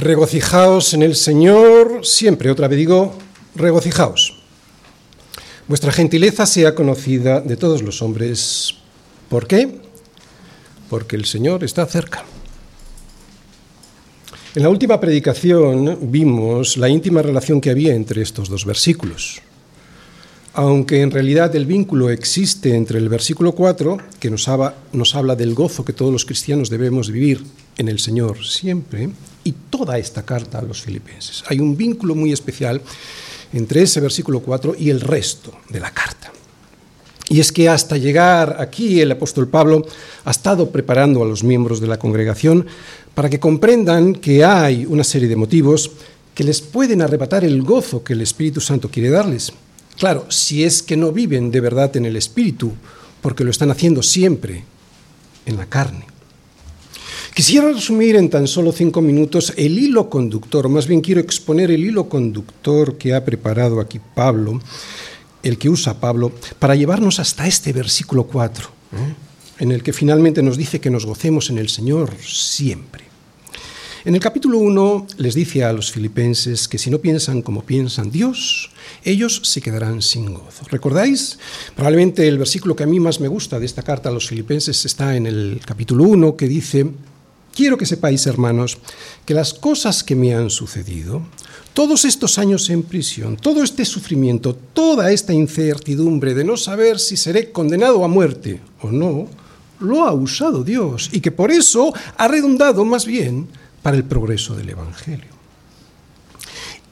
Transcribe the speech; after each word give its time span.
Regocijaos 0.00 0.94
en 0.94 1.02
el 1.02 1.14
Señor, 1.14 2.06
siempre, 2.06 2.50
otra 2.50 2.68
vez 2.68 2.78
digo, 2.78 3.12
regocijaos. 3.54 4.34
Vuestra 5.68 5.92
gentileza 5.92 6.46
sea 6.46 6.74
conocida 6.74 7.42
de 7.42 7.58
todos 7.58 7.82
los 7.82 8.00
hombres. 8.00 8.76
¿Por 9.28 9.46
qué? 9.46 9.78
Porque 10.88 11.16
el 11.16 11.26
Señor 11.26 11.64
está 11.64 11.84
cerca. 11.84 12.24
En 14.54 14.62
la 14.62 14.70
última 14.70 14.98
predicación 14.98 15.98
vimos 16.10 16.78
la 16.78 16.88
íntima 16.88 17.20
relación 17.20 17.60
que 17.60 17.68
había 17.68 17.94
entre 17.94 18.22
estos 18.22 18.48
dos 18.48 18.64
versículos. 18.64 19.42
Aunque 20.54 21.02
en 21.02 21.10
realidad 21.10 21.54
el 21.54 21.66
vínculo 21.66 22.08
existe 22.08 22.74
entre 22.74 22.98
el 22.98 23.10
versículo 23.10 23.52
4, 23.52 23.98
que 24.18 24.30
nos 24.30 24.48
habla, 24.48 24.76
nos 24.94 25.14
habla 25.14 25.36
del 25.36 25.52
gozo 25.54 25.84
que 25.84 25.92
todos 25.92 26.10
los 26.10 26.24
cristianos 26.24 26.70
debemos 26.70 27.10
vivir 27.10 27.44
en 27.76 27.88
el 27.88 27.98
Señor 27.98 28.42
siempre, 28.44 29.10
y 29.50 29.54
toda 29.68 29.98
esta 29.98 30.22
carta 30.22 30.58
a 30.58 30.62
los 30.62 30.80
filipenses. 30.80 31.42
Hay 31.48 31.58
un 31.58 31.76
vínculo 31.76 32.14
muy 32.14 32.32
especial 32.32 32.80
entre 33.52 33.82
ese 33.82 34.00
versículo 34.00 34.40
4 34.40 34.76
y 34.78 34.90
el 34.90 35.00
resto 35.00 35.52
de 35.68 35.80
la 35.80 35.90
carta. 35.90 36.32
Y 37.28 37.40
es 37.40 37.50
que 37.52 37.68
hasta 37.68 37.96
llegar 37.96 38.56
aquí 38.60 39.00
el 39.00 39.12
apóstol 39.12 39.48
Pablo 39.48 39.84
ha 40.24 40.30
estado 40.30 40.70
preparando 40.70 41.22
a 41.22 41.26
los 41.26 41.42
miembros 41.42 41.80
de 41.80 41.86
la 41.88 41.98
congregación 41.98 42.66
para 43.14 43.28
que 43.28 43.40
comprendan 43.40 44.14
que 44.14 44.44
hay 44.44 44.86
una 44.86 45.04
serie 45.04 45.28
de 45.28 45.36
motivos 45.36 45.90
que 46.34 46.44
les 46.44 46.60
pueden 46.60 47.02
arrebatar 47.02 47.44
el 47.44 47.62
gozo 47.62 48.02
que 48.02 48.12
el 48.12 48.22
Espíritu 48.22 48.60
Santo 48.60 48.88
quiere 48.88 49.10
darles. 49.10 49.52
Claro, 49.98 50.26
si 50.30 50.64
es 50.64 50.82
que 50.82 50.96
no 50.96 51.12
viven 51.12 51.50
de 51.50 51.60
verdad 51.60 51.96
en 51.96 52.06
el 52.06 52.16
Espíritu, 52.16 52.72
porque 53.20 53.44
lo 53.44 53.50
están 53.50 53.70
haciendo 53.70 54.02
siempre 54.02 54.64
en 55.44 55.56
la 55.56 55.66
carne. 55.66 56.09
Quisiera 57.40 57.72
resumir 57.72 58.16
en 58.16 58.28
tan 58.28 58.46
solo 58.46 58.70
cinco 58.70 59.00
minutos 59.00 59.54
el 59.56 59.78
hilo 59.78 60.10
conductor, 60.10 60.68
más 60.68 60.86
bien 60.86 61.00
quiero 61.00 61.22
exponer 61.22 61.70
el 61.70 61.82
hilo 61.82 62.06
conductor 62.06 62.98
que 62.98 63.14
ha 63.14 63.24
preparado 63.24 63.80
aquí 63.80 63.98
Pablo, 64.14 64.60
el 65.42 65.56
que 65.56 65.70
usa 65.70 65.98
Pablo, 65.98 66.32
para 66.58 66.74
llevarnos 66.74 67.18
hasta 67.18 67.46
este 67.46 67.72
versículo 67.72 68.24
4, 68.24 68.68
¿eh? 68.92 69.14
en 69.60 69.72
el 69.72 69.82
que 69.82 69.94
finalmente 69.94 70.42
nos 70.42 70.58
dice 70.58 70.82
que 70.82 70.90
nos 70.90 71.06
gocemos 71.06 71.48
en 71.48 71.56
el 71.56 71.70
Señor 71.70 72.12
siempre. 72.20 73.04
En 74.04 74.14
el 74.14 74.20
capítulo 74.20 74.58
1 74.58 75.06
les 75.16 75.34
dice 75.34 75.64
a 75.64 75.72
los 75.72 75.92
filipenses 75.92 76.68
que 76.68 76.76
si 76.76 76.90
no 76.90 76.98
piensan 76.98 77.40
como 77.40 77.62
piensan 77.62 78.10
Dios, 78.10 78.70
ellos 79.02 79.40
se 79.44 79.62
quedarán 79.62 80.02
sin 80.02 80.34
gozo. 80.34 80.66
¿Recordáis? 80.68 81.38
Probablemente 81.74 82.28
el 82.28 82.36
versículo 82.36 82.76
que 82.76 82.82
a 82.82 82.86
mí 82.86 83.00
más 83.00 83.18
me 83.18 83.28
gusta 83.28 83.58
de 83.58 83.64
esta 83.64 83.82
carta 83.82 84.10
a 84.10 84.12
los 84.12 84.28
filipenses 84.28 84.84
está 84.84 85.16
en 85.16 85.26
el 85.26 85.62
capítulo 85.64 86.04
1 86.04 86.36
que 86.36 86.46
dice, 86.46 86.86
Quiero 87.54 87.76
que 87.76 87.86
sepáis, 87.86 88.26
hermanos, 88.26 88.78
que 89.26 89.34
las 89.34 89.54
cosas 89.54 90.04
que 90.04 90.14
me 90.14 90.34
han 90.34 90.50
sucedido, 90.50 91.22
todos 91.74 92.04
estos 92.04 92.38
años 92.38 92.68
en 92.70 92.82
prisión, 92.82 93.36
todo 93.36 93.62
este 93.62 93.84
sufrimiento, 93.84 94.54
toda 94.54 95.12
esta 95.12 95.32
incertidumbre 95.32 96.34
de 96.34 96.44
no 96.44 96.56
saber 96.56 96.98
si 96.98 97.16
seré 97.16 97.52
condenado 97.52 98.04
a 98.04 98.08
muerte 98.08 98.60
o 98.82 98.90
no, 98.90 99.28
lo 99.80 100.04
ha 100.04 100.12
usado 100.12 100.62
Dios 100.62 101.08
y 101.12 101.20
que 101.20 101.30
por 101.30 101.50
eso 101.50 101.92
ha 102.16 102.28
redundado 102.28 102.84
más 102.84 103.06
bien 103.06 103.48
para 103.82 103.96
el 103.96 104.04
progreso 104.04 104.54
del 104.54 104.70
Evangelio. 104.70 105.30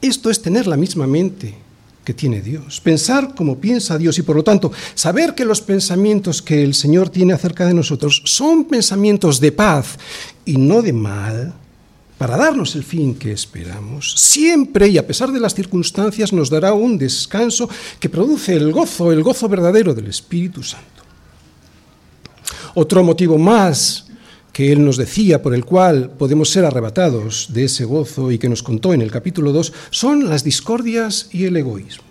Esto 0.01 0.29
es 0.29 0.41
tener 0.41 0.65
la 0.65 0.77
misma 0.77 1.07
mente 1.07 1.55
que 2.03 2.13
tiene 2.13 2.41
Dios, 2.41 2.81
pensar 2.81 3.35
como 3.35 3.59
piensa 3.59 3.97
Dios 3.97 4.17
y 4.17 4.23
por 4.23 4.35
lo 4.35 4.43
tanto 4.43 4.71
saber 4.95 5.35
que 5.35 5.45
los 5.45 5.61
pensamientos 5.61 6.41
que 6.41 6.63
el 6.63 6.73
Señor 6.73 7.09
tiene 7.09 7.33
acerca 7.33 7.67
de 7.67 7.73
nosotros 7.73 8.23
son 8.25 8.65
pensamientos 8.65 9.39
de 9.39 9.51
paz 9.51 9.99
y 10.49 10.57
no 10.57 10.81
de 10.81 10.93
mal, 10.93 11.53
para 12.17 12.35
darnos 12.35 12.75
el 12.75 12.83
fin 12.83 13.13
que 13.13 13.31
esperamos, 13.31 14.15
siempre 14.17 14.87
y 14.87 14.97
a 14.97 15.05
pesar 15.05 15.31
de 15.31 15.39
las 15.39 15.53
circunstancias 15.53 16.33
nos 16.33 16.49
dará 16.49 16.73
un 16.73 16.97
descanso 16.97 17.69
que 17.99 18.09
produce 18.09 18.55
el 18.55 18.71
gozo, 18.71 19.11
el 19.11 19.21
gozo 19.21 19.47
verdadero 19.47 19.93
del 19.93 20.07
Espíritu 20.07 20.63
Santo. 20.63 21.03
Otro 22.73 23.03
motivo 23.03 23.37
más 23.37 24.07
que 24.51 24.71
Él 24.71 24.83
nos 24.83 24.97
decía, 24.97 25.43
por 25.43 25.53
el 25.53 25.65
cual 25.65 26.09
podemos 26.17 26.49
ser 26.49 26.65
arrebatados 26.65 27.49
de 27.53 27.65
ese 27.65 27.85
gozo 27.85 28.31
y 28.31 28.39
que 28.39 28.49
nos 28.49 28.63
contó 28.63 28.95
en 28.95 29.03
el 29.03 29.11
capítulo 29.11 29.51
2, 29.51 29.71
son 29.91 30.27
las 30.27 30.43
discordias 30.43 31.29
y 31.31 31.45
el 31.45 31.57
egoísmo. 31.57 32.08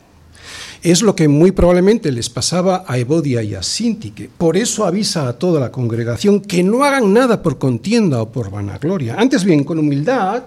Es 0.83 1.03
lo 1.03 1.17
que 1.17 1.27
muy 1.27 1.51
probablemente 1.51 2.13
les 2.13 2.31
pasaba 2.31 2.85
a 2.87 2.99
Evodia 2.99 3.43
y 3.43 3.55
a 3.55 3.63
Sintique. 3.63 4.31
Por 4.39 4.57
eso 4.57 4.87
avisa 4.87 5.29
a 5.29 5.33
toda 5.33 5.59
la 5.59 5.73
congregación 5.73 6.41
que 6.41 6.63
no 6.63 6.85
hagan 6.85 7.13
nada 7.13 7.43
por 7.43 7.59
contienda 7.59 8.23
o 8.23 8.31
por 8.31 8.51
vanagloria. 8.51 9.17
Antes 9.19 9.43
bien, 9.43 9.65
con 9.65 9.79
humildad, 9.79 10.45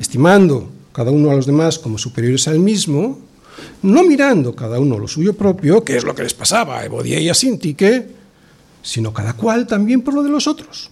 estimando 0.00 0.68
cada 0.92 1.12
uno 1.12 1.30
a 1.30 1.36
los 1.36 1.46
demás 1.46 1.78
como 1.78 1.98
superiores 1.98 2.48
al 2.48 2.58
mismo, 2.58 3.20
no 3.82 4.02
mirando 4.02 4.56
cada 4.56 4.80
uno 4.80 4.98
lo 4.98 5.06
suyo 5.06 5.34
propio, 5.34 5.84
que 5.84 5.96
es 5.96 6.04
lo 6.04 6.14
que 6.14 6.24
les 6.24 6.34
pasaba 6.34 6.80
a 6.80 6.84
Evodia 6.84 7.20
y 7.20 7.28
a 7.28 7.34
Sintique, 7.34 8.08
sino 8.82 9.12
cada 9.12 9.34
cual 9.34 9.66
también 9.66 10.02
por 10.02 10.14
lo 10.14 10.22
de 10.22 10.30
los 10.30 10.48
otros. 10.48 10.90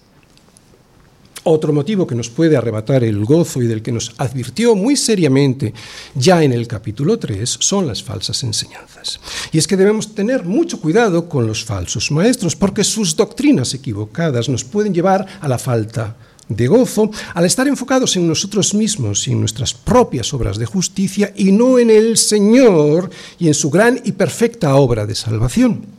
Otro 1.43 1.71
motivo 1.71 2.05
que 2.05 2.15
nos 2.15 2.29
puede 2.29 2.57
arrebatar 2.57 3.03
el 3.03 3.23
gozo 3.23 3.61
y 3.61 3.67
del 3.67 3.81
que 3.81 3.91
nos 3.91 4.13
advirtió 4.17 4.75
muy 4.75 4.95
seriamente 4.95 5.73
ya 6.15 6.43
en 6.43 6.51
el 6.51 6.67
capítulo 6.67 7.17
3 7.17 7.57
son 7.59 7.87
las 7.87 8.03
falsas 8.03 8.43
enseñanzas. 8.43 9.19
Y 9.51 9.57
es 9.57 9.67
que 9.67 9.77
debemos 9.77 10.13
tener 10.13 10.43
mucho 10.43 10.81
cuidado 10.81 11.29
con 11.29 11.47
los 11.47 11.63
falsos 11.63 12.11
maestros 12.11 12.55
porque 12.55 12.83
sus 12.83 13.15
doctrinas 13.15 13.73
equivocadas 13.73 14.49
nos 14.49 14.63
pueden 14.63 14.93
llevar 14.93 15.25
a 15.39 15.47
la 15.47 15.57
falta 15.57 16.17
de 16.49 16.67
gozo 16.67 17.11
al 17.35 17.45
estar 17.45 17.67
enfocados 17.67 18.17
en 18.17 18.27
nosotros 18.27 18.73
mismos 18.73 19.27
y 19.27 19.31
en 19.31 19.39
nuestras 19.39 19.73
propias 19.73 20.33
obras 20.33 20.57
de 20.57 20.65
justicia 20.65 21.31
y 21.35 21.51
no 21.51 21.79
en 21.79 21.89
el 21.89 22.17
Señor 22.17 23.09
y 23.37 23.47
en 23.47 23.53
su 23.53 23.69
gran 23.69 24.01
y 24.03 24.11
perfecta 24.11 24.75
obra 24.75 25.05
de 25.05 25.15
salvación. 25.15 25.98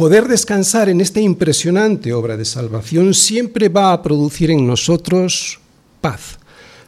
Poder 0.00 0.28
descansar 0.28 0.88
en 0.88 1.02
esta 1.02 1.20
impresionante 1.20 2.14
obra 2.14 2.38
de 2.38 2.46
salvación 2.46 3.12
siempre 3.12 3.68
va 3.68 3.92
a 3.92 4.02
producir 4.02 4.50
en 4.50 4.66
nosotros 4.66 5.60
paz, 6.00 6.38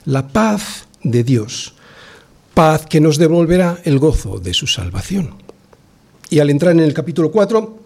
la 0.07 0.29
paz 0.29 0.87
de 1.03 1.23
Dios, 1.23 1.75
paz 2.55 2.87
que 2.87 3.03
nos 3.03 3.19
devolverá 3.19 3.79
el 3.85 3.99
gozo 3.99 4.39
de 4.39 4.55
su 4.55 4.67
salvación. 4.67 5.35
Y 6.31 6.39
al 6.39 6.49
entrar 6.49 6.73
en 6.73 6.81
el 6.81 6.95
capítulo 6.95 7.31
4, 7.31 7.82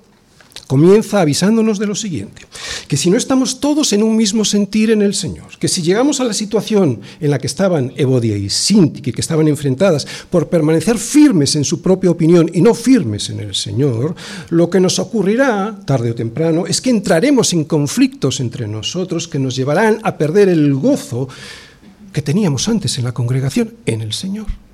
comienza 0.66 1.20
avisándonos 1.20 1.78
de 1.78 1.86
lo 1.86 1.94
siguiente, 1.94 2.42
que 2.88 2.96
si 2.96 3.10
no 3.10 3.16
estamos 3.16 3.60
todos 3.60 3.92
en 3.92 4.02
un 4.02 4.16
mismo 4.16 4.44
sentir 4.44 4.90
en 4.90 5.02
el 5.02 5.14
Señor, 5.14 5.46
que 5.58 5.68
si 5.68 5.82
llegamos 5.82 6.20
a 6.20 6.24
la 6.24 6.32
situación 6.32 7.00
en 7.20 7.30
la 7.30 7.38
que 7.38 7.46
estaban 7.46 7.92
Evodia 7.96 8.36
y 8.36 8.50
Sinti, 8.50 9.00
que 9.00 9.20
estaban 9.20 9.48
enfrentadas 9.48 10.06
por 10.30 10.48
permanecer 10.48 10.98
firmes 10.98 11.56
en 11.56 11.64
su 11.64 11.80
propia 11.80 12.10
opinión 12.10 12.50
y 12.52 12.60
no 12.60 12.74
firmes 12.74 13.30
en 13.30 13.40
el 13.40 13.54
Señor, 13.54 14.14
lo 14.50 14.68
que 14.68 14.80
nos 14.80 14.98
ocurrirá, 14.98 15.78
tarde 15.84 16.10
o 16.10 16.14
temprano, 16.14 16.66
es 16.66 16.80
que 16.80 16.90
entraremos 16.90 17.52
en 17.52 17.64
conflictos 17.64 18.40
entre 18.40 18.66
nosotros 18.66 19.28
que 19.28 19.38
nos 19.38 19.56
llevarán 19.56 20.00
a 20.02 20.16
perder 20.18 20.48
el 20.48 20.74
gozo 20.74 21.28
que 22.12 22.22
teníamos 22.22 22.68
antes 22.68 22.98
en 22.98 23.04
la 23.04 23.12
congregación 23.12 23.74
en 23.86 24.00
el 24.00 24.12
Señor. 24.12 24.65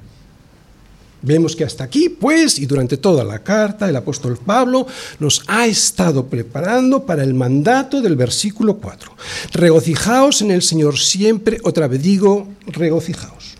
Vemos 1.22 1.54
que 1.54 1.64
hasta 1.64 1.84
aquí, 1.84 2.08
pues, 2.08 2.58
y 2.58 2.66
durante 2.66 2.96
toda 2.96 3.22
la 3.22 3.38
carta, 3.38 3.88
el 3.88 3.94
apóstol 3.94 4.36
Pablo 4.44 4.86
nos 5.20 5.42
ha 5.46 5.66
estado 5.66 6.26
preparando 6.26 7.06
para 7.06 7.22
el 7.22 7.32
mandato 7.32 8.02
del 8.02 8.16
versículo 8.16 8.78
4. 8.78 9.12
Regocijaos 9.52 10.42
en 10.42 10.50
el 10.50 10.62
Señor 10.62 10.98
siempre, 10.98 11.60
otra 11.62 11.86
vez 11.86 12.02
digo, 12.02 12.48
regocijaos. 12.66 13.54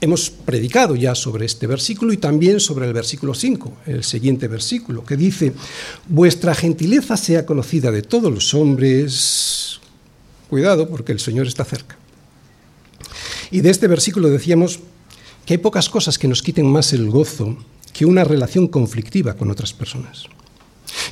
Hemos 0.00 0.30
predicado 0.30 0.96
ya 0.96 1.14
sobre 1.14 1.46
este 1.46 1.66
versículo 1.66 2.12
y 2.12 2.16
también 2.16 2.60
sobre 2.60 2.86
el 2.86 2.92
versículo 2.92 3.34
5, 3.34 3.78
el 3.86 4.04
siguiente 4.04 4.48
versículo, 4.48 5.04
que 5.04 5.16
dice, 5.16 5.52
vuestra 6.08 6.54
gentileza 6.54 7.16
sea 7.16 7.46
conocida 7.46 7.90
de 7.90 8.02
todos 8.02 8.32
los 8.32 8.52
hombres. 8.54 9.80
Cuidado, 10.48 10.88
porque 10.88 11.12
el 11.12 11.20
Señor 11.20 11.46
está 11.46 11.64
cerca. 11.64 11.96
Y 13.50 13.60
de 13.60 13.70
este 13.70 13.88
versículo 13.88 14.28
decíamos, 14.28 14.80
que 15.48 15.54
hay 15.54 15.58
pocas 15.58 15.88
cosas 15.88 16.18
que 16.18 16.28
nos 16.28 16.42
quiten 16.42 16.66
más 16.66 16.92
el 16.92 17.08
gozo 17.08 17.56
que 17.94 18.04
una 18.04 18.22
relación 18.22 18.68
conflictiva 18.68 19.32
con 19.32 19.50
otras 19.50 19.72
personas. 19.72 20.24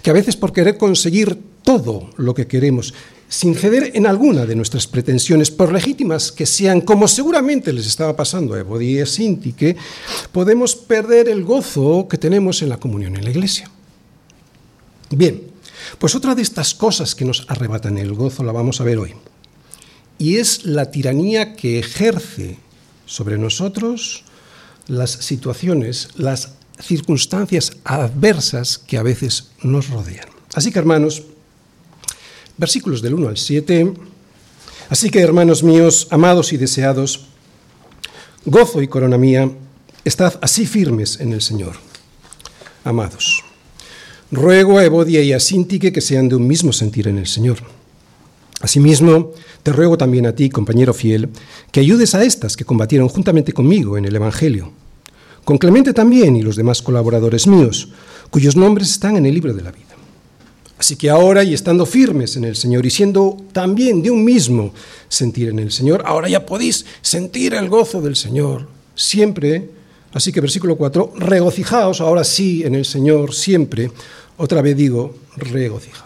Que 0.03 0.11
a 0.11 0.13
veces 0.13 0.37
por 0.37 0.53
querer 0.53 0.77
conseguir 0.77 1.39
todo 1.63 2.11
lo 2.19 2.35
que 2.35 2.47
queremos, 2.47 2.93
sin 3.31 3.55
ceder 3.55 3.93
en 3.95 4.07
alguna 4.07 4.45
de 4.45 4.55
nuestras 4.55 4.87
pretensiones, 4.87 5.51
por 5.51 5.73
legítimas 5.73 6.33
que 6.33 6.45
sean, 6.45 6.83
como 6.83 7.09
seguramente 7.09 7.73
les 7.73 7.87
estaba 7.87 8.15
pasando 8.15 8.53
a 8.53 8.59
Evo 8.59 8.79
y 8.79 9.01
a 9.01 9.07
que 9.57 9.75
podemos 10.33 10.77
perder 10.77 11.31
el 11.31 11.43
gozo 11.43 12.07
que 12.07 12.19
tenemos 12.19 12.61
en 12.61 12.69
la 12.69 12.77
comunión 12.77 13.17
en 13.17 13.25
la 13.25 13.31
iglesia. 13.31 13.71
Bien, 15.09 15.45
pues 15.99 16.15
otra 16.15 16.35
de 16.35 16.43
estas 16.43 16.75
cosas 16.75 17.15
que 17.15 17.25
nos 17.25 17.47
arrebatan 17.49 17.97
el 17.97 18.13
gozo 18.13 18.45
la 18.45 18.53
vamos 18.53 18.83
a 18.83 18.85
ver 18.85 18.99
hoy. 18.99 19.15
Y 20.19 20.37
es 20.37 20.67
la 20.67 20.91
tiranía 20.91 21.57
que 21.57 21.79
ejerce 21.79 22.59
sobre 23.07 23.39
nosotros 23.39 24.26
las 24.87 25.11
situaciones, 25.11 26.09
las 26.17 26.51
circunstancias 26.81 27.73
adversas 27.85 28.79
que 28.79 28.99
a 28.99 29.03
veces 29.03 29.51
nos 29.63 29.89
rodean. 29.89 30.29
Así 30.55 30.71
que, 30.71 30.79
hermanos, 30.79 31.23
versículos 32.57 33.03
del 33.03 33.15
1 33.15 33.29
al 33.29 33.37
7, 33.37 33.95
Así 34.89 35.11
que, 35.11 35.21
hermanos 35.21 35.65
míos, 35.65 36.07
amados 36.11 36.53
y 36.53 36.57
deseados, 36.57 37.27
gozo 38.45 38.83
y 38.83 38.89
corona 38.89 39.19
mía, 39.19 39.51
estad 40.05 40.39
así 40.43 40.65
firmes 40.65 41.19
en 41.19 41.33
el 41.33 41.43
Señor. 41.43 41.77
Amados, 42.85 43.43
ruego 44.31 44.79
a 44.79 44.85
Evodia 44.85 45.23
y 45.23 45.33
a 45.33 45.41
Sintique 45.41 45.93
que 45.93 46.01
sean 46.01 46.29
de 46.29 46.37
un 46.37 46.47
mismo 46.47 46.73
sentir 46.73 47.09
en 47.09 47.19
el 47.19 47.27
Señor. 47.27 47.59
Asimismo, 48.61 49.33
te 49.63 49.73
ruego 49.73 49.99
también 49.99 50.27
a 50.27 50.35
ti, 50.35 50.49
compañero 50.49 50.95
fiel, 50.95 51.29
que 51.71 51.81
ayudes 51.81 52.15
a 52.15 52.25
estas 52.25 52.57
que 52.57 52.65
combatieron 52.65 53.09
juntamente 53.09 53.53
conmigo 53.53 53.99
en 53.99 54.07
el 54.07 54.17
Evangelio, 54.17 54.73
con 55.45 55.59
Clemente 55.59 55.93
también 55.93 56.37
y 56.37 56.43
los 56.43 56.57
demás 56.57 56.81
colaboradores 56.81 57.47
míos, 57.47 57.91
cuyos 58.31 58.57
nombres 58.57 58.91
están 58.91 59.17
en 59.17 59.27
el 59.27 59.35
libro 59.35 59.53
de 59.53 59.63
la 59.63 59.73
vida. 59.73 59.87
Así 60.79 60.97
que 60.97 61.09
ahora, 61.09 61.43
y 61.43 61.55
estando 61.55 61.87
firmes 61.87 62.37
en 62.37 62.45
el 62.45 62.57
Señor 62.57 62.85
y 62.85 62.91
siendo 62.91 63.37
también 63.53 64.03
de 64.03 64.11
un 64.11 64.25
mismo 64.25 64.73
sentir 65.09 65.49
en 65.49 65.59
el 65.59 65.73
Señor, 65.73 66.03
ahora 66.05 66.29
ya 66.29 66.45
podéis 66.45 66.85
sentir 67.01 67.55
el 67.55 67.69
gozo 67.69 68.03
del 68.03 68.17
Señor 68.17 68.69
siempre. 68.95 69.71
Así 70.13 70.33
que 70.33 70.41
versículo 70.41 70.77
4, 70.77 71.15
regocijaos 71.17 72.01
ahora 72.01 72.25
sí 72.25 72.63
en 72.65 72.75
el 72.75 72.85
Señor 72.85 73.35
siempre. 73.35 73.91
Otra 74.37 74.61
vez 74.61 74.77
digo, 74.77 75.15
regocijaos. 75.37 76.06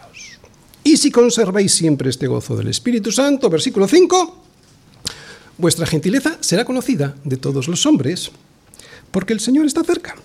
Y 0.91 0.97
si 0.97 1.13
conserváis 1.13 1.71
siempre 1.71 2.11
este 2.11 2.27
gozo 2.27 2.57
del 2.57 2.67
Espíritu 2.67 3.13
Santo, 3.13 3.49
versículo 3.49 3.87
5, 3.87 4.43
vuestra 5.57 5.87
gentileza 5.87 6.37
será 6.41 6.65
conocida 6.65 7.15
de 7.23 7.37
todos 7.37 7.69
los 7.69 7.87
hombres, 7.87 8.33
porque 9.13 9.33
el 9.33 9.39
Señor 9.39 9.67
está 9.67 9.85
cerca. 9.85 10.17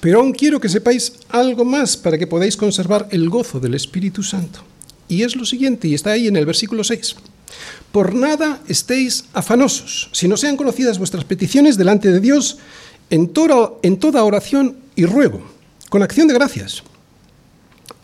Pero 0.00 0.18
aún 0.18 0.32
quiero 0.32 0.58
que 0.58 0.68
sepáis 0.68 1.12
algo 1.28 1.64
más 1.64 1.96
para 1.96 2.18
que 2.18 2.26
podáis 2.26 2.56
conservar 2.56 3.06
el 3.12 3.28
gozo 3.28 3.60
del 3.60 3.74
Espíritu 3.74 4.24
Santo. 4.24 4.64
Y 5.06 5.22
es 5.22 5.36
lo 5.36 5.46
siguiente, 5.46 5.86
y 5.86 5.94
está 5.94 6.10
ahí 6.10 6.26
en 6.26 6.34
el 6.34 6.44
versículo 6.44 6.82
6. 6.82 7.14
Por 7.92 8.12
nada 8.12 8.60
estéis 8.66 9.26
afanosos, 9.34 10.10
si 10.10 10.26
no 10.26 10.36
sean 10.36 10.56
conocidas 10.56 10.98
vuestras 10.98 11.24
peticiones 11.24 11.76
delante 11.76 12.10
de 12.10 12.18
Dios 12.18 12.58
en 13.10 13.28
toda, 13.28 13.70
en 13.84 14.00
toda 14.00 14.24
oración 14.24 14.78
y 14.96 15.06
ruego, 15.06 15.46
con 15.90 16.02
acción 16.02 16.26
de 16.26 16.34
gracias. 16.34 16.82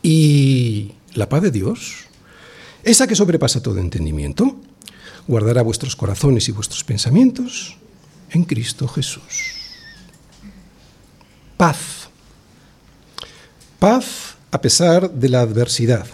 Y 0.02 0.92
la 1.14 1.28
paz 1.28 1.42
de 1.42 1.50
Dios, 1.50 2.06
esa 2.82 3.06
que 3.06 3.14
sobrepasa 3.14 3.62
todo 3.62 3.78
entendimiento, 3.78 4.56
guardará 5.28 5.62
vuestros 5.62 5.94
corazones 5.94 6.48
y 6.48 6.52
vuestros 6.52 6.82
pensamientos 6.84 7.76
en 8.30 8.44
Cristo 8.44 8.88
Jesús 8.88 9.62
paz. 11.62 12.08
Paz 13.78 14.34
a 14.50 14.60
pesar 14.60 15.08
de 15.08 15.28
la 15.28 15.42
adversidad. 15.42 16.08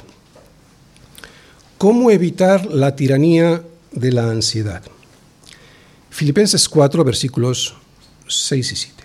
¿Cómo 1.78 2.10
evitar 2.10 2.66
la 2.66 2.94
tiranía 2.94 3.62
de 3.90 4.12
la 4.12 4.28
ansiedad? 4.28 4.82
Filipenses 6.10 6.68
4, 6.68 7.02
versículos 7.02 7.74
6 8.28 8.72
y 8.72 8.76
7. 8.76 8.97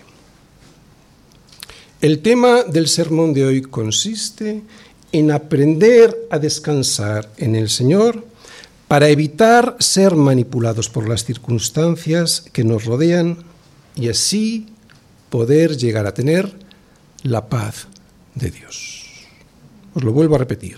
El 2.04 2.18
tema 2.18 2.64
del 2.64 2.88
sermón 2.88 3.32
de 3.32 3.46
hoy 3.46 3.62
consiste 3.62 4.62
en 5.10 5.30
aprender 5.30 6.14
a 6.30 6.38
descansar 6.38 7.30
en 7.38 7.54
el 7.54 7.70
Señor 7.70 8.26
para 8.88 9.08
evitar 9.08 9.76
ser 9.78 10.14
manipulados 10.14 10.90
por 10.90 11.08
las 11.08 11.24
circunstancias 11.24 12.44
que 12.52 12.62
nos 12.62 12.84
rodean 12.84 13.38
y 13.96 14.10
así 14.10 14.66
poder 15.30 15.78
llegar 15.78 16.06
a 16.06 16.12
tener 16.12 16.52
la 17.22 17.48
paz 17.48 17.86
de 18.34 18.50
Dios. 18.50 19.06
Os 19.94 20.04
lo 20.04 20.12
vuelvo 20.12 20.34
a 20.34 20.40
repetir. 20.40 20.76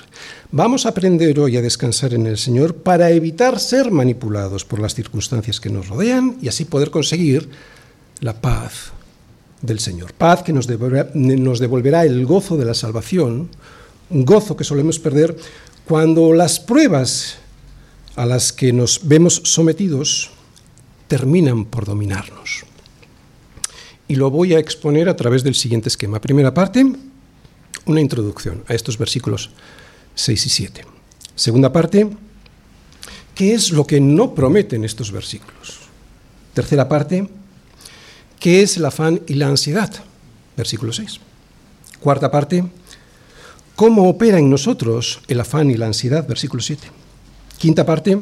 Vamos 0.52 0.86
a 0.86 0.90
aprender 0.90 1.40
hoy 1.40 1.56
a 1.56 1.60
descansar 1.60 2.14
en 2.14 2.28
el 2.28 2.38
Señor 2.38 2.76
para 2.76 3.10
evitar 3.10 3.58
ser 3.58 3.90
manipulados 3.90 4.64
por 4.64 4.78
las 4.78 4.94
circunstancias 4.94 5.58
que 5.58 5.70
nos 5.70 5.88
rodean 5.88 6.36
y 6.40 6.46
así 6.46 6.66
poder 6.66 6.92
conseguir 6.92 7.48
la 8.20 8.40
paz 8.40 8.92
del 9.62 9.78
Señor. 9.80 10.12
Paz 10.12 10.42
que 10.42 10.52
nos 10.52 10.66
devolverá, 10.66 12.04
el 12.04 12.26
gozo 12.26 12.56
de 12.56 12.64
la 12.64 12.74
salvación, 12.74 13.48
un 14.10 14.24
gozo 14.24 14.56
que 14.56 14.64
solemos 14.64 14.98
perder 14.98 15.36
cuando 15.84 16.32
las 16.32 16.60
pruebas 16.60 17.38
a 18.16 18.26
las 18.26 18.52
que 18.52 18.72
nos 18.72 19.00
vemos 19.04 19.42
sometidos 19.44 20.30
terminan 21.08 21.64
por 21.64 21.84
dominarnos 21.84 22.64
y 24.08 24.14
lo 24.14 24.30
voy 24.30 24.54
a 24.54 24.58
exponer 24.58 25.08
a 25.08 25.16
través 25.16 25.42
del 25.42 25.54
siguiente 25.54 25.88
esquema. 25.88 26.20
Primera 26.20 26.54
parte, 26.54 26.86
una 27.86 28.00
introducción 28.00 28.64
a 28.68 28.74
estos 28.74 28.98
versículos 28.98 29.50
6 30.14 30.46
y 30.46 30.48
7. 30.48 30.84
Segunda 31.34 31.72
parte, 31.72 32.08
¿qué 33.34 33.54
es 33.54 33.70
lo 33.70 33.86
que 33.86 34.00
no 34.00 34.34
prometen 34.34 34.84
estos 34.84 35.10
versículos? 35.12 35.78
Tercera 36.54 36.88
parte, 36.88 37.28
¿qué 38.40 38.62
es 38.62 38.76
el 38.76 38.84
afán 38.84 39.20
y 39.26 39.34
la 39.34 39.48
ansiedad? 39.48 39.92
Versículo 40.56 40.92
6. 40.92 41.20
Cuarta 42.00 42.30
parte, 42.30 42.64
¿cómo 43.74 44.08
opera 44.08 44.38
en 44.38 44.50
nosotros 44.50 45.20
el 45.28 45.40
afán 45.40 45.70
y 45.70 45.76
la 45.76 45.86
ansiedad? 45.86 46.26
Versículo 46.26 46.62
7. 46.62 46.88
Quinta 47.58 47.84
parte, 47.84 48.20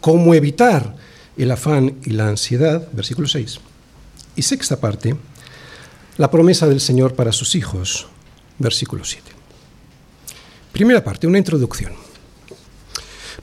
¿cómo 0.00 0.34
evitar 0.34 0.96
el 1.36 1.50
afán 1.50 1.96
y 2.04 2.10
la 2.10 2.28
ansiedad? 2.28 2.88
Versículo 2.92 3.28
6. 3.28 3.60
Y 4.36 4.42
sexta 4.42 4.80
parte, 4.80 5.16
la 6.16 6.30
promesa 6.30 6.66
del 6.66 6.80
Señor 6.80 7.14
para 7.14 7.32
sus 7.32 7.54
hijos, 7.54 8.06
versículo 8.58 9.04
7. 9.04 9.30
Primera 10.72 11.04
parte, 11.04 11.26
una 11.26 11.38
introducción. 11.38 11.92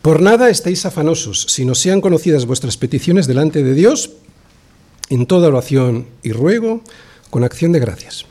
Por 0.01 0.21
nada 0.21 0.49
estéis 0.49 0.85
afanosos, 0.85 1.45
sino 1.49 1.75
sean 1.75 2.01
conocidas 2.01 2.45
vuestras 2.45 2.77
peticiones 2.77 3.27
delante 3.27 3.63
de 3.63 3.73
Dios 3.73 4.11
en 5.09 5.25
toda 5.25 5.47
oración 5.47 6.07
y 6.23 6.31
ruego 6.31 6.81
con 7.29 7.43
acción 7.43 7.71
de 7.71 7.79
gracias. 7.79 8.25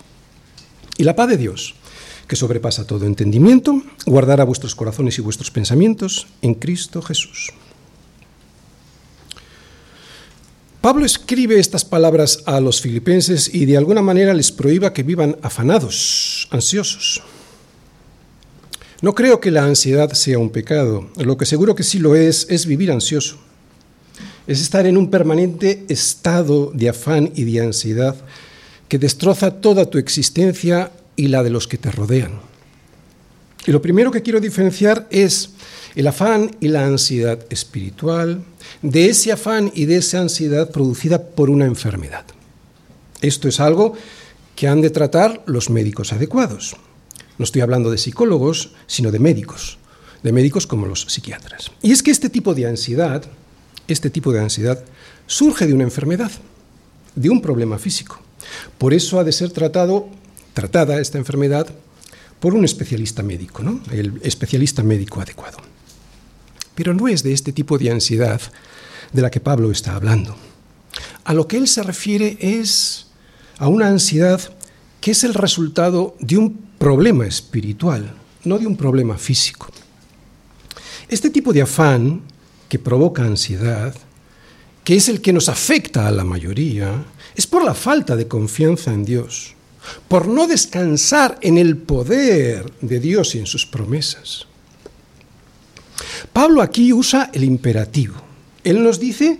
Y 0.97 1.05
la 1.05 1.15
paz 1.15 1.29
de 1.29 1.37
Dios, 1.37 1.75
que 2.27 2.37
sobrepasa 2.37 2.87
todo 2.87 3.07
entendimiento, 3.07 3.83
guardará 4.07 4.45
vuestros 4.45 4.75
corazones 4.75 5.19
y 5.19 5.23
vuestros 5.23 5.51
pensamientos 5.51 6.27
en 6.43 6.55
Cristo 6.55 7.03
Jesús. 7.03 7.53
Pablo 10.81 11.05
escribe 11.05 11.59
estas 11.59 11.85
palabras 11.85 12.43
a 12.47 12.61
los 12.61 12.81
filipenses 12.81 13.53
y 13.53 13.67
de 13.67 13.77
alguna 13.77 14.01
manera 14.01 14.33
les 14.33 14.53
prohíba 14.53 14.93
que 14.93 15.03
vivan 15.03 15.37
afanados, 15.43 16.49
ansiosos. 16.51 17.23
No 19.01 19.15
creo 19.15 19.41
que 19.41 19.51
la 19.51 19.65
ansiedad 19.65 20.13
sea 20.13 20.39
un 20.39 20.51
pecado. 20.51 21.09
Lo 21.17 21.37
que 21.37 21.47
seguro 21.47 21.75
que 21.75 21.83
sí 21.83 21.99
lo 21.99 22.15
es 22.17 22.47
es 22.49 22.67
vivir 22.67 22.91
ansioso. 22.91 23.39
Es 24.49 24.63
estar 24.63 24.87
en 24.87 24.97
un 24.97 25.11
permanente 25.11 25.85
estado 25.89 26.73
de 26.75 26.89
afán 26.89 27.31
y 27.37 27.45
de 27.45 27.61
ansiedad 27.61 28.17
que 28.89 28.99
destroza 28.99 29.61
toda 29.61 29.85
tu 29.85 29.99
existencia 29.99 30.91
y 31.17 31.29
la 31.29 31.43
de 31.43 31.51
los 31.51 31.69
que 31.69 31.77
te 31.77 31.91
rodean. 31.91 32.41
Y 33.67 33.73
lo 33.73 33.83
primero 33.83 34.11
que 34.11 34.23
quiero 34.23 34.41
diferenciar 34.41 35.07
es 35.11 35.51
el 35.95 36.07
afán 36.07 36.57
y 36.61 36.69
la 36.69 36.87
ansiedad 36.87 37.39
espiritual, 37.51 38.43
de 38.81 39.11
ese 39.11 39.33
afán 39.33 39.71
y 39.75 39.85
de 39.85 39.97
esa 39.97 40.21
ansiedad 40.21 40.71
producida 40.71 41.23
por 41.23 41.51
una 41.51 41.67
enfermedad. 41.67 42.25
Esto 43.21 43.49
es 43.49 43.61
algo 43.61 43.93
que 44.57 44.67
han 44.67 44.81
de 44.81 44.89
tratar 44.89 45.43
los 45.45 45.69
médicos 45.69 46.15
adecuados. 46.15 46.75
No 47.37 47.45
estoy 47.45 47.61
hablando 47.61 47.91
de 47.91 47.99
psicólogos, 47.99 48.73
sino 48.87 49.11
de 49.11 49.19
médicos, 49.19 49.77
de 50.23 50.33
médicos 50.33 50.67
como 50.67 50.87
los 50.87 51.03
psiquiatras. 51.03 51.71
Y 51.83 51.93
es 51.93 52.03
que 52.03 52.11
este 52.11 52.31
tipo 52.31 52.55
de 52.55 52.67
ansiedad, 52.67 53.25
este 53.89 54.11
tipo 54.11 54.33
de 54.33 54.41
ansiedad 54.41 54.83
surge 55.27 55.67
de 55.67 55.75
una 55.75 55.85
enfermedad, 55.85 56.31
de 57.15 57.31
un 57.31 57.43
problema 57.43 57.79
físico. 57.79 58.21
Por 58.79 58.95
eso 58.95 59.19
ha 59.19 59.25
de 59.25 59.33
ser 59.33 59.51
tratado, 59.51 60.09
tratada 60.55 61.01
esta 61.01 61.19
enfermedad 61.19 61.67
por 62.41 62.55
un 62.55 62.65
especialista 62.65 63.23
médico, 63.23 63.63
¿no? 63.63 63.81
el 63.91 64.21
especialista 64.23 64.83
médico 64.83 65.21
adecuado. 65.21 65.59
Pero 66.75 66.95
no 66.95 67.09
es 67.09 67.23
de 67.23 67.33
este 67.33 67.53
tipo 67.53 67.79
de 67.79 67.91
ansiedad 67.91 68.41
de 69.13 69.23
la 69.23 69.31
que 69.31 69.41
Pablo 69.41 69.71
está 69.71 69.95
hablando. 69.95 70.37
A 71.25 71.35
lo 71.35 71.49
que 71.49 71.57
él 71.57 71.67
se 71.67 71.83
refiere 71.83 72.39
es 72.41 73.09
a 73.59 73.69
una 73.69 73.89
ansiedad 73.89 74.41
que 75.01 75.11
es 75.11 75.25
el 75.25 75.35
resultado 75.35 76.17
de 76.21 76.37
un 76.37 76.69
problema 76.79 77.27
espiritual, 77.27 78.15
no 78.45 78.59
de 78.59 78.67
un 78.67 78.77
problema 78.77 79.19
físico. 79.19 79.69
Este 81.09 81.31
tipo 81.31 81.53
de 81.53 81.63
afán 81.63 82.23
que 82.69 82.79
provoca 82.79 83.25
ansiedad, 83.25 83.95
que 84.85 84.97
es 84.97 85.09
el 85.09 85.21
que 85.21 85.33
nos 85.33 85.49
afecta 85.49 86.07
a 86.07 86.11
la 86.11 86.25
mayoría, 86.25 87.05
es 87.37 87.47
por 87.47 87.65
la 87.65 87.75
falta 87.75 88.17
de 88.17 88.29
confianza 88.29 88.93
en 88.93 89.05
Dios, 89.05 89.55
por 90.09 90.29
no 90.29 90.47
descansar 90.47 91.39
en 91.43 91.59
el 91.59 91.77
poder 91.77 92.73
de 92.81 93.01
Dios 93.01 93.35
y 93.35 93.39
en 93.39 93.47
sus 93.47 93.67
promesas. 93.67 94.47
Pablo 96.33 96.63
aquí 96.63 96.93
usa 96.93 97.31
el 97.33 97.45
imperativo. 97.45 98.15
Él 98.65 98.83
nos 98.83 98.99
dice 99.01 99.39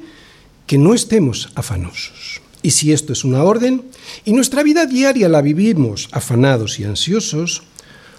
que 0.67 0.79
no 0.79 0.95
estemos 0.95 1.51
afanosos. 1.55 2.41
Y 2.63 2.73
si 2.73 2.93
esto 2.93 3.13
es 3.13 3.25
una 3.25 3.45
orden, 3.45 3.85
y 4.25 4.33
nuestra 4.33 4.63
vida 4.63 4.87
diaria 4.87 5.29
la 5.29 5.43
vivimos 5.43 6.09
afanados 6.13 6.81
y 6.81 6.85
ansiosos, 6.85 7.63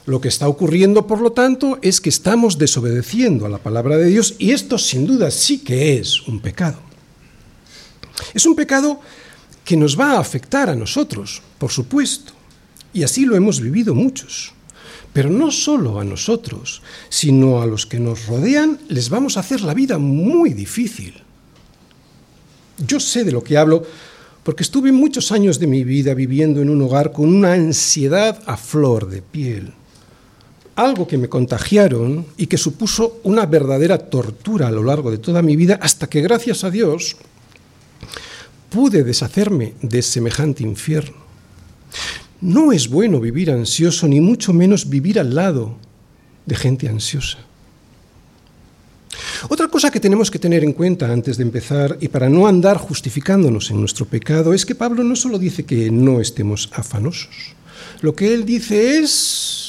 Lo 0.06 0.22
que 0.22 0.28
está 0.28 0.48
ocurriendo, 0.48 1.08
por 1.08 1.22
lo 1.22 1.32
tanto, 1.32 1.78
es 1.82 2.02
que 2.02 2.10
estamos 2.10 2.58
desobedeciendo 2.58 3.46
a 3.46 3.50
la 3.50 3.60
palabra 3.60 3.98
de 3.98 4.06
Dios 4.06 4.36
y 4.40 4.52
esto 4.52 4.78
sin 4.78 5.06
duda 5.06 5.30
sí 5.32 5.60
que 5.60 5.98
es 5.98 6.28
un 6.28 6.40
pecado. 6.40 6.80
Es 8.34 8.46
un 8.46 8.56
pecado 8.56 9.00
que 9.64 9.78
nos 9.78 10.00
va 10.00 10.14
a 10.14 10.20
afectar 10.20 10.70
a 10.70 10.76
nosotros, 10.76 11.42
por 11.58 11.72
supuesto, 11.72 12.34
y 12.94 13.04
así 13.04 13.26
lo 13.26 13.36
hemos 13.36 13.62
vivido 13.62 13.94
muchos. 13.94 14.54
Pero 15.14 15.30
no 15.30 15.52
solo 15.52 16.00
a 16.00 16.04
nosotros, 16.04 16.82
sino 17.10 17.62
a 17.62 17.66
los 17.66 17.86
que 17.86 18.00
nos 18.00 18.28
rodean 18.28 18.80
les 18.90 19.10
vamos 19.10 19.38
a 19.38 19.42
hacer 19.42 19.62
la 19.62 19.74
vida 19.74 19.98
muy 19.98 20.54
difícil. 20.54 21.16
Yo 22.78 23.00
sé 23.00 23.24
de 23.24 23.32
lo 23.32 23.44
que 23.44 23.58
hablo 23.58 23.84
porque 24.44 24.64
estuve 24.64 24.92
muchos 24.92 25.32
años 25.32 25.60
de 25.60 25.68
mi 25.68 25.84
vida 25.84 26.14
viviendo 26.14 26.62
en 26.62 26.70
un 26.70 26.82
hogar 26.82 27.12
con 27.12 27.34
una 27.34 27.54
ansiedad 27.54 28.42
a 28.46 28.58
flor 28.58 29.10
de 29.10 29.22
piel. 29.22 29.74
Algo 30.80 31.06
que 31.06 31.18
me 31.18 31.28
contagiaron 31.28 32.26
y 32.38 32.48
que 32.48 32.58
supuso 32.58 33.20
una 33.24 33.46
verdadera 33.46 33.98
tortura 33.98 34.70
a 34.70 34.72
lo 34.72 34.82
largo 34.82 35.12
de 35.12 35.18
toda 35.18 35.42
mi 35.42 35.58
vida 35.58 35.78
hasta 35.82 36.08
que 36.08 36.22
gracias 36.22 36.64
a 36.64 36.72
Dios 36.72 37.18
pude 38.70 39.04
deshacerme 39.04 39.74
de 39.82 40.02
semejante 40.02 40.64
infierno. 40.64 41.18
No 42.40 42.72
es 42.72 42.88
bueno 42.88 43.20
vivir 43.20 43.52
ansioso, 43.52 44.08
ni 44.08 44.22
mucho 44.22 44.54
menos 44.54 44.88
vivir 44.88 45.20
al 45.20 45.36
lado 45.36 45.76
de 46.46 46.56
gente 46.56 46.88
ansiosa. 46.88 47.40
Otra 49.50 49.68
cosa 49.68 49.92
que 49.92 50.00
tenemos 50.00 50.32
que 50.32 50.40
tener 50.40 50.64
en 50.64 50.72
cuenta 50.72 51.12
antes 51.12 51.36
de 51.36 51.44
empezar 51.44 51.98
y 52.00 52.08
para 52.08 52.30
no 52.30 52.48
andar 52.48 52.78
justificándonos 52.78 53.70
en 53.70 53.82
nuestro 53.82 54.06
pecado 54.06 54.54
es 54.54 54.66
que 54.66 54.76
Pablo 54.76 55.04
no 55.04 55.18
solo 55.18 55.40
dice 55.40 55.66
que 55.66 55.92
no 55.92 56.22
estemos 56.22 56.70
afanosos, 56.72 57.54
lo 58.00 58.16
que 58.16 58.34
él 58.34 58.46
dice 58.46 59.00
es, 59.00 59.69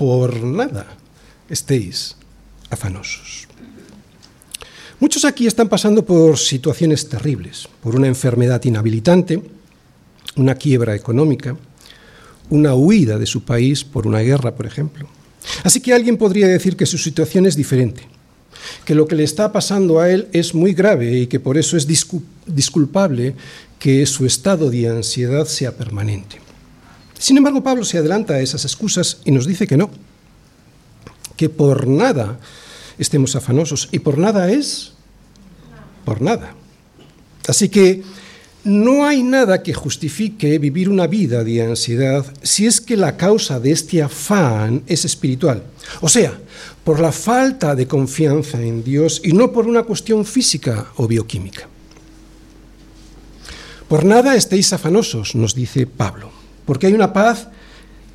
por 0.00 0.42
nada 0.42 0.96
estéis 1.52 2.16
afanosos. 2.70 3.44
Muchos 4.98 5.26
aquí 5.26 5.46
están 5.46 5.68
pasando 5.68 6.06
por 6.06 6.38
situaciones 6.38 7.06
terribles, 7.06 7.68
por 7.82 7.94
una 7.94 8.06
enfermedad 8.06 8.64
inhabilitante, 8.64 9.42
una 10.36 10.54
quiebra 10.54 10.94
económica, 10.94 11.54
una 12.48 12.74
huida 12.74 13.18
de 13.18 13.26
su 13.26 13.44
país 13.44 13.84
por 13.84 14.06
una 14.06 14.20
guerra, 14.20 14.54
por 14.54 14.64
ejemplo. 14.64 15.06
Así 15.64 15.82
que 15.82 15.92
alguien 15.92 16.16
podría 16.16 16.48
decir 16.48 16.78
que 16.78 16.86
su 16.86 16.96
situación 16.96 17.44
es 17.44 17.54
diferente, 17.54 18.00
que 18.86 18.94
lo 18.94 19.06
que 19.06 19.16
le 19.16 19.24
está 19.24 19.52
pasando 19.52 20.00
a 20.00 20.08
él 20.08 20.28
es 20.32 20.54
muy 20.54 20.72
grave 20.72 21.12
y 21.12 21.26
que 21.26 21.40
por 21.40 21.58
eso 21.58 21.76
es 21.76 21.86
disculpable 22.46 23.34
que 23.78 24.06
su 24.06 24.24
estado 24.24 24.70
de 24.70 24.88
ansiedad 24.88 25.44
sea 25.44 25.76
permanente. 25.76 26.40
Sin 27.20 27.36
embargo, 27.36 27.62
Pablo 27.62 27.84
se 27.84 27.98
adelanta 27.98 28.32
a 28.32 28.40
esas 28.40 28.64
excusas 28.64 29.18
y 29.26 29.30
nos 29.30 29.46
dice 29.46 29.66
que 29.66 29.76
no, 29.76 29.90
que 31.36 31.50
por 31.50 31.86
nada 31.86 32.40
estemos 32.98 33.36
afanosos 33.36 33.90
y 33.92 33.98
por 33.98 34.16
nada 34.16 34.50
es 34.50 34.94
por 36.06 36.22
nada. 36.22 36.54
Así 37.46 37.68
que 37.68 38.02
no 38.64 39.04
hay 39.04 39.22
nada 39.22 39.62
que 39.62 39.74
justifique 39.74 40.58
vivir 40.58 40.88
una 40.88 41.06
vida 41.06 41.44
de 41.44 41.62
ansiedad 41.62 42.24
si 42.42 42.66
es 42.66 42.80
que 42.80 42.96
la 42.96 43.18
causa 43.18 43.60
de 43.60 43.72
este 43.72 44.02
afán 44.02 44.82
es 44.86 45.04
espiritual. 45.04 45.62
O 46.00 46.08
sea, 46.08 46.40
por 46.84 47.00
la 47.00 47.12
falta 47.12 47.74
de 47.74 47.86
confianza 47.86 48.62
en 48.62 48.82
Dios 48.82 49.20
y 49.22 49.34
no 49.34 49.52
por 49.52 49.66
una 49.66 49.82
cuestión 49.82 50.24
física 50.24 50.86
o 50.96 51.06
bioquímica. 51.06 51.68
Por 53.88 54.06
nada 54.06 54.36
estéis 54.36 54.72
afanosos, 54.72 55.34
nos 55.34 55.54
dice 55.54 55.86
Pablo, 55.86 56.39
porque 56.70 56.86
hay 56.86 56.92
una 56.92 57.12
paz 57.12 57.48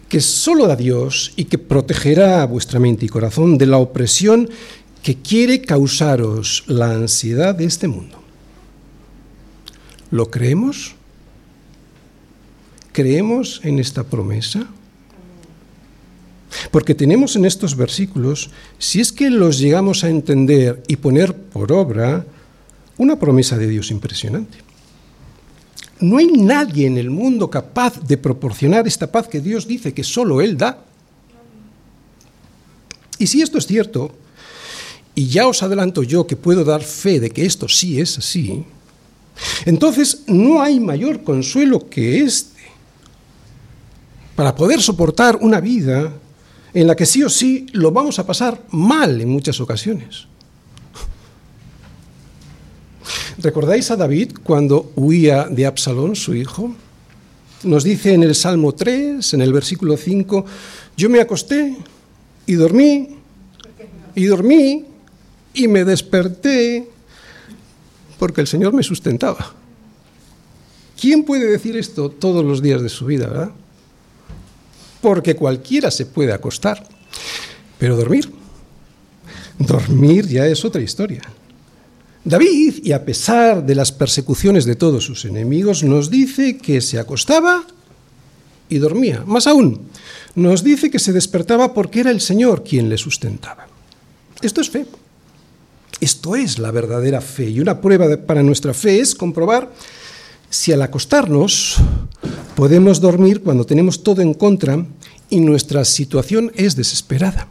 que 0.08 0.22
solo 0.22 0.66
da 0.66 0.78
Dios 0.78 1.34
y 1.36 1.44
que 1.44 1.58
protegerá 1.58 2.46
vuestra 2.46 2.80
mente 2.80 3.06
y 3.06 3.10
corazón 3.10 3.58
de 3.58 3.66
la 3.66 3.80
opresión 3.80 4.50
que 5.04 5.16
quiere 5.16 5.60
causaros 5.60 6.64
la 6.66 6.92
ansiedad 6.92 7.54
de 7.54 7.66
este 7.66 7.90
mundo. 7.90 8.18
¿Lo 10.10 10.32
creemos? 10.32 10.96
¿Creemos 12.94 13.60
en 13.66 13.78
esta 13.78 14.06
promesa? 14.06 14.66
Porque 16.72 16.96
tenemos 16.96 17.36
en 17.36 17.44
estos 17.44 17.76
versículos, 17.76 18.52
si 18.80 19.02
es 19.02 19.12
que 19.12 19.30
los 19.30 19.60
llegamos 19.60 20.06
a 20.06 20.10
entender 20.10 20.82
y 20.88 20.96
poner 20.96 21.36
por 21.36 21.74
obra, 21.74 22.26
una 22.96 23.20
promesa 23.20 23.58
de 23.58 23.68
Dios 23.68 23.92
impresionante. 23.92 24.60
No 26.00 26.18
hay 26.18 26.28
nadie 26.28 26.88
en 26.88 26.98
el 26.98 27.10
mundo 27.10 27.50
capaz 27.50 28.02
de 28.02 28.18
proporcionar 28.18 28.88
esta 28.88 29.12
paz 29.12 29.28
que 29.28 29.40
Dios 29.40 29.68
dice 29.68 29.94
que 29.94 30.04
solo 30.04 30.42
Él 30.42 30.58
da. 30.58 30.84
Y 33.18 33.28
si 33.28 33.42
esto 33.42 33.58
es 33.58 33.66
cierto, 33.66 34.12
y 35.16 35.28
ya 35.28 35.48
os 35.48 35.64
adelanto 35.64 36.04
yo 36.04 36.28
que 36.28 36.36
puedo 36.36 36.66
dar 36.66 36.84
fe 36.84 37.20
de 37.20 37.30
que 37.30 37.46
esto 37.46 37.70
sí 37.70 38.02
es 38.02 38.18
así, 38.18 38.66
entonces 39.66 40.24
no 40.28 40.62
hay 40.62 40.80
mayor 40.80 41.24
consuelo 41.24 41.90
que 41.90 42.22
este 42.22 42.56
para 44.36 44.54
poder 44.54 44.82
soportar 44.82 45.38
una 45.40 45.62
vida 45.62 46.12
en 46.74 46.88
la 46.88 46.96
que 46.96 47.06
sí 47.06 47.24
o 47.24 47.30
sí 47.30 47.68
lo 47.72 47.92
vamos 47.92 48.20
a 48.20 48.26
pasar 48.26 48.62
mal 48.72 49.22
en 49.22 49.30
muchas 49.30 49.62
ocasiones. 49.62 50.28
¿Recordáis 53.38 53.90
a 53.92 53.96
David 53.96 54.34
cuando 54.44 54.85
huía 54.96 55.46
de 55.46 55.66
Absalón, 55.66 56.16
su 56.16 56.34
hijo? 56.34 56.74
Nos 57.64 57.84
dice 57.84 58.14
en 58.14 58.24
el 58.24 58.36
Salmo 58.36 58.74
3, 58.74 59.34
en 59.34 59.42
el 59.42 59.52
versículo 59.52 59.98
5, 59.98 60.46
yo 60.98 61.10
me 61.10 61.20
acosté 61.20 61.76
y 62.46 62.54
dormí, 62.54 63.18
y 64.14 64.26
dormí, 64.26 64.86
y 65.54 65.68
me 65.68 65.84
desperté, 65.84 66.88
porque 68.20 68.42
el 68.42 68.48
Señor 68.48 68.74
me 68.74 68.84
sustentaba. 68.84 69.54
¿Quién 71.00 71.24
puede 71.24 71.50
decir 71.50 71.76
esto 71.76 72.10
todos 72.10 72.46
los 72.46 72.62
días 72.62 72.82
de 72.82 72.90
su 72.90 73.06
vida, 73.06 73.28
verdad? 73.28 73.52
Porque 75.02 75.36
cualquiera 75.36 75.92
se 75.92 76.06
puede 76.06 76.32
acostar, 76.32 76.88
pero 77.78 77.98
dormir, 77.98 78.32
dormir 79.60 80.28
ya 80.28 80.46
es 80.48 80.64
otra 80.64 80.82
historia. 80.82 81.22
David, 82.26 82.80
y 82.84 82.92
a 82.92 83.06
pesar 83.06 83.64
de 83.64 83.76
las 83.76 83.92
persecuciones 83.92 84.66
de 84.66 84.76
todos 84.76 85.04
sus 85.04 85.26
enemigos, 85.26 85.84
nos 85.84 86.10
dice 86.10 86.58
que 86.58 86.82
se 86.82 86.98
acostaba 86.98 87.64
y 88.68 88.80
dormía. 88.80 89.24
Más 89.28 89.46
aún, 89.46 89.82
nos 90.34 90.64
dice 90.64 90.90
que 90.90 90.98
se 90.98 91.14
despertaba 91.14 91.76
porque 91.76 92.00
era 92.00 92.10
el 92.10 92.20
Señor 92.20 92.64
quien 92.64 92.90
le 92.90 92.98
sustentaba. 92.98 93.68
Esto 94.42 94.62
es 94.62 94.72
fe. 94.72 94.88
Esto 96.02 96.36
es 96.36 96.58
la 96.58 96.72
verdadera 96.72 97.22
fe 97.22 97.48
y 97.48 97.60
una 97.60 97.80
prueba 97.80 98.18
para 98.26 98.42
nuestra 98.42 98.74
fe 98.74 99.00
es 99.00 99.14
comprobar 99.14 99.72
si 100.50 100.74
al 100.74 100.82
acostarnos 100.82 101.78
podemos 102.56 103.00
dormir 103.00 103.44
cuando 103.44 103.66
tenemos 103.66 104.02
todo 104.02 104.22
en 104.22 104.34
contra 104.34 104.84
y 105.30 105.40
nuestra 105.42 105.86
situación 105.86 106.52
es 106.56 106.76
desesperada. 106.76 107.48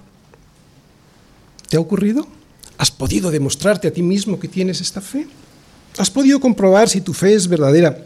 ¿Te 1.68 1.76
ha 1.76 1.80
ocurrido? 1.80 2.26
¿Has 2.76 2.90
podido 2.90 3.30
demostrarte 3.30 3.88
a 3.88 3.92
ti 3.92 4.02
mismo 4.02 4.38
que 4.38 4.48
tienes 4.48 4.80
esta 4.80 5.00
fe? 5.00 5.26
¿Has 5.98 6.10
podido 6.10 6.40
comprobar 6.40 6.88
si 6.88 7.00
tu 7.00 7.12
fe 7.12 7.34
es 7.34 7.46
verdadera 7.46 7.98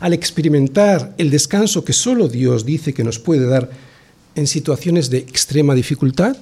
al 0.00 0.12
experimentar 0.12 1.14
el 1.18 1.30
descanso 1.30 1.84
que 1.84 1.92
solo 1.92 2.28
Dios 2.28 2.64
dice 2.64 2.92
que 2.92 3.04
nos 3.04 3.18
puede 3.18 3.46
dar 3.46 3.70
en 4.34 4.46
situaciones 4.46 5.10
de 5.10 5.18
extrema 5.18 5.74
dificultad? 5.74 6.36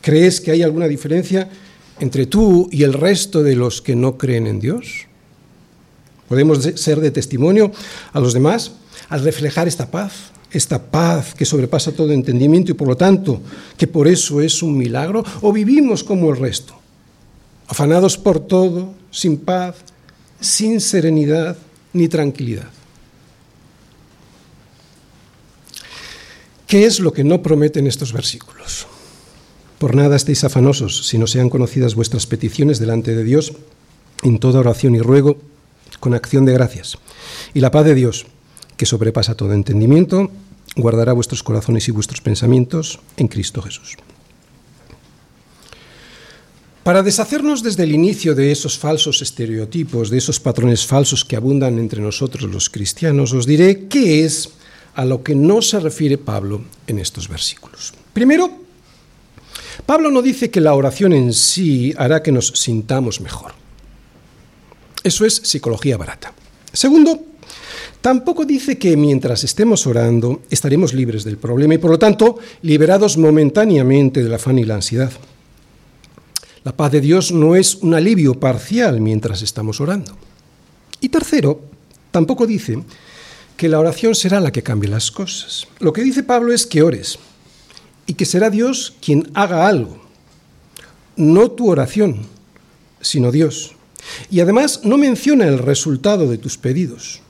¿Crees 0.00 0.40
que 0.40 0.50
hay 0.50 0.62
alguna 0.62 0.86
diferencia 0.86 1.48
entre 1.98 2.26
tú 2.26 2.68
y 2.70 2.82
el 2.82 2.92
resto 2.92 3.42
de 3.42 3.56
los 3.56 3.82
que 3.82 3.96
no 3.96 4.18
creen 4.18 4.46
en 4.46 4.60
Dios? 4.60 5.06
¿Podemos 6.28 6.62
ser 6.76 7.00
de 7.00 7.10
testimonio 7.10 7.72
a 8.12 8.20
los 8.20 8.32
demás 8.32 8.72
al 9.08 9.22
reflejar 9.24 9.68
esta 9.68 9.90
paz? 9.90 10.32
Esta 10.52 10.82
paz 10.82 11.34
que 11.34 11.46
sobrepasa 11.46 11.92
todo 11.92 12.12
entendimiento 12.12 12.72
y 12.72 12.74
por 12.74 12.88
lo 12.88 12.96
tanto 12.96 13.40
que 13.76 13.86
por 13.86 14.06
eso 14.06 14.40
es 14.40 14.62
un 14.62 14.76
milagro? 14.76 15.24
¿O 15.40 15.52
vivimos 15.52 16.04
como 16.04 16.30
el 16.30 16.36
resto? 16.36 16.74
Afanados 17.68 18.18
por 18.18 18.40
todo, 18.40 18.94
sin 19.10 19.38
paz, 19.38 19.76
sin 20.40 20.80
serenidad 20.80 21.56
ni 21.94 22.08
tranquilidad. 22.08 22.68
¿Qué 26.66 26.86
es 26.86 27.00
lo 27.00 27.12
que 27.12 27.24
no 27.24 27.42
prometen 27.42 27.86
estos 27.86 28.12
versículos? 28.12 28.86
Por 29.78 29.94
nada 29.94 30.16
estéis 30.16 30.44
afanosos, 30.44 31.06
si 31.06 31.18
no 31.18 31.26
sean 31.26 31.50
conocidas 31.50 31.94
vuestras 31.94 32.26
peticiones 32.26 32.78
delante 32.78 33.14
de 33.14 33.24
Dios 33.24 33.52
en 34.22 34.38
toda 34.38 34.60
oración 34.60 34.94
y 34.94 35.00
ruego 35.00 35.36
con 36.00 36.14
acción 36.14 36.44
de 36.44 36.52
gracias. 36.52 36.96
Y 37.52 37.60
la 37.60 37.70
paz 37.70 37.84
de 37.84 37.94
Dios, 37.94 38.26
que 38.76 38.86
sobrepasa 38.86 39.34
todo 39.34 39.52
entendimiento, 39.52 40.30
guardará 40.76 41.12
vuestros 41.12 41.42
corazones 41.42 41.88
y 41.88 41.92
vuestros 41.92 42.20
pensamientos 42.20 43.00
en 43.16 43.28
Cristo 43.28 43.62
Jesús. 43.62 43.96
Para 46.82 47.02
deshacernos 47.02 47.62
desde 47.62 47.84
el 47.84 47.92
inicio 47.92 48.34
de 48.34 48.50
esos 48.50 48.76
falsos 48.76 49.22
estereotipos, 49.22 50.10
de 50.10 50.18
esos 50.18 50.40
patrones 50.40 50.84
falsos 50.84 51.24
que 51.24 51.36
abundan 51.36 51.78
entre 51.78 52.02
nosotros 52.02 52.50
los 52.50 52.68
cristianos, 52.68 53.32
os 53.32 53.46
diré 53.46 53.86
qué 53.86 54.24
es 54.24 54.50
a 54.94 55.04
lo 55.04 55.22
que 55.22 55.34
no 55.34 55.62
se 55.62 55.78
refiere 55.78 56.18
Pablo 56.18 56.62
en 56.88 56.98
estos 56.98 57.28
versículos. 57.28 57.94
Primero, 58.12 58.50
Pablo 59.86 60.10
no 60.10 60.22
dice 60.22 60.50
que 60.50 60.60
la 60.60 60.74
oración 60.74 61.12
en 61.12 61.32
sí 61.32 61.94
hará 61.96 62.20
que 62.22 62.32
nos 62.32 62.48
sintamos 62.48 63.20
mejor. 63.20 63.52
Eso 65.04 65.24
es 65.24 65.36
psicología 65.36 65.96
barata. 65.96 66.34
Segundo, 66.72 67.20
tampoco 68.02 68.44
dice 68.44 68.76
que 68.76 68.96
mientras 68.96 69.44
estemos 69.44 69.86
orando 69.86 70.42
estaremos 70.50 70.92
libres 70.92 71.24
del 71.24 71.38
problema 71.38 71.74
y 71.74 71.78
por 71.78 71.92
lo 71.92 71.98
tanto 71.98 72.38
liberados 72.60 73.16
momentáneamente 73.16 74.22
del 74.22 74.34
afán 74.34 74.58
y 74.58 74.64
la 74.64 74.74
ansiedad. 74.74 75.12
La 76.64 76.76
paz 76.76 76.92
de 76.92 77.00
Dios 77.00 77.32
no 77.32 77.56
es 77.56 77.76
un 77.76 77.94
alivio 77.94 78.34
parcial 78.34 79.00
mientras 79.00 79.42
estamos 79.42 79.80
orando. 79.80 80.16
Y 81.00 81.08
tercero, 81.08 81.60
tampoco 82.10 82.46
dice 82.46 82.82
que 83.56 83.68
la 83.68 83.80
oración 83.80 84.14
será 84.14 84.40
la 84.40 84.52
que 84.52 84.62
cambie 84.62 84.90
las 84.90 85.10
cosas. 85.10 85.66
Lo 85.80 85.92
que 85.92 86.02
dice 86.02 86.22
Pablo 86.22 86.52
es 86.52 86.66
que 86.66 86.82
ores 86.82 87.18
y 88.06 88.14
que 88.14 88.26
será 88.26 88.50
Dios 88.50 88.94
quien 89.00 89.30
haga 89.34 89.66
algo. 89.66 90.00
No 91.16 91.50
tu 91.50 91.70
oración, 91.70 92.26
sino 93.00 93.32
Dios. 93.32 93.72
Y 94.30 94.40
además 94.40 94.80
no 94.84 94.98
menciona 94.98 95.46
el 95.46 95.58
resultado 95.58 96.28
de 96.28 96.38
tus 96.38 96.58
pedidos. 96.58 97.20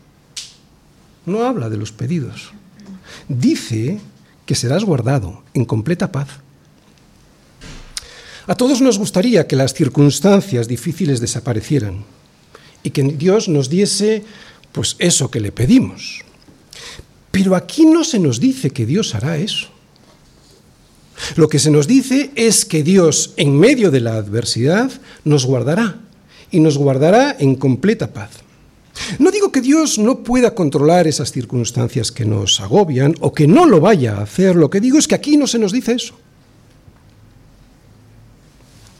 No 1.26 1.44
habla 1.44 1.68
de 1.68 1.76
los 1.76 1.92
pedidos. 1.92 2.52
Dice 3.28 4.00
que 4.46 4.54
serás 4.54 4.84
guardado 4.84 5.42
en 5.54 5.64
completa 5.64 6.10
paz. 6.10 6.28
A 8.46 8.56
todos 8.56 8.80
nos 8.80 8.98
gustaría 8.98 9.46
que 9.46 9.54
las 9.54 9.72
circunstancias 9.72 10.66
difíciles 10.66 11.20
desaparecieran 11.20 12.04
y 12.82 12.90
que 12.90 13.02
Dios 13.04 13.48
nos 13.48 13.68
diese 13.68 14.24
pues 14.72 14.96
eso 14.98 15.30
que 15.30 15.40
le 15.40 15.52
pedimos. 15.52 16.22
Pero 17.30 17.54
aquí 17.54 17.86
no 17.86 18.04
se 18.04 18.18
nos 18.18 18.40
dice 18.40 18.70
que 18.70 18.84
Dios 18.84 19.14
hará 19.14 19.38
eso. 19.38 19.68
Lo 21.36 21.48
que 21.48 21.58
se 21.58 21.70
nos 21.70 21.86
dice 21.86 22.32
es 22.34 22.64
que 22.64 22.82
Dios 22.82 23.34
en 23.36 23.58
medio 23.58 23.90
de 23.90 24.00
la 24.00 24.16
adversidad 24.16 24.90
nos 25.24 25.46
guardará 25.46 26.00
y 26.50 26.58
nos 26.60 26.76
guardará 26.76 27.36
en 27.38 27.54
completa 27.54 28.12
paz. 28.12 28.41
No 29.18 29.30
digo 29.30 29.52
que 29.52 29.60
Dios 29.60 29.98
no 29.98 30.22
pueda 30.22 30.54
controlar 30.54 31.06
esas 31.06 31.32
circunstancias 31.32 32.12
que 32.12 32.24
nos 32.24 32.60
agobian 32.60 33.14
o 33.20 33.32
que 33.32 33.46
no 33.46 33.66
lo 33.66 33.80
vaya 33.80 34.16
a 34.16 34.22
hacer, 34.22 34.56
lo 34.56 34.70
que 34.70 34.80
digo 34.80 34.98
es 34.98 35.08
que 35.08 35.14
aquí 35.14 35.36
no 35.36 35.46
se 35.46 35.58
nos 35.58 35.72
dice 35.72 35.92
eso. 35.92 36.14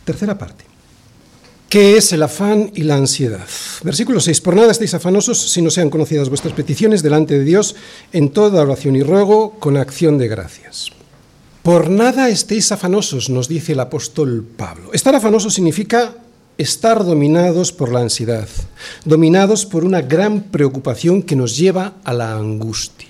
Tercera 0.04 0.36
parte. 0.36 0.64
¿Qué 1.72 1.96
es 1.96 2.12
el 2.12 2.22
afán 2.22 2.70
y 2.74 2.82
la 2.82 2.96
ansiedad? 2.96 3.48
Versículo 3.82 4.20
6. 4.20 4.42
Por 4.42 4.56
nada 4.56 4.72
estéis 4.72 4.92
afanosos 4.92 5.50
si 5.50 5.62
no 5.62 5.70
sean 5.70 5.88
conocidas 5.88 6.28
vuestras 6.28 6.52
peticiones 6.52 7.02
delante 7.02 7.38
de 7.38 7.44
Dios 7.44 7.76
en 8.12 8.28
toda 8.28 8.60
oración 8.60 8.94
y 8.94 9.02
ruego 9.02 9.52
con 9.58 9.78
acción 9.78 10.18
de 10.18 10.28
gracias. 10.28 10.90
Por 11.62 11.88
nada 11.88 12.28
estéis 12.28 12.72
afanosos, 12.72 13.30
nos 13.30 13.48
dice 13.48 13.72
el 13.72 13.80
apóstol 13.80 14.44
Pablo. 14.44 14.92
Estar 14.92 15.14
afanoso 15.14 15.48
significa 15.48 16.12
estar 16.62 17.04
dominados 17.04 17.72
por 17.72 17.92
la 17.92 18.00
ansiedad, 18.00 18.48
dominados 19.04 19.66
por 19.66 19.84
una 19.84 20.00
gran 20.00 20.44
preocupación 20.44 21.22
que 21.22 21.36
nos 21.36 21.56
lleva 21.56 21.94
a 22.04 22.12
la 22.12 22.34
angustia. 22.34 23.08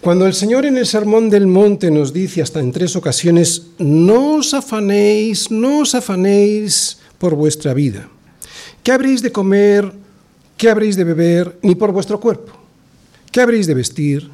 Cuando 0.00 0.26
el 0.26 0.32
Señor 0.32 0.64
en 0.64 0.78
el 0.78 0.86
Sermón 0.86 1.28
del 1.28 1.46
Monte 1.46 1.90
nos 1.90 2.12
dice 2.12 2.40
hasta 2.40 2.60
en 2.60 2.72
tres 2.72 2.96
ocasiones, 2.96 3.66
no 3.78 4.36
os 4.36 4.54
afanéis, 4.54 5.50
no 5.50 5.80
os 5.80 5.94
afanéis 5.94 6.98
por 7.18 7.34
vuestra 7.34 7.74
vida, 7.74 8.08
¿qué 8.82 8.92
habréis 8.92 9.20
de 9.20 9.32
comer? 9.32 9.92
¿Qué 10.56 10.70
habréis 10.70 10.96
de 10.96 11.04
beber? 11.04 11.58
Ni 11.62 11.74
por 11.74 11.92
vuestro 11.92 12.20
cuerpo. 12.20 12.52
¿Qué 13.30 13.40
habréis 13.40 13.66
de 13.66 13.74
vestir? 13.74 14.30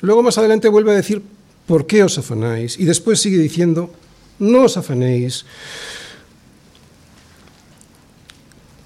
Luego 0.00 0.22
más 0.22 0.38
adelante 0.38 0.68
vuelve 0.68 0.92
a 0.92 0.96
decir, 0.96 1.22
¿por 1.66 1.86
qué 1.86 2.02
os 2.02 2.18
afanáis? 2.18 2.78
Y 2.78 2.84
después 2.84 3.20
sigue 3.20 3.38
diciendo, 3.38 3.90
no 4.38 4.64
os 4.64 4.76
afanéis 4.76 5.44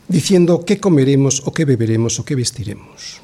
diciendo 0.09 0.65
qué 0.65 0.79
comeremos 0.79 1.43
o 1.45 1.53
qué 1.53 1.65
beberemos 1.65 2.19
o 2.19 2.25
qué 2.25 2.35
vestiremos. 2.35 3.21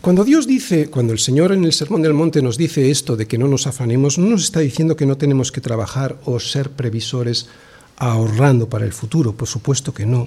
Cuando 0.00 0.24
Dios 0.24 0.46
dice, 0.46 0.88
cuando 0.88 1.12
el 1.12 1.18
Señor 1.18 1.52
en 1.52 1.64
el 1.64 1.72
Sermón 1.72 2.02
del 2.02 2.14
Monte 2.14 2.42
nos 2.42 2.58
dice 2.58 2.90
esto 2.90 3.16
de 3.16 3.26
que 3.26 3.38
no 3.38 3.46
nos 3.46 3.66
afanemos, 3.66 4.18
no 4.18 4.26
nos 4.30 4.44
está 4.44 4.60
diciendo 4.60 4.96
que 4.96 5.06
no 5.06 5.16
tenemos 5.16 5.52
que 5.52 5.60
trabajar 5.60 6.18
o 6.24 6.40
ser 6.40 6.70
previsores 6.70 7.46
ahorrando 7.98 8.68
para 8.68 8.84
el 8.84 8.92
futuro, 8.92 9.32
por 9.32 9.46
supuesto 9.46 9.94
que 9.94 10.06
no. 10.06 10.26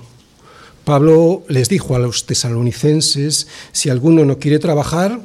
Pablo 0.85 1.43
les 1.49 1.67
dijo 1.67 1.95
a 1.95 1.99
los 1.99 2.25
tesalonicenses, 2.25 3.47
si 3.71 3.89
alguno 3.89 4.23
no 4.23 4.39
quiere 4.39 4.59
trabajar, 4.59 5.19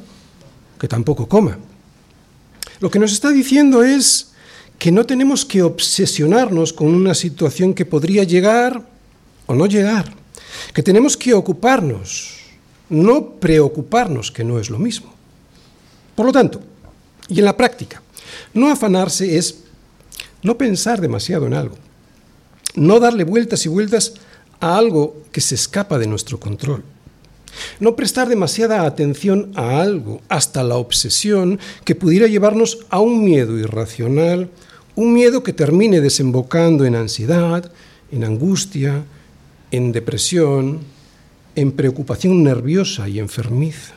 que 0.79 0.87
tampoco 0.87 1.29
coma. 1.29 1.57
Lo 2.79 2.89
que 2.89 2.99
nos 2.99 3.13
está 3.13 3.29
diciendo 3.29 3.83
es 3.83 4.31
que 4.79 4.91
no 4.91 5.05
tenemos 5.05 5.45
que 5.45 5.61
obsesionarnos 5.61 6.73
con 6.73 6.87
una 6.87 7.13
situación 7.13 7.73
que 7.73 7.85
podría 7.85 8.23
llegar 8.23 8.85
o 9.45 9.53
no 9.53 9.67
llegar 9.67 10.20
que 10.73 10.83
tenemos 10.83 11.17
que 11.17 11.33
ocuparnos, 11.33 12.39
no 12.89 13.31
preocuparnos, 13.39 14.31
que 14.31 14.43
no 14.43 14.59
es 14.59 14.69
lo 14.69 14.79
mismo. 14.79 15.13
Por 16.15 16.25
lo 16.25 16.31
tanto, 16.31 16.61
y 17.27 17.39
en 17.39 17.45
la 17.45 17.57
práctica, 17.57 18.01
no 18.53 18.69
afanarse 18.69 19.37
es 19.37 19.63
no 20.43 20.57
pensar 20.57 20.99
demasiado 20.99 21.47
en 21.47 21.53
algo, 21.53 21.77
no 22.75 22.99
darle 22.99 23.23
vueltas 23.23 23.65
y 23.65 23.69
vueltas 23.69 24.13
a 24.59 24.77
algo 24.77 25.17
que 25.31 25.41
se 25.41 25.55
escapa 25.55 25.97
de 25.97 26.07
nuestro 26.07 26.39
control. 26.39 26.83
No 27.79 27.95
prestar 27.95 28.29
demasiada 28.29 28.85
atención 28.85 29.51
a 29.55 29.81
algo, 29.81 30.21
hasta 30.29 30.63
la 30.63 30.77
obsesión, 30.77 31.59
que 31.83 31.95
pudiera 31.95 32.27
llevarnos 32.27 32.79
a 32.89 32.99
un 32.99 33.23
miedo 33.23 33.57
irracional, 33.57 34.49
un 34.95 35.13
miedo 35.13 35.43
que 35.43 35.53
termine 35.53 36.01
desembocando 36.01 36.85
en 36.85 36.95
ansiedad, 36.95 37.71
en 38.11 38.23
angustia, 38.23 39.03
en 39.71 39.91
depresión, 39.91 40.79
en 41.55 41.71
preocupación 41.71 42.43
nerviosa 42.43 43.09
y 43.09 43.19
enfermiza. 43.19 43.93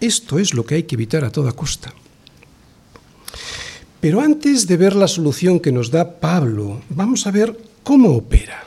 Esto 0.00 0.38
es 0.38 0.54
lo 0.54 0.64
que 0.64 0.76
hay 0.76 0.82
que 0.84 0.94
evitar 0.94 1.24
a 1.24 1.30
toda 1.30 1.52
costa. 1.52 1.92
Pero 4.00 4.20
antes 4.20 4.66
de 4.66 4.76
ver 4.76 4.94
la 4.94 5.08
solución 5.08 5.58
que 5.58 5.72
nos 5.72 5.90
da 5.90 6.20
Pablo, 6.20 6.82
vamos 6.88 7.26
a 7.26 7.32
ver 7.32 7.58
cómo 7.82 8.14
opera, 8.14 8.64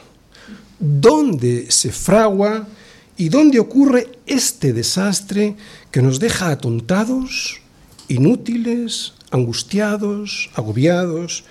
dónde 0.80 1.72
se 1.72 1.91
fragua 1.91 2.67
y 3.15 3.30
dónde 3.30 3.60
ocurre 3.60 4.08
este 4.26 4.74
desastre 4.74 5.56
que 5.89 6.02
nos 6.02 6.20
deja 6.20 6.52
atontados, 6.52 7.62
inútiles, 8.10 9.13
angustiados, 9.32 10.50
agobiados, 10.54 11.46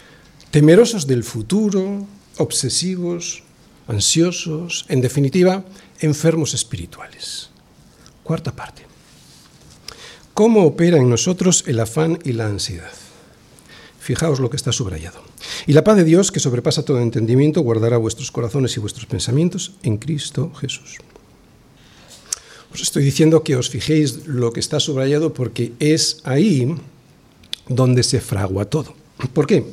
temerosos 0.51 1.07
del 1.07 1.25
futuro, 1.25 2.07
obsesivos, 2.37 3.43
ansiosos, 3.90 4.87
en 4.88 5.00
definitiva, 5.00 5.64
enfermos 6.00 6.55
espirituales. 6.55 7.50
Cuarta 8.22 8.55
parte. 8.55 8.87
¿Cómo 10.33 10.64
opera 10.64 10.96
en 10.96 11.11
nosotros 11.11 11.64
el 11.66 11.81
afán 11.81 12.18
y 12.24 12.33
la 12.33 12.46
ansiedad? 12.46 12.92
Fijaos 13.98 14.40
lo 14.40 14.48
que 14.48 14.57
está 14.57 14.72
subrayado. 14.72 15.20
Y 15.66 15.72
la 15.72 15.85
paz 15.85 15.96
de 15.96 16.05
Dios, 16.05 16.33
que 16.33 16.40
sobrepasa 16.40 16.85
todo 16.85 17.00
entendimiento, 17.00 17.61
guardará 17.61 17.98
vuestros 17.98 18.31
corazones 18.31 18.76
y 18.76 18.81
vuestros 18.81 19.07
pensamientos 19.07 19.72
en 19.83 19.98
Cristo 19.98 20.53
Jesús. 20.55 20.96
Os 22.72 22.81
estoy 22.81 23.03
diciendo 23.03 23.42
que 23.42 23.57
os 23.57 23.68
fijéis 23.68 24.26
lo 24.26 24.53
que 24.53 24.61
está 24.61 24.79
subrayado 24.79 25.35
porque 25.35 25.72
es 25.81 26.20
ahí 26.24 26.76
donde 27.68 28.05
se 28.05 28.20
fragua 28.20 28.64
todo. 28.66 28.94
¿Por 29.35 29.46
qué? 29.46 29.66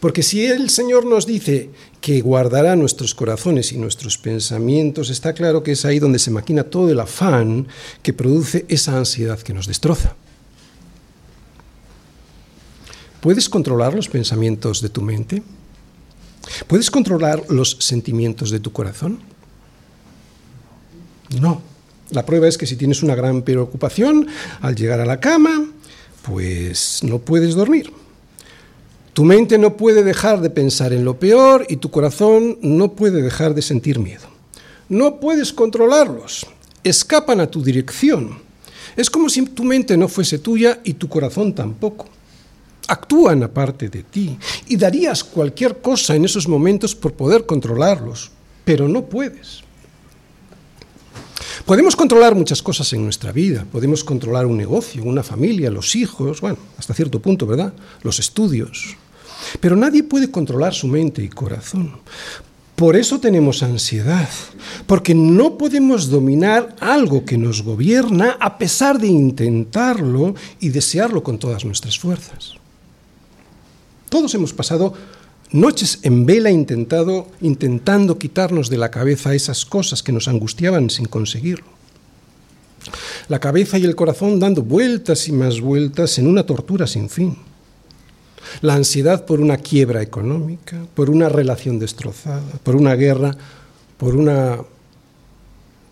Porque 0.00 0.22
si 0.22 0.46
el 0.46 0.70
Señor 0.70 1.04
nos 1.04 1.26
dice 1.26 1.70
que 2.00 2.20
guardará 2.20 2.76
nuestros 2.76 3.14
corazones 3.14 3.72
y 3.72 3.78
nuestros 3.78 4.18
pensamientos, 4.18 5.10
está 5.10 5.32
claro 5.32 5.62
que 5.62 5.72
es 5.72 5.84
ahí 5.84 5.98
donde 5.98 6.18
se 6.18 6.30
maquina 6.30 6.64
todo 6.64 6.90
el 6.90 7.00
afán 7.00 7.66
que 8.02 8.12
produce 8.12 8.64
esa 8.68 8.96
ansiedad 8.96 9.40
que 9.40 9.54
nos 9.54 9.66
destroza. 9.66 10.14
¿Puedes 13.20 13.48
controlar 13.48 13.94
los 13.94 14.08
pensamientos 14.08 14.80
de 14.80 14.88
tu 14.88 15.02
mente? 15.02 15.42
¿Puedes 16.66 16.90
controlar 16.90 17.42
los 17.48 17.76
sentimientos 17.80 18.50
de 18.50 18.60
tu 18.60 18.72
corazón? 18.72 19.18
No. 21.40 21.60
La 22.10 22.24
prueba 22.24 22.48
es 22.48 22.56
que 22.56 22.66
si 22.66 22.76
tienes 22.76 23.02
una 23.02 23.14
gran 23.14 23.42
preocupación, 23.42 24.28
al 24.60 24.76
llegar 24.76 25.00
a 25.00 25.04
la 25.04 25.20
cama, 25.20 25.66
pues 26.22 27.00
no 27.02 27.18
puedes 27.18 27.54
dormir. 27.54 27.92
Tu 29.18 29.24
mente 29.24 29.58
no 29.58 29.76
puede 29.76 30.04
dejar 30.04 30.40
de 30.40 30.48
pensar 30.48 30.92
en 30.92 31.04
lo 31.04 31.18
peor 31.18 31.66
y 31.68 31.78
tu 31.78 31.90
corazón 31.90 32.56
no 32.62 32.92
puede 32.92 33.20
dejar 33.20 33.52
de 33.52 33.62
sentir 33.62 33.98
miedo. 33.98 34.28
No 34.88 35.18
puedes 35.18 35.52
controlarlos, 35.52 36.46
escapan 36.84 37.40
a 37.40 37.50
tu 37.50 37.60
dirección. 37.60 38.38
Es 38.94 39.10
como 39.10 39.28
si 39.28 39.44
tu 39.44 39.64
mente 39.64 39.96
no 39.96 40.06
fuese 40.06 40.38
tuya 40.38 40.78
y 40.84 40.92
tu 40.92 41.08
corazón 41.08 41.52
tampoco. 41.52 42.06
Actúan 42.86 43.42
aparte 43.42 43.88
de 43.88 44.04
ti 44.04 44.38
y 44.68 44.76
darías 44.76 45.24
cualquier 45.24 45.78
cosa 45.78 46.14
en 46.14 46.24
esos 46.24 46.46
momentos 46.46 46.94
por 46.94 47.14
poder 47.14 47.44
controlarlos, 47.44 48.30
pero 48.64 48.86
no 48.86 49.06
puedes. 49.06 49.64
Podemos 51.66 51.96
controlar 51.96 52.36
muchas 52.36 52.62
cosas 52.62 52.92
en 52.92 53.02
nuestra 53.02 53.32
vida, 53.32 53.66
podemos 53.72 54.04
controlar 54.04 54.46
un 54.46 54.56
negocio, 54.56 55.02
una 55.02 55.24
familia, 55.24 55.72
los 55.72 55.96
hijos, 55.96 56.40
bueno, 56.40 56.58
hasta 56.78 56.94
cierto 56.94 57.20
punto, 57.20 57.48
¿verdad? 57.48 57.72
Los 58.04 58.20
estudios. 58.20 58.96
Pero 59.60 59.76
nadie 59.76 60.02
puede 60.02 60.30
controlar 60.30 60.74
su 60.74 60.86
mente 60.88 61.22
y 61.22 61.28
corazón. 61.28 61.92
Por 62.78 62.94
eso 62.94 63.18
tenemos 63.18 63.64
ansiedad, 63.64 64.28
porque 64.86 65.12
no 65.12 65.58
podemos 65.58 66.10
dominar 66.10 66.76
algo 66.78 67.24
que 67.24 67.36
nos 67.36 67.62
gobierna 67.62 68.36
a 68.38 68.56
pesar 68.56 69.00
de 69.00 69.08
intentarlo 69.08 70.36
y 70.60 70.68
desearlo 70.68 71.24
con 71.24 71.40
todas 71.40 71.64
nuestras 71.64 71.98
fuerzas. 71.98 72.54
Todos 74.08 74.32
hemos 74.36 74.52
pasado 74.52 74.94
noches 75.50 75.98
en 76.02 76.24
vela 76.24 76.52
intentado, 76.52 77.26
intentando 77.40 78.16
quitarnos 78.16 78.70
de 78.70 78.78
la 78.78 78.92
cabeza 78.92 79.34
esas 79.34 79.64
cosas 79.64 80.04
que 80.04 80.12
nos 80.12 80.28
angustiaban 80.28 80.88
sin 80.88 81.06
conseguirlo. 81.06 81.66
La 83.26 83.40
cabeza 83.40 83.76
y 83.78 83.86
el 83.86 83.96
corazón 83.96 84.38
dando 84.38 84.62
vueltas 84.62 85.26
y 85.26 85.32
más 85.32 85.60
vueltas 85.60 86.16
en 86.20 86.28
una 86.28 86.46
tortura 86.46 86.86
sin 86.86 87.10
fin 87.10 87.47
la 88.60 88.74
ansiedad 88.74 89.24
por 89.24 89.40
una 89.40 89.56
quiebra 89.56 90.02
económica, 90.02 90.86
por 90.94 91.10
una 91.10 91.28
relación 91.28 91.78
destrozada, 91.78 92.52
por 92.62 92.76
una 92.76 92.94
guerra, 92.94 93.36
por 93.96 94.16
una 94.16 94.58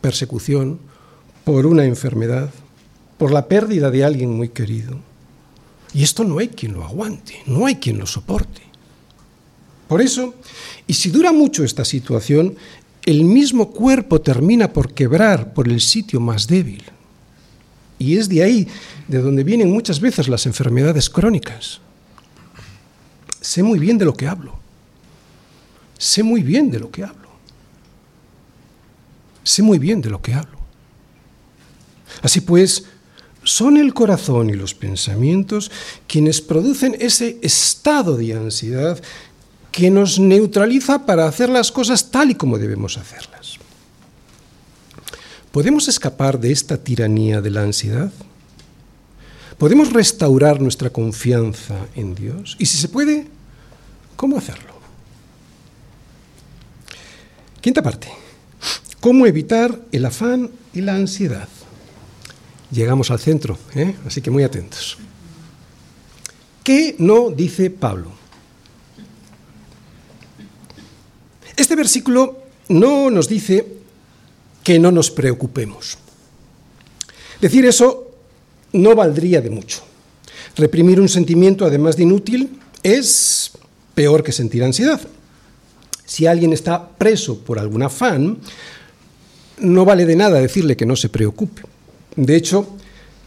persecución, 0.00 0.78
por 1.44 1.66
una 1.66 1.84
enfermedad, 1.84 2.50
por 3.18 3.32
la 3.32 3.46
pérdida 3.48 3.90
de 3.90 4.04
alguien 4.04 4.30
muy 4.30 4.48
querido. 4.50 4.98
Y 5.94 6.02
esto 6.02 6.24
no 6.24 6.38
hay 6.38 6.48
quien 6.48 6.74
lo 6.74 6.84
aguante, 6.84 7.42
no 7.46 7.66
hay 7.66 7.76
quien 7.76 7.98
lo 7.98 8.06
soporte. 8.06 8.62
Por 9.88 10.02
eso, 10.02 10.34
y 10.86 10.94
si 10.94 11.10
dura 11.10 11.32
mucho 11.32 11.64
esta 11.64 11.84
situación, 11.84 12.56
el 13.04 13.24
mismo 13.24 13.70
cuerpo 13.70 14.20
termina 14.20 14.72
por 14.72 14.92
quebrar 14.92 15.54
por 15.54 15.68
el 15.68 15.80
sitio 15.80 16.20
más 16.20 16.46
débil. 16.46 16.84
Y 17.98 18.16
es 18.18 18.28
de 18.28 18.42
ahí 18.42 18.68
de 19.08 19.18
donde 19.18 19.44
vienen 19.44 19.70
muchas 19.70 20.00
veces 20.00 20.28
las 20.28 20.44
enfermedades 20.46 21.08
crónicas. 21.08 21.80
Sé 23.46 23.62
muy 23.62 23.78
bien 23.78 23.96
de 23.96 24.04
lo 24.04 24.12
que 24.12 24.26
hablo. 24.26 24.58
Sé 25.96 26.24
muy 26.24 26.42
bien 26.42 26.68
de 26.68 26.80
lo 26.80 26.90
que 26.90 27.04
hablo. 27.04 27.28
Sé 29.44 29.62
muy 29.62 29.78
bien 29.78 30.00
de 30.00 30.10
lo 30.10 30.20
que 30.20 30.34
hablo. 30.34 30.58
Así 32.22 32.40
pues, 32.40 32.86
son 33.44 33.76
el 33.76 33.94
corazón 33.94 34.50
y 34.50 34.54
los 34.54 34.74
pensamientos 34.74 35.70
quienes 36.08 36.40
producen 36.40 36.96
ese 36.98 37.38
estado 37.40 38.16
de 38.16 38.34
ansiedad 38.34 39.00
que 39.70 39.92
nos 39.92 40.18
neutraliza 40.18 41.06
para 41.06 41.28
hacer 41.28 41.48
las 41.48 41.70
cosas 41.70 42.10
tal 42.10 42.32
y 42.32 42.34
como 42.34 42.58
debemos 42.58 42.98
hacerlas. 42.98 43.58
¿Podemos 45.52 45.86
escapar 45.86 46.40
de 46.40 46.50
esta 46.50 46.78
tiranía 46.78 47.40
de 47.40 47.50
la 47.50 47.62
ansiedad? 47.62 48.10
¿Podemos 49.56 49.92
restaurar 49.92 50.60
nuestra 50.60 50.90
confianza 50.90 51.86
en 51.94 52.16
Dios? 52.16 52.56
Y 52.58 52.66
si 52.66 52.76
se 52.76 52.88
puede, 52.88 53.35
¿Cómo 54.16 54.38
hacerlo? 54.38 54.74
Quinta 57.60 57.82
parte. 57.82 58.08
¿Cómo 59.00 59.26
evitar 59.26 59.78
el 59.92 60.04
afán 60.04 60.50
y 60.72 60.80
la 60.80 60.94
ansiedad? 60.94 61.48
Llegamos 62.70 63.10
al 63.10 63.20
centro, 63.20 63.58
¿eh? 63.74 63.94
así 64.06 64.20
que 64.20 64.30
muy 64.30 64.42
atentos. 64.42 64.96
¿Qué 66.64 66.96
no 66.98 67.30
dice 67.30 67.70
Pablo? 67.70 68.10
Este 71.54 71.76
versículo 71.76 72.42
no 72.68 73.10
nos 73.10 73.28
dice 73.28 73.66
que 74.64 74.78
no 74.78 74.90
nos 74.90 75.10
preocupemos. 75.10 75.96
Decir 77.40 77.66
eso 77.66 78.10
no 78.72 78.94
valdría 78.94 79.40
de 79.40 79.50
mucho. 79.50 79.82
Reprimir 80.56 81.00
un 81.00 81.08
sentimiento, 81.08 81.64
además 81.64 81.96
de 81.96 82.02
inútil, 82.02 82.58
es 82.82 83.52
peor 83.96 84.22
que 84.22 84.30
sentir 84.30 84.62
ansiedad. 84.62 85.00
Si 86.04 86.26
alguien 86.26 86.52
está 86.52 86.90
preso 86.90 87.40
por 87.40 87.58
algún 87.58 87.82
afán, 87.82 88.38
no 89.58 89.84
vale 89.84 90.04
de 90.04 90.14
nada 90.14 90.38
decirle 90.38 90.76
que 90.76 90.86
no 90.86 90.94
se 90.94 91.08
preocupe. 91.08 91.62
De 92.14 92.36
hecho, 92.36 92.76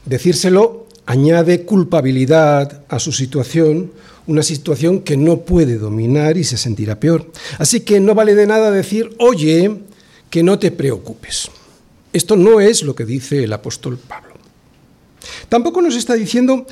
decírselo 0.05 0.87
añade 1.05 1.65
culpabilidad 1.65 2.83
a 2.87 2.99
su 2.99 3.11
situación, 3.11 3.91
una 4.27 4.43
situación 4.43 5.01
que 5.01 5.17
no 5.17 5.41
puede 5.41 5.79
dominar 5.79 6.37
y 6.37 6.43
se 6.43 6.55
sentirá 6.55 6.99
peor. 6.99 7.31
Así 7.57 7.81
que 7.81 7.99
no 7.99 8.13
vale 8.13 8.35
de 8.35 8.45
nada 8.45 8.69
decir, 8.69 9.09
oye, 9.17 9.75
que 10.29 10.43
no 10.43 10.59
te 10.59 10.69
preocupes. 10.69 11.49
Esto 12.13 12.35
no 12.35 12.61
es 12.61 12.83
lo 12.83 12.93
que 12.93 13.05
dice 13.05 13.43
el 13.43 13.53
apóstol 13.53 13.97
Pablo. 13.97 14.35
Tampoco 15.49 15.81
nos 15.81 15.95
está 15.95 16.13
diciendo 16.13 16.67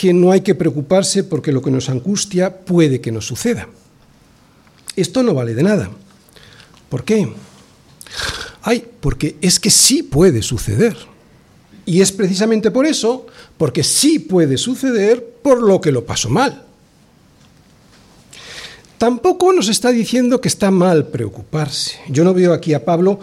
que 0.00 0.14
no 0.14 0.30
hay 0.30 0.40
que 0.40 0.54
preocuparse 0.54 1.24
porque 1.24 1.52
lo 1.52 1.60
que 1.60 1.70
nos 1.70 1.90
angustia 1.90 2.64
puede 2.64 3.02
que 3.02 3.12
nos 3.12 3.26
suceda. 3.26 3.68
Esto 4.96 5.22
no 5.22 5.34
vale 5.34 5.54
de 5.54 5.62
nada. 5.62 5.90
¿Por 6.88 7.04
qué? 7.04 7.30
Ay, 8.62 8.82
porque 9.00 9.36
es 9.42 9.60
que 9.60 9.68
sí 9.68 10.02
puede 10.02 10.40
suceder. 10.40 10.96
Y 11.84 12.00
es 12.00 12.12
precisamente 12.12 12.70
por 12.70 12.86
eso, 12.86 13.26
porque 13.58 13.84
sí 13.84 14.18
puede 14.18 14.56
suceder, 14.56 15.22
por 15.42 15.60
lo 15.60 15.82
que 15.82 15.92
lo 15.92 16.06
paso 16.06 16.30
mal. 16.30 16.64
Tampoco 18.96 19.52
nos 19.52 19.68
está 19.68 19.90
diciendo 19.90 20.40
que 20.40 20.48
está 20.48 20.70
mal 20.70 21.08
preocuparse. 21.08 21.98
Yo 22.08 22.24
no 22.24 22.32
veo 22.32 22.54
aquí 22.54 22.72
a 22.72 22.86
Pablo 22.86 23.20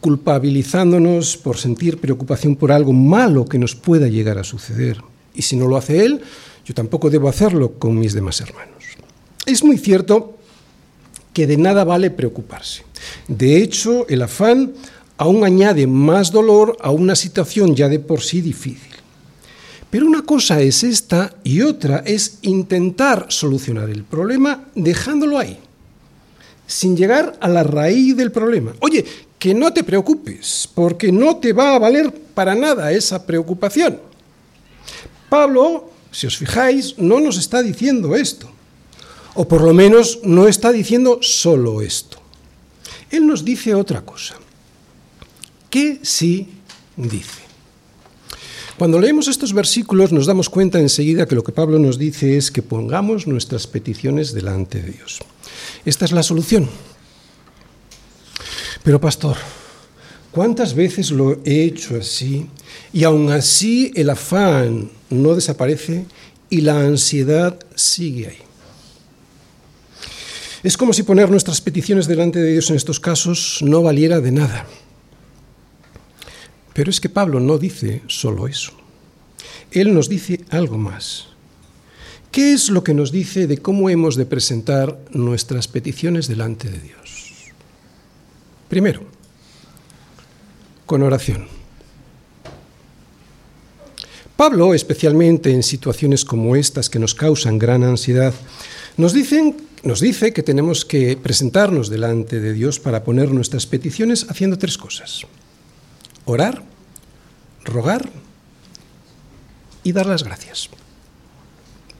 culpabilizándonos 0.00 1.36
por 1.36 1.56
sentir 1.56 1.98
preocupación 1.98 2.54
por 2.54 2.70
algo 2.70 2.92
malo 2.92 3.46
que 3.46 3.58
nos 3.58 3.74
pueda 3.74 4.06
llegar 4.06 4.38
a 4.38 4.44
suceder. 4.44 5.09
Y 5.34 5.42
si 5.42 5.56
no 5.56 5.68
lo 5.68 5.76
hace 5.76 6.04
él, 6.04 6.20
yo 6.64 6.74
tampoco 6.74 7.10
debo 7.10 7.28
hacerlo 7.28 7.72
con 7.78 7.98
mis 7.98 8.12
demás 8.12 8.40
hermanos. 8.40 8.84
Es 9.46 9.64
muy 9.64 9.78
cierto 9.78 10.36
que 11.32 11.46
de 11.46 11.56
nada 11.56 11.84
vale 11.84 12.10
preocuparse. 12.10 12.84
De 13.28 13.56
hecho, 13.56 14.06
el 14.08 14.22
afán 14.22 14.72
aún 15.16 15.44
añade 15.44 15.86
más 15.86 16.30
dolor 16.30 16.76
a 16.80 16.90
una 16.90 17.14
situación 17.14 17.74
ya 17.74 17.88
de 17.88 17.98
por 17.98 18.22
sí 18.22 18.40
difícil. 18.40 18.90
Pero 19.90 20.06
una 20.06 20.22
cosa 20.22 20.60
es 20.60 20.84
esta 20.84 21.34
y 21.42 21.62
otra 21.62 22.02
es 22.06 22.38
intentar 22.42 23.26
solucionar 23.28 23.90
el 23.90 24.04
problema 24.04 24.64
dejándolo 24.74 25.38
ahí, 25.38 25.58
sin 26.66 26.96
llegar 26.96 27.36
a 27.40 27.48
la 27.48 27.64
raíz 27.64 28.16
del 28.16 28.30
problema. 28.30 28.72
Oye, 28.80 29.04
que 29.38 29.52
no 29.52 29.72
te 29.72 29.82
preocupes, 29.82 30.68
porque 30.74 31.10
no 31.10 31.38
te 31.38 31.52
va 31.52 31.74
a 31.74 31.78
valer 31.78 32.12
para 32.34 32.54
nada 32.54 32.92
esa 32.92 33.26
preocupación. 33.26 33.98
Pablo, 35.30 35.90
si 36.10 36.26
os 36.26 36.36
fijáis, 36.36 36.98
no 36.98 37.20
nos 37.20 37.38
está 37.38 37.62
diciendo 37.62 38.16
esto, 38.16 38.50
o 39.34 39.46
por 39.46 39.62
lo 39.62 39.72
menos 39.72 40.18
no 40.24 40.48
está 40.48 40.72
diciendo 40.72 41.22
solo 41.22 41.80
esto. 41.80 42.18
Él 43.10 43.26
nos 43.26 43.44
dice 43.44 43.74
otra 43.74 44.02
cosa. 44.02 44.34
¿Qué 45.70 46.00
sí 46.02 46.48
dice? 46.96 47.40
Cuando 48.76 48.98
leemos 48.98 49.28
estos 49.28 49.52
versículos 49.52 50.10
nos 50.10 50.26
damos 50.26 50.48
cuenta 50.48 50.80
enseguida 50.80 51.26
que 51.26 51.34
lo 51.34 51.44
que 51.44 51.52
Pablo 51.52 51.78
nos 51.78 51.98
dice 51.98 52.36
es 52.36 52.50
que 52.50 52.62
pongamos 52.62 53.26
nuestras 53.26 53.66
peticiones 53.66 54.32
delante 54.32 54.82
de 54.82 54.92
Dios. 54.92 55.20
Esta 55.84 56.06
es 56.06 56.12
la 56.12 56.22
solución. 56.22 56.68
Pero 58.82 59.00
pastor, 59.00 59.36
¿cuántas 60.32 60.74
veces 60.74 61.10
lo 61.10 61.40
he 61.44 61.64
hecho 61.64 61.96
así 61.96 62.46
y 62.92 63.04
aún 63.04 63.30
así 63.30 63.92
el 63.94 64.10
afán 64.10 64.90
no 65.10 65.34
desaparece 65.34 66.06
y 66.48 66.62
la 66.62 66.80
ansiedad 66.80 67.58
sigue 67.74 68.28
ahí. 68.28 68.38
Es 70.62 70.76
como 70.76 70.92
si 70.92 71.02
poner 71.02 71.30
nuestras 71.30 71.60
peticiones 71.60 72.06
delante 72.06 72.38
de 72.38 72.52
Dios 72.52 72.70
en 72.70 72.76
estos 72.76 73.00
casos 73.00 73.60
no 73.62 73.82
valiera 73.82 74.20
de 74.20 74.32
nada. 74.32 74.66
Pero 76.74 76.90
es 76.90 77.00
que 77.00 77.08
Pablo 77.08 77.40
no 77.40 77.58
dice 77.58 78.02
solo 78.08 78.46
eso. 78.46 78.72
Él 79.70 79.94
nos 79.94 80.08
dice 80.08 80.44
algo 80.50 80.76
más. 80.76 81.28
¿Qué 82.30 82.52
es 82.52 82.70
lo 82.70 82.84
que 82.84 82.94
nos 82.94 83.10
dice 83.10 83.46
de 83.46 83.58
cómo 83.58 83.90
hemos 83.90 84.16
de 84.16 84.26
presentar 84.26 84.98
nuestras 85.12 85.66
peticiones 85.66 86.28
delante 86.28 86.68
de 86.70 86.78
Dios? 86.78 87.34
Primero, 88.68 89.02
con 90.86 91.02
oración. 91.02 91.59
Pablo, 94.40 94.72
especialmente 94.72 95.52
en 95.52 95.62
situaciones 95.62 96.24
como 96.24 96.56
estas 96.56 96.88
que 96.88 96.98
nos 96.98 97.14
causan 97.14 97.58
gran 97.58 97.84
ansiedad, 97.84 98.32
nos, 98.96 99.12
dice 99.12 100.32
que 100.32 100.42
tenemos 100.42 100.86
que 100.86 101.18
presentarnos 101.18 101.90
delante 101.90 102.40
de 102.40 102.54
Dios 102.54 102.80
para 102.80 103.04
poner 103.04 103.32
nuestras 103.32 103.66
peticiones 103.66 104.24
haciendo 104.30 104.56
tres 104.56 104.78
cosas. 104.78 105.26
Orar, 106.24 106.62
rogar 107.66 108.08
y 109.84 109.92
dar 109.92 110.06
las 110.06 110.24
gracias. 110.24 110.70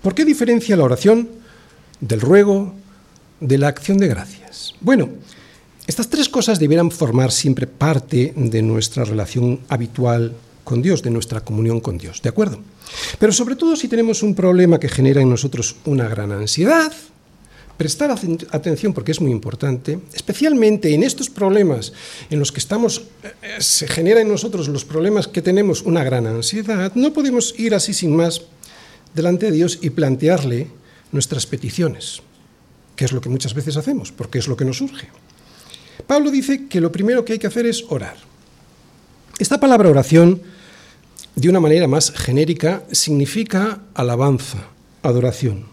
¿Por 0.00 0.14
qué 0.14 0.24
diferencia 0.24 0.78
la 0.78 0.84
oración 0.84 1.28
del 2.00 2.22
ruego 2.22 2.72
de 3.40 3.58
la 3.58 3.68
acción 3.68 3.98
de 3.98 4.08
gracias? 4.08 4.72
Bueno, 4.80 5.10
Estas 5.86 6.08
tres 6.08 6.30
cosas 6.30 6.58
debieran 6.58 6.90
formar 6.90 7.32
siempre 7.32 7.66
parte 7.66 8.32
de 8.34 8.62
nuestra 8.62 9.04
relación 9.04 9.60
habitual 9.68 10.36
con 10.70 10.82
Dios, 10.82 11.02
de 11.02 11.10
nuestra 11.10 11.40
comunión 11.40 11.80
con 11.80 11.98
Dios, 11.98 12.22
¿de 12.22 12.28
acuerdo? 12.28 12.62
Pero 13.18 13.32
sobre 13.32 13.56
todo 13.56 13.74
si 13.74 13.88
tenemos 13.88 14.22
un 14.22 14.36
problema 14.36 14.78
que 14.78 14.88
genera 14.88 15.20
en 15.20 15.28
nosotros 15.28 15.74
una 15.84 16.06
gran 16.06 16.30
ansiedad, 16.30 16.92
prestar 17.76 18.12
atención 18.12 18.94
porque 18.94 19.10
es 19.10 19.20
muy 19.20 19.32
importante, 19.32 19.98
especialmente 20.14 20.94
en 20.94 21.02
estos 21.02 21.28
problemas 21.28 21.92
en 22.30 22.38
los 22.38 22.52
que 22.52 22.60
estamos, 22.60 23.02
eh, 23.24 23.58
se 23.58 23.88
genera 23.88 24.20
en 24.20 24.28
nosotros 24.28 24.68
los 24.68 24.84
problemas 24.84 25.26
que 25.26 25.42
tenemos 25.42 25.82
una 25.82 26.04
gran 26.04 26.28
ansiedad, 26.28 26.92
no 26.94 27.12
podemos 27.12 27.52
ir 27.58 27.74
así 27.74 27.92
sin 27.92 28.14
más 28.14 28.42
delante 29.12 29.46
de 29.46 29.52
Dios 29.52 29.80
y 29.82 29.90
plantearle 29.90 30.68
nuestras 31.10 31.46
peticiones, 31.46 32.22
que 32.94 33.06
es 33.06 33.10
lo 33.10 33.20
que 33.20 33.28
muchas 33.28 33.54
veces 33.54 33.76
hacemos, 33.76 34.12
porque 34.12 34.38
es 34.38 34.46
lo 34.46 34.56
que 34.56 34.64
nos 34.64 34.78
surge. 34.78 35.08
Pablo 36.06 36.30
dice 36.30 36.68
que 36.68 36.80
lo 36.80 36.92
primero 36.92 37.24
que 37.24 37.32
hay 37.32 37.38
que 37.40 37.48
hacer 37.48 37.66
es 37.66 37.84
orar. 37.88 38.18
Esta 39.40 39.58
palabra 39.58 39.90
oración 39.90 40.42
de 41.40 41.48
una 41.48 41.60
manera 41.60 41.88
más 41.88 42.12
genérica, 42.12 42.84
significa 42.92 43.80
alabanza, 43.94 44.68
adoración. 45.02 45.64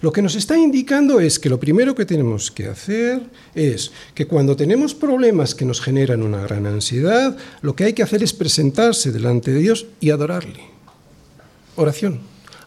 Lo 0.00 0.12
que 0.12 0.22
nos 0.22 0.34
está 0.34 0.58
indicando 0.58 1.20
es 1.20 1.38
que 1.38 1.48
lo 1.48 1.58
primero 1.58 1.94
que 1.94 2.04
tenemos 2.04 2.50
que 2.50 2.66
hacer 2.66 3.22
es 3.54 3.92
que 4.14 4.26
cuando 4.26 4.56
tenemos 4.56 4.94
problemas 4.94 5.54
que 5.54 5.64
nos 5.64 5.80
generan 5.80 6.22
una 6.22 6.42
gran 6.42 6.66
ansiedad, 6.66 7.36
lo 7.62 7.74
que 7.74 7.84
hay 7.84 7.92
que 7.92 8.02
hacer 8.02 8.22
es 8.22 8.32
presentarse 8.32 9.10
delante 9.10 9.52
de 9.52 9.60
Dios 9.60 9.86
y 10.00 10.10
adorarle. 10.10 10.60
Oración. 11.76 12.20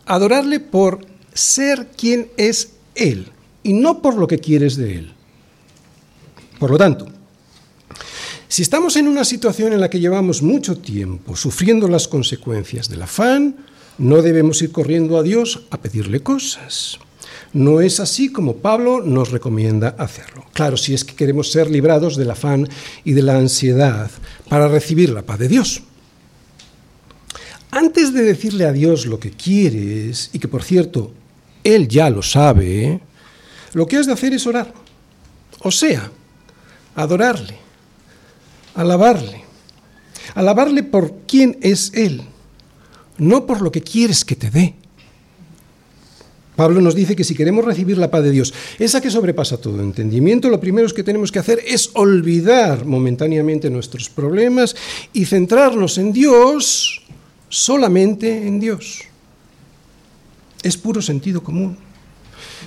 Adorarle 0.05 0.59
por 0.59 1.05
ser 1.33 1.87
quien 1.95 2.29
es 2.37 2.71
Él 2.95 3.27
y 3.63 3.73
no 3.73 4.01
por 4.01 4.15
lo 4.15 4.27
que 4.27 4.39
quieres 4.39 4.75
de 4.75 4.95
Él. 4.95 5.13
Por 6.59 6.71
lo 6.71 6.77
tanto, 6.77 7.07
si 8.49 8.63
estamos 8.63 8.95
en 8.95 9.07
una 9.07 9.25
situación 9.25 9.73
en 9.73 9.79
la 9.79 9.91
que 9.91 9.99
llevamos 9.99 10.41
mucho 10.41 10.75
tiempo 10.75 11.35
sufriendo 11.35 11.87
las 11.87 12.07
consecuencias 12.07 12.89
del 12.89 13.03
afán, 13.03 13.57
no 13.99 14.23
debemos 14.23 14.59
ir 14.63 14.71
corriendo 14.71 15.19
a 15.19 15.23
Dios 15.23 15.67
a 15.69 15.77
pedirle 15.77 16.21
cosas. 16.21 16.97
No 17.53 17.79
es 17.79 17.99
así 17.99 18.31
como 18.31 18.55
Pablo 18.55 19.03
nos 19.03 19.29
recomienda 19.29 19.89
hacerlo. 19.99 20.45
Claro, 20.53 20.77
si 20.77 20.95
es 20.95 21.05
que 21.05 21.13
queremos 21.13 21.51
ser 21.51 21.69
librados 21.69 22.17
del 22.17 22.31
afán 22.31 22.67
y 23.03 23.13
de 23.13 23.21
la 23.21 23.37
ansiedad 23.37 24.09
para 24.49 24.67
recibir 24.67 25.11
la 25.11 25.21
paz 25.21 25.37
de 25.37 25.47
Dios. 25.47 25.83
Antes 27.69 28.15
de 28.15 28.23
decirle 28.23 28.65
a 28.65 28.71
Dios 28.71 29.05
lo 29.05 29.19
que 29.19 29.29
quieres, 29.29 30.31
y 30.33 30.39
que 30.39 30.47
por 30.47 30.63
cierto, 30.63 31.11
Él 31.63 31.87
ya 31.87 32.09
lo 32.09 32.23
sabe, 32.23 32.99
lo 33.73 33.85
que 33.85 33.97
has 33.97 34.07
de 34.07 34.13
hacer 34.13 34.33
es 34.33 34.47
orar. 34.47 34.73
O 35.59 35.69
sea, 35.69 36.09
adorarle 36.95 37.68
alabarle. 38.75 39.43
Alabarle 40.35 40.83
por 40.83 41.13
quién 41.27 41.57
es 41.61 41.91
Él, 41.93 42.21
no 43.17 43.45
por 43.45 43.61
lo 43.61 43.71
que 43.71 43.81
quieres 43.81 44.23
que 44.23 44.35
te 44.35 44.49
dé. 44.49 44.75
Pablo 46.55 46.81
nos 46.81 46.93
dice 46.93 47.15
que 47.15 47.23
si 47.23 47.35
queremos 47.35 47.63
recibir 47.63 47.97
la 47.97 48.11
paz 48.11 48.21
de 48.21 48.31
Dios, 48.31 48.53
esa 48.79 48.99
que 48.99 49.09
sobrepasa 49.09 49.57
todo 49.57 49.81
entendimiento, 49.81 50.49
lo 50.49 50.59
primero 50.59 50.89
que 50.89 51.03
tenemos 51.03 51.31
que 51.31 51.39
hacer 51.39 51.61
es 51.65 51.89
olvidar 51.93 52.85
momentáneamente 52.85 53.69
nuestros 53.69 54.09
problemas 54.09 54.75
y 55.13 55.25
centrarnos 55.25 55.97
en 55.97 56.11
Dios, 56.11 57.01
solamente 57.47 58.45
en 58.45 58.59
Dios. 58.59 59.03
Es 60.61 60.75
puro 60.75 61.01
sentido 61.01 61.41
común 61.41 61.77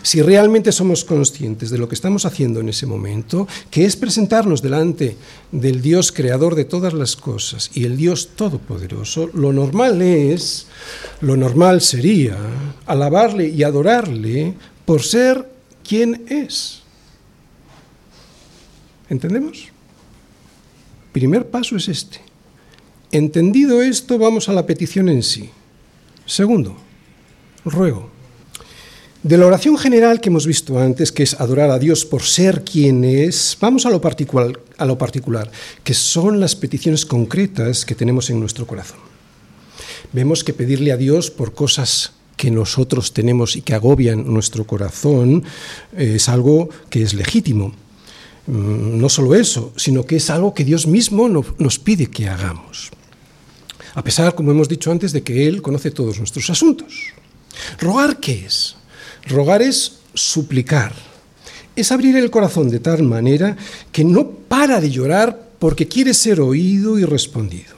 si 0.02 0.22
realmente 0.22 0.72
somos 0.72 1.05
conscientes 1.05 1.70
de 1.70 1.78
lo 1.78 1.88
que 1.88 1.94
estamos 1.94 2.24
haciendo 2.24 2.61
en 2.61 2.68
ese 2.68 2.87
momento, 2.87 3.46
que 3.70 3.85
es 3.85 3.96
presentarnos 3.96 4.62
delante 4.62 5.16
del 5.50 5.83
Dios 5.83 6.12
creador 6.12 6.55
de 6.55 6.64
todas 6.64 6.92
las 6.92 7.16
cosas 7.16 7.70
y 7.74 7.85
el 7.85 7.96
Dios 7.96 8.31
todopoderoso, 8.35 9.28
lo 9.35 9.52
normal 9.52 10.00
es, 10.02 10.66
lo 11.20 11.37
normal 11.37 11.81
sería 11.81 12.37
alabarle 12.87 13.48
y 13.48 13.62
adorarle 13.62 14.55
por 14.85 15.02
ser 15.02 15.48
quien 15.87 16.24
es. 16.28 16.83
¿Entendemos? 19.09 19.68
Primer 21.12 21.46
paso 21.50 21.76
es 21.76 21.88
este. 21.88 22.20
Entendido 23.11 23.83
esto, 23.83 24.16
vamos 24.16 24.48
a 24.48 24.55
la 24.55 24.64
petición 24.64 25.11
en 25.11 25.22
sí. 25.22 25.50
Segundo, 26.24 26.76
ruego. 27.64 28.11
De 29.22 29.38
la 29.38 29.46
oración 29.46 29.78
general 29.78 30.20
que 30.20 30.30
hemos 30.30 30.48
visto 30.48 30.80
antes, 30.80 31.12
que 31.12 31.22
es 31.22 31.40
adorar 31.40 31.70
a 31.70 31.78
Dios 31.78 32.04
por 32.04 32.22
ser 32.22 32.64
quien 32.64 33.04
es, 33.04 33.56
vamos 33.61 33.87
a 33.87 33.90
lo, 33.90 34.00
particular, 34.00 34.58
a 34.78 34.85
lo 34.85 34.98
particular, 34.98 35.48
que 35.85 35.94
son 35.94 36.40
las 36.40 36.56
peticiones 36.56 37.06
concretas 37.06 37.85
que 37.85 37.94
tenemos 37.94 38.30
en 38.30 38.40
nuestro 38.40 38.66
corazón. 38.66 38.98
Vemos 40.12 40.42
que 40.42 40.52
pedirle 40.52 40.90
a 40.90 40.96
Dios 40.96 41.30
por 41.30 41.54
cosas 41.54 42.14
que 42.37 42.50
nosotros 42.50 43.12
tenemos 43.12 43.54
y 43.54 43.62
que 43.62 43.74
agobian 43.74 44.26
nuestro 44.26 44.66
corazón 44.66 45.44
eh, 45.96 46.14
es 46.16 46.28
algo 46.28 46.68
que 46.90 47.02
es 47.02 47.14
legítimo. 47.14 47.68
Mm, 48.48 48.98
no 48.98 49.08
solo 49.08 49.37
eso, 49.37 49.72
sino 49.76 50.04
que 50.04 50.16
es 50.16 50.30
algo 50.30 50.52
que 50.52 50.64
Dios 50.64 50.88
mismo 50.88 51.28
nos 51.28 51.78
pide 51.78 52.08
que 52.08 52.28
hagamos. 52.28 52.90
A 53.94 54.02
pesar, 54.02 54.35
como 54.35 54.50
hemos 54.50 54.68
dicho 54.68 54.90
antes, 54.90 55.12
de 55.12 55.22
que 55.22 55.46
Él 55.46 55.62
conoce 55.62 55.92
todos 55.92 56.18
nuestros 56.18 56.50
asuntos. 56.50 57.12
¿Rogar 57.78 58.18
qué 58.18 58.46
es? 58.46 58.82
Rogar 59.26 59.62
es 59.62 60.00
suplicar, 60.14 60.92
es 61.76 61.92
abrir 61.92 62.16
el 62.16 62.30
corazón 62.30 62.68
de 62.70 62.80
tal 62.80 63.02
manera 63.02 63.56
que 63.90 64.04
no 64.04 64.28
para 64.28 64.80
de 64.80 64.90
llorar 64.90 65.50
porque 65.58 65.87
quiere 65.87 66.12
ser 66.12 66.40
oído 66.40 66.98
y 66.98 67.04
respondido. 67.04 67.72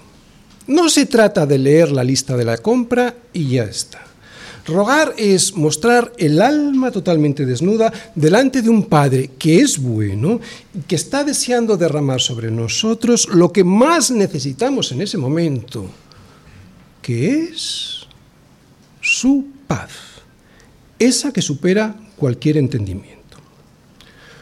No 0.67 0.89
se 0.89 1.07
trata 1.07 1.45
de 1.45 1.59
leer 1.59 1.93
la 1.93 2.03
lista 2.03 2.37
de 2.37 2.45
la 2.45 2.57
compra 2.57 3.15
y 3.33 3.49
ya 3.49 3.65
está. 3.65 4.03
Rogar 4.67 5.15
es 5.19 5.55
mostrar 5.55 6.11
el 6.17 6.41
alma 6.41 6.91
totalmente 6.91 7.45
desnuda 7.45 7.93
delante 8.15 8.63
de 8.63 8.71
un 8.71 8.85
Padre 8.85 9.33
que 9.39 9.61
es 9.61 9.79
bueno 9.79 10.41
y 10.75 10.81
que 10.81 10.97
está 10.97 11.23
deseando 11.23 11.77
derramar 11.77 12.23
sobre 12.23 12.51
nosotros 12.51 13.29
lo 13.29 13.53
que 13.53 13.63
más 13.63 14.11
necesitamos 14.11 14.91
en 14.93 15.03
ese 15.03 15.19
momento, 15.19 15.85
que 17.03 17.45
es 17.45 18.07
su 19.03 19.45
paz 19.67 20.14
esa 20.99 21.33
que 21.33 21.43
supera 21.43 21.97
cualquier 22.17 22.57
entendimiento. 22.57 23.39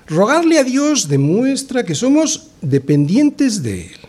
Rogarle 0.06 0.58
a 0.58 0.64
Dios 0.64 1.08
demuestra 1.08 1.84
que 1.84 1.94
somos 1.94 2.48
dependientes 2.60 3.62
de 3.62 3.86
Él, 3.86 4.00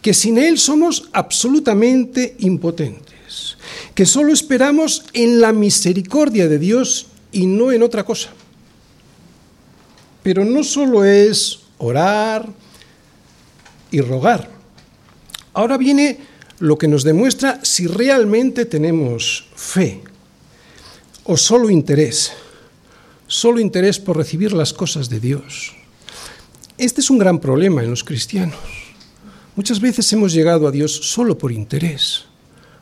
que 0.00 0.14
sin 0.14 0.38
Él 0.38 0.58
somos 0.58 1.08
absolutamente 1.12 2.36
impotentes, 2.38 3.56
que 3.94 4.06
solo 4.06 4.32
esperamos 4.32 5.04
en 5.12 5.40
la 5.40 5.52
misericordia 5.52 6.48
de 6.48 6.58
Dios 6.58 7.08
y 7.32 7.46
no 7.46 7.72
en 7.72 7.82
otra 7.82 8.04
cosa. 8.04 8.30
Pero 10.22 10.44
no 10.44 10.64
solo 10.64 11.04
es 11.04 11.60
orar 11.78 12.48
y 13.90 14.00
rogar. 14.00 14.50
Ahora 15.52 15.76
viene 15.76 16.18
lo 16.58 16.78
que 16.78 16.88
nos 16.88 17.04
demuestra 17.04 17.60
si 17.62 17.86
realmente 17.86 18.64
tenemos 18.64 19.48
fe 19.54 20.02
o 21.26 21.36
solo 21.36 21.70
interés, 21.70 22.32
solo 23.26 23.58
interés 23.58 23.98
por 23.98 24.16
recibir 24.16 24.52
las 24.52 24.72
cosas 24.72 25.08
de 25.08 25.20
Dios. 25.20 25.74
Este 26.78 27.00
es 27.00 27.10
un 27.10 27.18
gran 27.18 27.40
problema 27.40 27.82
en 27.82 27.90
los 27.90 28.04
cristianos. 28.04 28.58
Muchas 29.56 29.80
veces 29.80 30.12
hemos 30.12 30.32
llegado 30.32 30.68
a 30.68 30.70
Dios 30.70 30.92
solo 30.92 31.36
por 31.36 31.50
interés, 31.50 32.26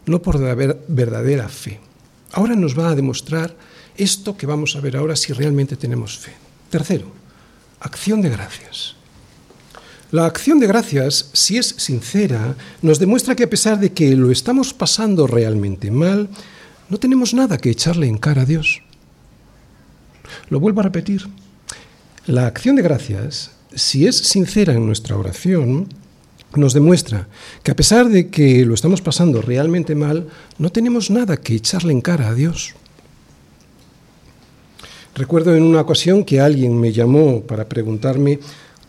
no 0.06 0.20
por 0.20 0.38
la 0.38 0.54
verdadera 0.54 1.48
fe. 1.48 1.80
Ahora 2.32 2.54
nos 2.54 2.78
va 2.78 2.90
a 2.90 2.94
demostrar 2.94 3.56
esto 3.96 4.36
que 4.36 4.46
vamos 4.46 4.76
a 4.76 4.80
ver 4.80 4.96
ahora 4.96 5.16
si 5.16 5.32
realmente 5.32 5.76
tenemos 5.76 6.18
fe. 6.18 6.32
Tercero, 6.68 7.06
acción 7.80 8.20
de 8.20 8.28
gracias. 8.28 8.96
La 10.10 10.26
acción 10.26 10.60
de 10.60 10.66
gracias, 10.66 11.30
si 11.32 11.56
es 11.56 11.74
sincera, 11.78 12.56
nos 12.82 12.98
demuestra 12.98 13.34
que 13.34 13.44
a 13.44 13.50
pesar 13.50 13.80
de 13.80 13.92
que 13.92 14.14
lo 14.14 14.30
estamos 14.30 14.74
pasando 14.74 15.26
realmente 15.26 15.90
mal, 15.90 16.28
no 16.88 16.98
tenemos 16.98 17.34
nada 17.34 17.58
que 17.58 17.70
echarle 17.70 18.06
en 18.06 18.18
cara 18.18 18.42
a 18.42 18.46
Dios. 18.46 18.82
Lo 20.48 20.60
vuelvo 20.60 20.80
a 20.80 20.84
repetir. 20.84 21.26
La 22.26 22.46
acción 22.46 22.76
de 22.76 22.82
gracias, 22.82 23.52
si 23.74 24.06
es 24.06 24.16
sincera 24.16 24.72
en 24.72 24.86
nuestra 24.86 25.16
oración, 25.16 25.88
nos 26.56 26.72
demuestra 26.72 27.28
que 27.62 27.70
a 27.70 27.76
pesar 27.76 28.08
de 28.08 28.28
que 28.28 28.64
lo 28.64 28.74
estamos 28.74 29.02
pasando 29.02 29.42
realmente 29.42 29.94
mal, 29.94 30.28
no 30.58 30.70
tenemos 30.70 31.10
nada 31.10 31.36
que 31.36 31.54
echarle 31.54 31.92
en 31.92 32.00
cara 32.00 32.28
a 32.28 32.34
Dios. 32.34 32.74
Recuerdo 35.14 35.54
en 35.54 35.62
una 35.62 35.80
ocasión 35.80 36.24
que 36.24 36.40
alguien 36.40 36.80
me 36.80 36.92
llamó 36.92 37.42
para 37.42 37.68
preguntarme 37.68 38.40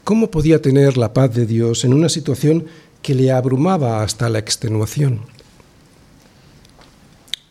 cómo 0.03 0.31
podía 0.31 0.61
tener 0.61 0.97
la 0.97 1.13
paz 1.13 1.33
de 1.33 1.45
Dios 1.45 1.83
en 1.85 1.93
una 1.93 2.09
situación 2.09 2.65
que 3.01 3.13
le 3.13 3.31
abrumaba 3.31 4.01
hasta 4.01 4.29
la 4.29 4.39
extenuación. 4.39 5.34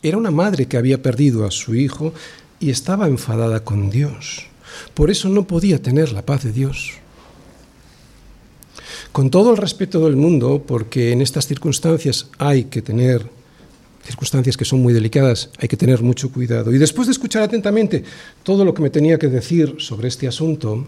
Era 0.05 0.17
una 0.17 0.29
madre 0.29 0.67
que 0.67 0.77
había 0.77 1.01
perdido 1.01 1.47
a 1.47 1.49
su 1.51 1.73
hijo 1.73 2.13
y 2.59 2.69
estaba 2.69 3.07
enfadada 3.07 3.63
con 3.63 3.89
Dios. 3.89 4.45
Por 4.93 5.09
eso 5.09 5.29
no 5.29 5.47
podía 5.47 5.81
tener 5.81 6.11
la 6.11 6.21
paz 6.21 6.43
de 6.43 6.51
Dios. 6.51 6.91
Con 9.11 9.31
todo 9.31 9.49
el 9.49 9.57
respeto 9.57 10.05
del 10.05 10.15
mundo, 10.15 10.63
porque 10.67 11.11
en 11.11 11.23
estas 11.23 11.47
circunstancias 11.47 12.27
hay 12.37 12.65
que 12.65 12.83
tener 12.83 13.27
circunstancias 14.03 14.55
que 14.55 14.63
son 14.63 14.79
muy 14.79 14.93
delicadas, 14.93 15.49
hay 15.57 15.67
que 15.67 15.75
tener 15.75 16.03
mucho 16.03 16.31
cuidado. 16.31 16.71
Y 16.71 16.77
después 16.77 17.07
de 17.07 17.13
escuchar 17.13 17.41
atentamente 17.41 18.03
todo 18.43 18.63
lo 18.63 18.75
que 18.75 18.83
me 18.83 18.91
tenía 18.91 19.17
que 19.17 19.27
decir 19.27 19.77
sobre 19.79 20.09
este 20.09 20.27
asunto, 20.27 20.85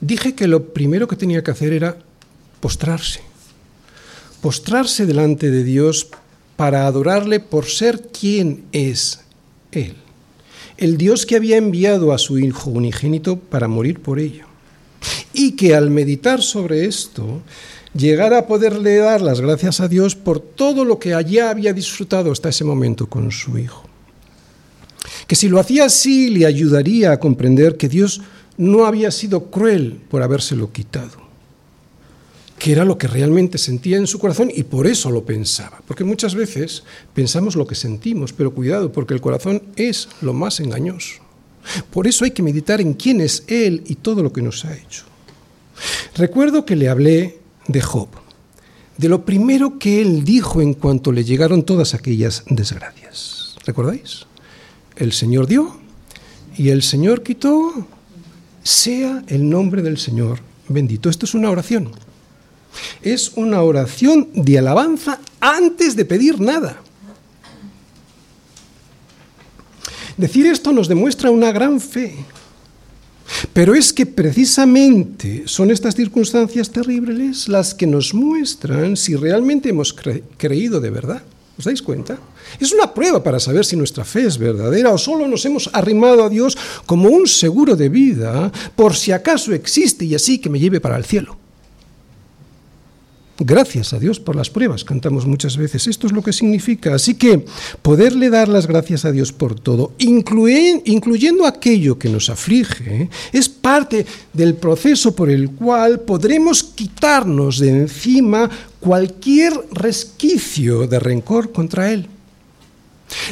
dije 0.00 0.34
que 0.34 0.48
lo 0.48 0.74
primero 0.74 1.06
que 1.06 1.14
tenía 1.14 1.44
que 1.44 1.52
hacer 1.52 1.72
era 1.74 1.96
postrarse. 2.58 3.20
Postrarse 4.40 5.06
delante 5.06 5.48
de 5.52 5.62
Dios 5.62 6.08
para 6.58 6.88
adorarle 6.88 7.38
por 7.38 7.66
ser 7.66 8.08
quien 8.08 8.64
es 8.72 9.20
Él. 9.70 9.94
El 10.76 10.98
Dios 10.98 11.24
que 11.24 11.36
había 11.36 11.56
enviado 11.56 12.12
a 12.12 12.18
su 12.18 12.36
Hijo 12.36 12.70
unigénito 12.70 13.38
para 13.38 13.68
morir 13.68 14.00
por 14.00 14.18
ello. 14.18 14.46
Y 15.32 15.52
que 15.52 15.76
al 15.76 15.88
meditar 15.88 16.42
sobre 16.42 16.86
esto, 16.86 17.42
llegar 17.94 18.34
a 18.34 18.48
poderle 18.48 18.96
dar 18.96 19.20
las 19.20 19.40
gracias 19.40 19.78
a 19.78 19.86
Dios 19.86 20.16
por 20.16 20.40
todo 20.40 20.84
lo 20.84 20.98
que 20.98 21.14
allá 21.14 21.50
había 21.50 21.72
disfrutado 21.72 22.32
hasta 22.32 22.48
ese 22.48 22.64
momento 22.64 23.08
con 23.08 23.30
su 23.30 23.56
hijo. 23.56 23.84
Que 25.28 25.36
si 25.36 25.48
lo 25.48 25.60
hacía 25.60 25.84
así 25.84 26.28
le 26.28 26.44
ayudaría 26.44 27.12
a 27.12 27.20
comprender 27.20 27.76
que 27.76 27.88
Dios 27.88 28.20
no 28.56 28.84
había 28.84 29.12
sido 29.12 29.44
cruel 29.44 30.00
por 30.10 30.24
habérselo 30.24 30.72
quitado, 30.72 31.27
que 32.58 32.72
era 32.72 32.84
lo 32.84 32.98
que 32.98 33.06
realmente 33.06 33.56
sentía 33.56 33.96
en 33.96 34.06
su 34.06 34.18
corazón 34.18 34.50
y 34.54 34.64
por 34.64 34.86
eso 34.86 35.10
lo 35.10 35.24
pensaba. 35.24 35.80
Porque 35.86 36.04
muchas 36.04 36.34
veces 36.34 36.82
pensamos 37.14 37.56
lo 37.56 37.66
que 37.66 37.74
sentimos, 37.74 38.32
pero 38.32 38.52
cuidado, 38.52 38.90
porque 38.92 39.14
el 39.14 39.20
corazón 39.20 39.62
es 39.76 40.08
lo 40.20 40.32
más 40.32 40.60
engañoso. 40.60 41.22
Por 41.90 42.06
eso 42.06 42.24
hay 42.24 42.32
que 42.32 42.42
meditar 42.42 42.80
en 42.80 42.94
quién 42.94 43.20
es 43.20 43.44
Él 43.46 43.82
y 43.86 43.96
todo 43.96 44.22
lo 44.22 44.32
que 44.32 44.42
nos 44.42 44.64
ha 44.64 44.76
hecho. 44.76 45.04
Recuerdo 46.16 46.64
que 46.64 46.76
le 46.76 46.88
hablé 46.88 47.38
de 47.68 47.80
Job, 47.80 48.08
de 48.96 49.08
lo 49.08 49.24
primero 49.24 49.78
que 49.78 50.00
él 50.00 50.24
dijo 50.24 50.60
en 50.60 50.74
cuanto 50.74 51.12
le 51.12 51.22
llegaron 51.22 51.62
todas 51.62 51.94
aquellas 51.94 52.42
desgracias. 52.48 53.56
¿Recordáis? 53.64 54.26
El 54.96 55.12
Señor 55.12 55.46
dio 55.46 55.78
y 56.56 56.70
el 56.70 56.82
Señor 56.82 57.22
quitó, 57.22 57.86
sea 58.64 59.22
el 59.28 59.48
nombre 59.48 59.82
del 59.82 59.98
Señor 59.98 60.40
bendito. 60.68 61.08
Esto 61.08 61.26
es 61.26 61.34
una 61.34 61.50
oración. 61.50 61.92
Es 63.02 63.32
una 63.36 63.62
oración 63.62 64.28
de 64.34 64.58
alabanza 64.58 65.20
antes 65.40 65.96
de 65.96 66.04
pedir 66.04 66.40
nada. 66.40 66.80
Decir 70.16 70.46
esto 70.46 70.72
nos 70.72 70.88
demuestra 70.88 71.30
una 71.30 71.52
gran 71.52 71.80
fe, 71.80 72.16
pero 73.52 73.74
es 73.74 73.92
que 73.92 74.04
precisamente 74.04 75.44
son 75.46 75.70
estas 75.70 75.94
circunstancias 75.94 76.70
terribles 76.70 77.48
las 77.48 77.72
que 77.72 77.86
nos 77.86 78.14
muestran 78.14 78.96
si 78.96 79.14
realmente 79.14 79.68
hemos 79.68 79.94
creído 80.36 80.80
de 80.80 80.90
verdad. 80.90 81.22
¿Os 81.56 81.64
dais 81.64 81.82
cuenta? 81.82 82.18
Es 82.58 82.72
una 82.72 82.94
prueba 82.94 83.22
para 83.22 83.40
saber 83.40 83.64
si 83.64 83.76
nuestra 83.76 84.04
fe 84.04 84.26
es 84.26 84.38
verdadera 84.38 84.90
o 84.90 84.98
solo 84.98 85.26
nos 85.26 85.44
hemos 85.44 85.68
arrimado 85.72 86.24
a 86.24 86.28
Dios 86.28 86.56
como 86.86 87.08
un 87.08 87.26
seguro 87.26 87.76
de 87.76 87.88
vida 87.88 88.50
por 88.74 88.94
si 88.94 89.12
acaso 89.12 89.52
existe 89.52 90.04
y 90.04 90.14
así 90.14 90.38
que 90.38 90.50
me 90.50 90.60
lleve 90.60 90.80
para 90.80 90.96
el 90.96 91.04
cielo. 91.04 91.36
Gracias 93.40 93.92
a 93.92 94.00
Dios 94.00 94.18
por 94.18 94.34
las 94.34 94.50
pruebas, 94.50 94.82
cantamos 94.82 95.24
muchas 95.24 95.56
veces. 95.56 95.86
Esto 95.86 96.08
es 96.08 96.12
lo 96.12 96.22
que 96.22 96.32
significa. 96.32 96.94
Así 96.94 97.14
que 97.14 97.44
poderle 97.82 98.30
dar 98.30 98.48
las 98.48 98.66
gracias 98.66 99.04
a 99.04 99.12
Dios 99.12 99.32
por 99.32 99.58
todo, 99.58 99.92
incluyendo 99.98 101.46
aquello 101.46 101.98
que 102.00 102.08
nos 102.08 102.30
aflige, 102.30 103.08
es 103.32 103.48
parte 103.48 104.06
del 104.32 104.54
proceso 104.54 105.14
por 105.14 105.30
el 105.30 105.50
cual 105.50 106.00
podremos 106.00 106.64
quitarnos 106.64 107.60
de 107.60 107.68
encima 107.68 108.50
cualquier 108.80 109.52
resquicio 109.70 110.88
de 110.88 110.98
rencor 110.98 111.52
contra 111.52 111.92
Él. 111.92 112.08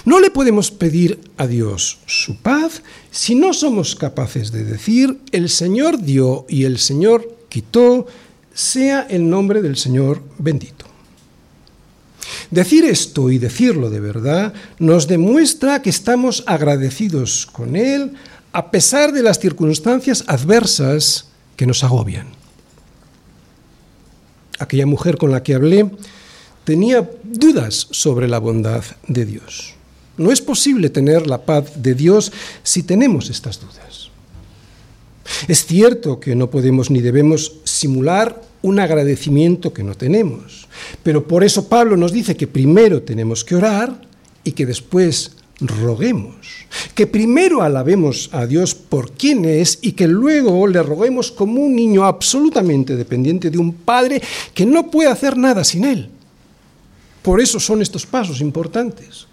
No 0.05 0.21
le 0.21 0.31
podemos 0.31 0.71
pedir 0.71 1.21
a 1.37 1.49
Dios 1.49 1.99
su 2.07 2.37
paz 2.37 2.83
si 3.11 3.35
no 3.35 3.53
somos 3.53 3.97
capaces 3.97 4.53
de 4.53 4.65
decir, 4.65 5.19
el 5.33 5.49
Señor 5.49 6.01
dio 6.01 6.47
y 6.49 6.65
el 6.65 6.79
Señor 6.79 7.37
quitó, 7.49 8.07
sea 8.57 9.07
el 9.11 9.29
nombre 9.29 9.61
del 9.61 9.77
Señor 9.77 10.23
bendito. 10.39 10.87
Decir 12.51 12.87
esto 12.87 13.31
y 13.31 13.39
decirlo 13.39 13.91
de 13.91 14.01
verdad 14.01 14.55
nos 14.79 15.07
demuestra 15.07 15.83
que 15.83 15.91
estamos 15.91 16.43
agradecidos 16.47 17.45
con 17.45 17.77
Él 17.77 18.15
a 18.53 18.71
pesar 18.71 19.13
de 19.13 19.23
las 19.23 19.39
circunstancias 19.39 20.25
adversas 20.27 21.29
que 21.57 21.67
nos 21.67 21.85
agobian. 21.85 22.29
Aquella 24.59 24.87
mujer 24.87 25.19
con 25.19 25.31
la 25.31 25.43
que 25.43 25.55
hablé 25.55 25.91
tenía 26.65 27.11
dudas 27.25 27.89
sobre 27.91 28.27
la 28.27 28.39
bondad 28.39 28.83
de 29.07 29.27
Dios. 29.27 29.75
No 30.17 30.33
es 30.33 30.41
posible 30.41 30.89
tener 30.89 31.27
la 31.27 31.45
paz 31.45 31.83
de 31.83 31.95
Dios 31.95 32.33
si 32.63 32.83
tenemos 32.83 33.29
estas 33.29 33.61
dudas. 33.61 34.09
Es 35.47 35.67
cierto 35.67 36.21
que 36.21 36.35
no 36.35 36.49
podemos 36.49 36.91
ni 36.91 37.03
debemos 37.03 37.57
simular 37.65 38.46
un 38.67 38.81
agradecimiento 38.81 39.73
que 39.73 39.85
no 39.85 39.95
tenemos. 39.95 40.67
Pero 41.03 41.27
por 41.27 41.45
eso 41.45 41.69
Pablo 41.69 41.97
nos 41.97 42.13
dice 42.13 42.37
que 42.37 42.49
primero 42.49 43.03
tenemos 43.03 43.45
que 43.45 43.55
orar 43.55 44.03
y 44.43 44.53
que 44.53 44.67
después 44.67 45.37
roguemos. 45.61 46.67
Que 46.95 47.07
primero 47.07 47.63
alabemos 47.63 48.29
a 48.33 48.45
Dios 48.47 48.75
por 48.75 49.13
quien 49.13 49.45
es 49.45 49.79
y 49.83 49.93
que 49.93 50.09
luego 50.09 50.67
le 50.67 50.83
roguemos 50.83 51.31
como 51.31 51.63
un 51.63 51.77
niño 51.77 52.05
absolutamente 52.05 52.97
dependiente 52.97 53.51
de 53.51 53.59
un 53.59 53.73
padre 53.73 54.21
que 54.53 54.67
no 54.67 54.91
puede 54.91 55.11
hacer 55.11 55.37
nada 55.37 55.63
sin 55.63 55.85
él. 55.85 56.11
Por 57.23 57.41
eso 57.41 57.61
son 57.61 57.83
estos 57.83 58.05
pasos 58.05 58.41
importantes. 58.41 59.27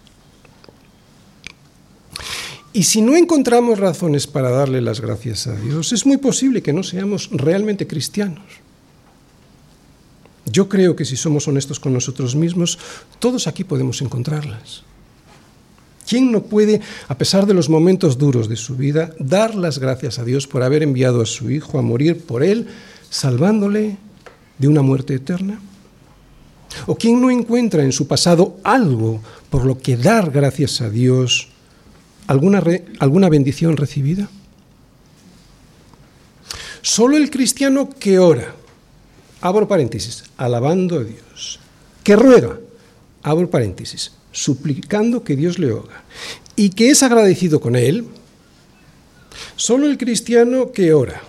Y 2.71 2.83
si 2.83 3.01
no 3.01 3.15
encontramos 3.15 3.79
razones 3.79 4.25
para 4.25 4.49
darle 4.49 4.81
las 4.81 4.99
gracias 4.99 5.45
a 5.47 5.55
Dios, 5.55 5.91
es 5.91 6.05
muy 6.05 6.17
posible 6.17 6.61
que 6.63 6.73
no 6.73 6.81
seamos 6.81 7.29
realmente 7.31 7.85
cristianos. 7.85 8.62
Yo 10.53 10.69
creo 10.69 10.95
que 10.95 11.03
si 11.03 11.17
somos 11.17 11.47
honestos 11.47 11.79
con 11.79 11.93
nosotros 11.93 12.35
mismos, 12.35 12.77
todos 13.17 13.47
aquí 13.47 13.63
podemos 13.63 14.03
encontrarlas. 14.03 14.83
¿Quién 16.07 16.31
no 16.31 16.43
puede, 16.43 16.79
a 17.07 17.17
pesar 17.17 17.47
de 17.47 17.55
los 17.55 17.69
momentos 17.69 18.19
duros 18.19 18.47
de 18.47 18.55
su 18.55 18.75
vida, 18.75 19.15
dar 19.17 19.55
las 19.55 19.79
gracias 19.79 20.19
a 20.19 20.23
Dios 20.23 20.45
por 20.45 20.61
haber 20.61 20.83
enviado 20.83 21.23
a 21.23 21.25
su 21.25 21.49
Hijo 21.49 21.79
a 21.79 21.81
morir 21.81 22.23
por 22.23 22.43
él, 22.43 22.67
salvándole 23.09 23.97
de 24.59 24.67
una 24.67 24.83
muerte 24.83 25.15
eterna? 25.15 25.59
¿O 26.85 26.95
quién 26.95 27.19
no 27.19 27.31
encuentra 27.31 27.83
en 27.83 27.91
su 27.91 28.05
pasado 28.05 28.57
algo 28.63 29.21
por 29.49 29.65
lo 29.65 29.79
que 29.79 29.97
dar 29.97 30.29
gracias 30.29 30.81
a 30.81 30.89
Dios, 30.91 31.47
alguna, 32.27 32.61
alguna 32.99 33.29
bendición 33.29 33.75
recibida? 33.75 34.29
Solo 36.83 37.17
el 37.17 37.31
cristiano 37.31 37.89
que 37.89 38.19
ora, 38.19 38.53
abro 39.43 39.67
paréntesis, 39.67 40.23
alabando 40.37 40.99
a 40.99 41.03
Dios, 41.03 41.59
que 42.01 42.15
ruega, 42.15 42.57
abro 43.21 43.49
paréntesis, 43.49 44.13
suplicando 44.31 45.21
que 45.25 45.35
Dios 45.35 45.59
le 45.59 45.73
oiga, 45.73 46.07
y 46.55 46.69
que 46.69 46.89
es 46.89 47.03
agradecido 47.03 47.59
con 47.59 47.75
él, 47.75 48.07
solo 49.57 49.87
el 49.87 49.97
cristiano 49.97 50.71
que 50.71 50.93
ora, 50.93 51.21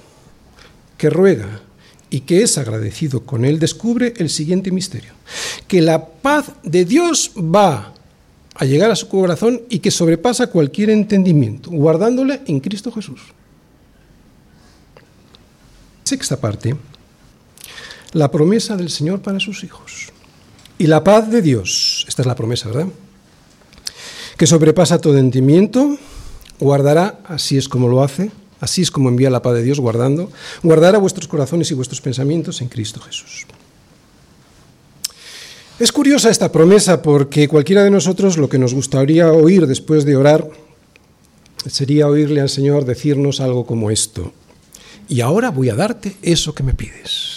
que 0.96 1.10
ruega 1.10 1.60
y 2.08 2.20
que 2.20 2.42
es 2.42 2.56
agradecido 2.56 3.26
con 3.26 3.44
él 3.44 3.58
descubre 3.58 4.14
el 4.18 4.30
siguiente 4.30 4.70
misterio, 4.70 5.10
que 5.66 5.82
la 5.82 6.06
paz 6.06 6.52
de 6.62 6.84
Dios 6.84 7.32
va 7.36 7.94
a 8.54 8.64
llegar 8.64 8.92
a 8.92 8.96
su 8.96 9.08
corazón 9.08 9.62
y 9.68 9.80
que 9.80 9.90
sobrepasa 9.90 10.46
cualquier 10.46 10.90
entendimiento, 10.90 11.68
guardándole 11.70 12.42
en 12.46 12.60
Cristo 12.60 12.92
Jesús. 12.92 13.20
Sexta 16.04 16.40
parte 16.40 16.76
la 18.14 18.30
promesa 18.30 18.76
del 18.76 18.88
Señor 18.88 19.20
para 19.20 19.40
sus 19.40 19.64
hijos. 19.64 20.12
Y 20.78 20.86
la 20.86 21.04
paz 21.04 21.30
de 21.30 21.42
Dios, 21.42 22.04
esta 22.08 22.22
es 22.22 22.26
la 22.26 22.34
promesa, 22.34 22.68
¿verdad? 22.68 22.86
Que 24.38 24.46
sobrepasa 24.46 25.00
todo 25.00 25.18
entendimiento, 25.18 25.98
guardará, 26.58 27.20
así 27.26 27.58
es 27.58 27.68
como 27.68 27.88
lo 27.88 28.02
hace, 28.02 28.30
así 28.60 28.82
es 28.82 28.90
como 28.90 29.08
envía 29.08 29.30
la 29.30 29.42
paz 29.42 29.54
de 29.54 29.62
Dios, 29.62 29.80
guardando, 29.80 30.30
guardará 30.62 30.98
vuestros 30.98 31.28
corazones 31.28 31.70
y 31.70 31.74
vuestros 31.74 32.00
pensamientos 32.00 32.60
en 32.60 32.68
Cristo 32.68 33.00
Jesús. 33.00 33.46
Es 35.78 35.90
curiosa 35.90 36.30
esta 36.30 36.52
promesa 36.52 37.02
porque 37.02 37.48
cualquiera 37.48 37.82
de 37.82 37.90
nosotros 37.90 38.38
lo 38.38 38.48
que 38.48 38.58
nos 38.58 38.74
gustaría 38.74 39.32
oír 39.32 39.66
después 39.66 40.04
de 40.04 40.16
orar 40.16 40.48
sería 41.66 42.06
oírle 42.06 42.40
al 42.40 42.48
Señor 42.48 42.84
decirnos 42.84 43.40
algo 43.40 43.66
como 43.66 43.90
esto. 43.90 44.32
Y 45.08 45.20
ahora 45.20 45.50
voy 45.50 45.70
a 45.70 45.74
darte 45.74 46.16
eso 46.22 46.54
que 46.54 46.62
me 46.62 46.74
pides. 46.74 47.33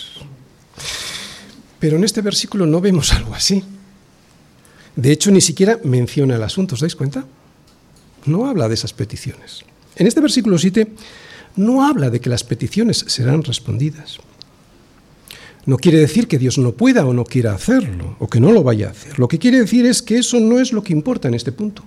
Pero 1.79 1.97
en 1.97 2.03
este 2.03 2.21
versículo 2.21 2.65
no 2.65 2.81
vemos 2.81 3.13
algo 3.13 3.33
así. 3.33 3.63
De 4.95 5.11
hecho, 5.11 5.29
ni 5.31 5.41
siquiera 5.41 5.79
menciona 5.83 6.35
el 6.35 6.43
asunto, 6.43 6.75
¿os 6.75 6.81
dais 6.81 6.95
cuenta? 6.95 7.25
No 8.25 8.47
habla 8.47 8.67
de 8.67 8.73
esas 8.73 8.93
peticiones. 8.93 9.63
En 9.95 10.07
este 10.07 10.21
versículo 10.21 10.57
7 10.57 10.87
no 11.55 11.85
habla 11.85 12.09
de 12.09 12.19
que 12.19 12.29
las 12.29 12.43
peticiones 12.43 13.05
serán 13.07 13.43
respondidas. 13.43 14.17
No 15.65 15.77
quiere 15.77 15.99
decir 15.99 16.27
que 16.27 16.37
Dios 16.37 16.57
no 16.57 16.71
pueda 16.71 17.05
o 17.05 17.13
no 17.13 17.25
quiera 17.25 17.53
hacerlo, 17.53 18.15
o 18.19 18.29
que 18.29 18.39
no 18.39 18.51
lo 18.51 18.63
vaya 18.63 18.87
a 18.87 18.91
hacer. 18.91 19.19
Lo 19.19 19.27
que 19.27 19.37
quiere 19.37 19.59
decir 19.59 19.85
es 19.85 20.01
que 20.01 20.17
eso 20.17 20.39
no 20.39 20.59
es 20.59 20.71
lo 20.71 20.81
que 20.81 20.93
importa 20.93 21.27
en 21.27 21.33
este 21.33 21.51
punto. 21.51 21.83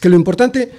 Que 0.00 0.08
lo 0.08 0.16
importante 0.16 0.72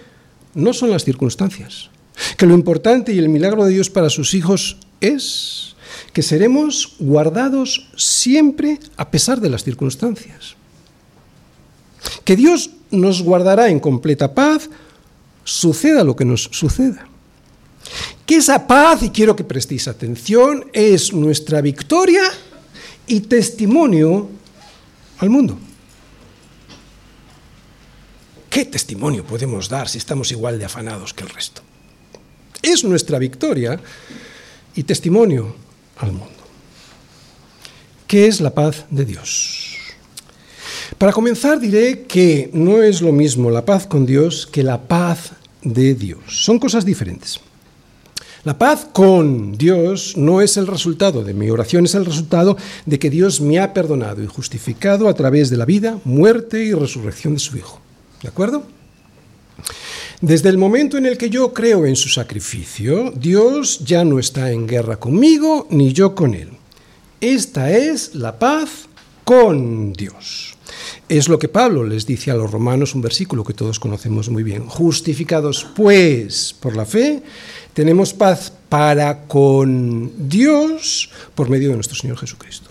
no 0.56 0.74
son 0.74 0.90
las 0.90 1.06
circunstancias. 1.06 1.92
Que 2.38 2.46
lo 2.46 2.56
importante 2.56 3.14
y 3.14 3.20
el 3.20 3.30
milagro 3.30 3.66
de 3.66 3.72
Dios 3.72 3.90
para 3.90 4.10
sus 4.10 4.34
hijos 4.34 4.78
es 5.00 5.71
que 6.14 6.22
seremos 6.22 6.96
guardados 7.00 7.88
siempre 7.96 8.80
a 8.98 9.10
pesar 9.10 9.40
de 9.40 9.50
las 9.50 9.64
circunstancias. 9.64 10.56
Que 12.24 12.36
Dios 12.36 12.72
nos 12.92 13.22
guardará 13.22 13.70
en 13.70 13.80
completa 13.80 14.34
paz, 14.34 14.70
suceda 15.44 16.04
lo 16.04 16.16
que 16.16 16.26
nos 16.26 16.44
suceda. 16.52 17.08
Que 18.26 18.38
esa 18.38 18.68
paz, 18.68 19.04
y 19.04 19.10
quiero 19.10 19.36
que 19.36 19.44
prestéis 19.44 19.88
atención, 19.88 20.66
es 20.74 21.14
nuestra 21.14 21.62
victoria 21.62 22.24
y 23.08 23.22
testimonio 23.22 24.30
al 25.20 25.30
mundo. 25.30 25.58
¿Qué 28.50 28.66
testimonio 28.66 29.24
podemos 29.24 29.70
dar 29.70 29.88
si 29.88 29.98
estamos 29.98 30.32
igual 30.32 30.60
de 30.60 30.66
afanados 30.66 31.14
que 31.14 31.24
el 31.24 31.30
resto? 31.30 31.62
Es 32.62 32.84
nuestra 32.84 33.18
victoria 33.18 33.80
y 34.76 34.84
testimonio 34.84 35.56
al 35.98 36.12
mundo. 36.12 36.28
¿Qué 38.08 38.28
es 38.28 38.42
la 38.42 38.54
paz 38.54 38.86
de 38.90 39.06
Dios? 39.06 39.78
Para 40.98 41.14
comenzar 41.14 41.60
diré 41.60 42.04
que 42.04 42.50
no 42.54 42.82
es 42.82 43.02
lo 43.02 43.12
mismo 43.12 43.50
la 43.50 43.66
paz 43.66 43.88
con 43.88 44.06
Dios 44.06 44.46
que 44.46 44.64
la 44.64 44.82
paz 44.82 45.32
de 45.62 45.96
Dios. 45.96 46.20
Son 46.28 46.60
cosas 46.60 46.86
diferentes. 46.86 47.40
La 48.44 48.58
paz 48.58 48.88
con 48.92 49.56
Dios 49.56 50.18
no 50.18 50.42
es 50.42 50.58
el 50.58 50.66
resultado 50.66 51.24
de 51.24 51.36
mi 51.36 51.52
oración, 51.52 51.86
es 51.86 51.94
el 51.94 52.06
resultado 52.06 52.58
de 52.88 52.98
que 52.98 53.12
Dios 53.12 53.40
me 53.40 53.60
ha 53.60 53.72
perdonado 53.72 54.24
y 54.24 54.28
justificado 54.28 55.08
a 55.08 55.14
través 55.14 55.52
de 55.52 55.58
la 55.58 55.66
vida, 55.66 56.00
muerte 56.06 56.64
y 56.64 56.74
resurrección 56.74 57.36
de 57.36 57.40
su 57.40 57.58
Hijo. 57.58 57.80
¿De 58.24 58.30
acuerdo? 58.30 58.64
Desde 60.22 60.50
el 60.50 60.60
momento 60.60 61.00
en 61.00 61.08
el 61.08 61.18
que 61.18 61.32
yo 61.32 61.52
creo 61.52 61.88
en 61.88 61.96
su 61.96 62.08
sacrificio, 62.08 63.12
Dios 63.16 63.80
ya 63.84 64.06
no 64.06 64.20
está 64.20 64.52
en 64.52 64.68
guerra 64.68 65.00
conmigo 65.00 65.66
ni 65.72 65.94
yo 65.94 66.14
con 66.14 66.36
Él. 66.36 66.50
Esta 67.20 67.72
es 67.72 68.14
la 68.14 68.38
paz 68.38 68.88
con 69.24 69.94
Dios. 69.94 70.54
Es 71.10 71.28
lo 71.28 71.40
que 71.40 71.48
Pablo 71.48 71.84
les 71.84 72.06
dice 72.06 72.30
a 72.30 72.36
los 72.36 72.52
romanos, 72.52 72.94
un 72.94 73.02
versículo 73.02 73.44
que 73.44 73.56
todos 73.56 73.80
conocemos 73.80 74.30
muy 74.30 74.44
bien. 74.44 74.68
Justificados 74.68 75.66
pues 75.76 76.56
por 76.60 76.76
la 76.76 76.86
fe, 76.86 77.24
tenemos 77.74 78.14
paz 78.14 78.54
para 78.70 79.24
con 79.24 80.30
Dios 80.30 81.10
por 81.34 81.50
medio 81.50 81.70
de 81.70 81.76
nuestro 81.76 81.98
Señor 81.98 82.20
Jesucristo. 82.20 82.70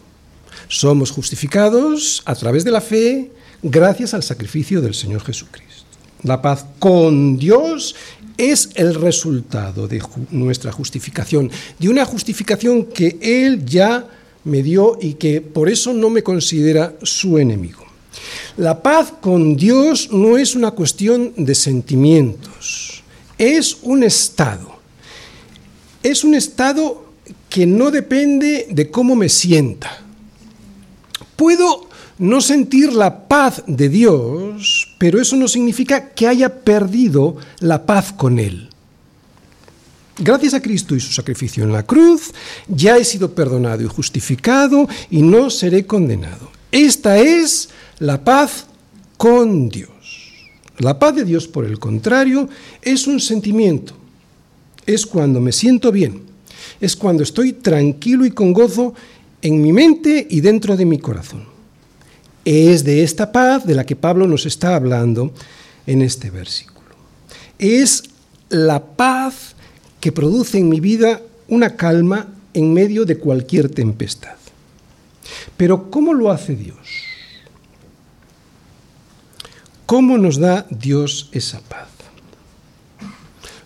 Somos 0.68 1.10
justificados 1.10 2.22
a 2.26 2.36
través 2.36 2.62
de 2.62 2.70
la 2.70 2.80
fe 2.80 3.32
gracias 3.60 4.14
al 4.14 4.22
sacrificio 4.22 4.80
del 4.80 4.94
Señor 4.94 5.24
Jesucristo. 5.24 5.69
La 6.22 6.40
paz 6.42 6.64
con 6.78 7.38
Dios 7.38 7.94
es 8.36 8.70
el 8.74 8.94
resultado 8.94 9.86
de 9.86 10.02
nuestra 10.30 10.72
justificación, 10.72 11.50
de 11.78 11.88
una 11.88 12.04
justificación 12.04 12.86
que 12.86 13.18
Él 13.20 13.64
ya 13.64 14.08
me 14.44 14.62
dio 14.62 14.98
y 15.00 15.14
que 15.14 15.40
por 15.40 15.68
eso 15.68 15.92
no 15.92 16.10
me 16.10 16.22
considera 16.22 16.94
su 17.02 17.38
enemigo. 17.38 17.84
La 18.56 18.82
paz 18.82 19.12
con 19.20 19.56
Dios 19.56 20.10
no 20.10 20.36
es 20.36 20.54
una 20.54 20.72
cuestión 20.72 21.32
de 21.36 21.54
sentimientos, 21.54 23.02
es 23.38 23.78
un 23.82 24.02
estado 24.02 24.80
es 26.02 26.24
un 26.24 26.34
estado 26.34 27.04
que 27.48 27.66
no 27.66 27.90
depende 27.90 28.66
de 28.70 28.90
cómo 28.90 29.14
me 29.14 29.28
sienta. 29.28 30.02
Puedo 31.36 31.88
no 32.20 32.42
sentir 32.42 32.92
la 32.92 33.26
paz 33.26 33.64
de 33.66 33.88
Dios, 33.88 34.94
pero 34.98 35.20
eso 35.20 35.36
no 35.36 35.48
significa 35.48 36.10
que 36.10 36.28
haya 36.28 36.62
perdido 36.62 37.36
la 37.60 37.86
paz 37.86 38.12
con 38.12 38.38
Él. 38.38 38.68
Gracias 40.18 40.52
a 40.52 40.60
Cristo 40.60 40.94
y 40.94 41.00
su 41.00 41.12
sacrificio 41.12 41.64
en 41.64 41.72
la 41.72 41.82
cruz, 41.82 42.32
ya 42.68 42.98
he 42.98 43.04
sido 43.06 43.34
perdonado 43.34 43.82
y 43.82 43.86
justificado 43.86 44.86
y 45.10 45.22
no 45.22 45.48
seré 45.48 45.86
condenado. 45.86 46.50
Esta 46.70 47.18
es 47.18 47.70
la 47.98 48.22
paz 48.22 48.66
con 49.16 49.70
Dios. 49.70 49.88
La 50.76 50.98
paz 50.98 51.14
de 51.14 51.24
Dios, 51.24 51.48
por 51.48 51.64
el 51.64 51.78
contrario, 51.78 52.50
es 52.82 53.06
un 53.06 53.18
sentimiento, 53.18 53.94
es 54.84 55.06
cuando 55.06 55.40
me 55.40 55.52
siento 55.52 55.90
bien, 55.90 56.22
es 56.82 56.96
cuando 56.96 57.22
estoy 57.22 57.54
tranquilo 57.54 58.26
y 58.26 58.30
con 58.30 58.52
gozo 58.52 58.92
en 59.40 59.62
mi 59.62 59.72
mente 59.72 60.26
y 60.28 60.42
dentro 60.42 60.76
de 60.76 60.84
mi 60.84 60.98
corazón. 60.98 61.49
Es 62.44 62.84
de 62.84 63.02
esta 63.02 63.32
paz 63.32 63.66
de 63.66 63.74
la 63.74 63.84
que 63.84 63.96
Pablo 63.96 64.26
nos 64.26 64.46
está 64.46 64.74
hablando 64.74 65.32
en 65.86 66.02
este 66.02 66.30
versículo. 66.30 66.88
Es 67.58 68.04
la 68.48 68.82
paz 68.82 69.54
que 70.00 70.12
produce 70.12 70.58
en 70.58 70.68
mi 70.68 70.80
vida 70.80 71.20
una 71.48 71.76
calma 71.76 72.28
en 72.54 72.72
medio 72.72 73.04
de 73.04 73.18
cualquier 73.18 73.68
tempestad. 73.68 74.36
Pero 75.56 75.90
¿cómo 75.90 76.14
lo 76.14 76.30
hace 76.30 76.56
Dios? 76.56 76.78
¿Cómo 79.86 80.18
nos 80.18 80.38
da 80.38 80.66
Dios 80.70 81.28
esa 81.32 81.60
paz? 81.60 81.88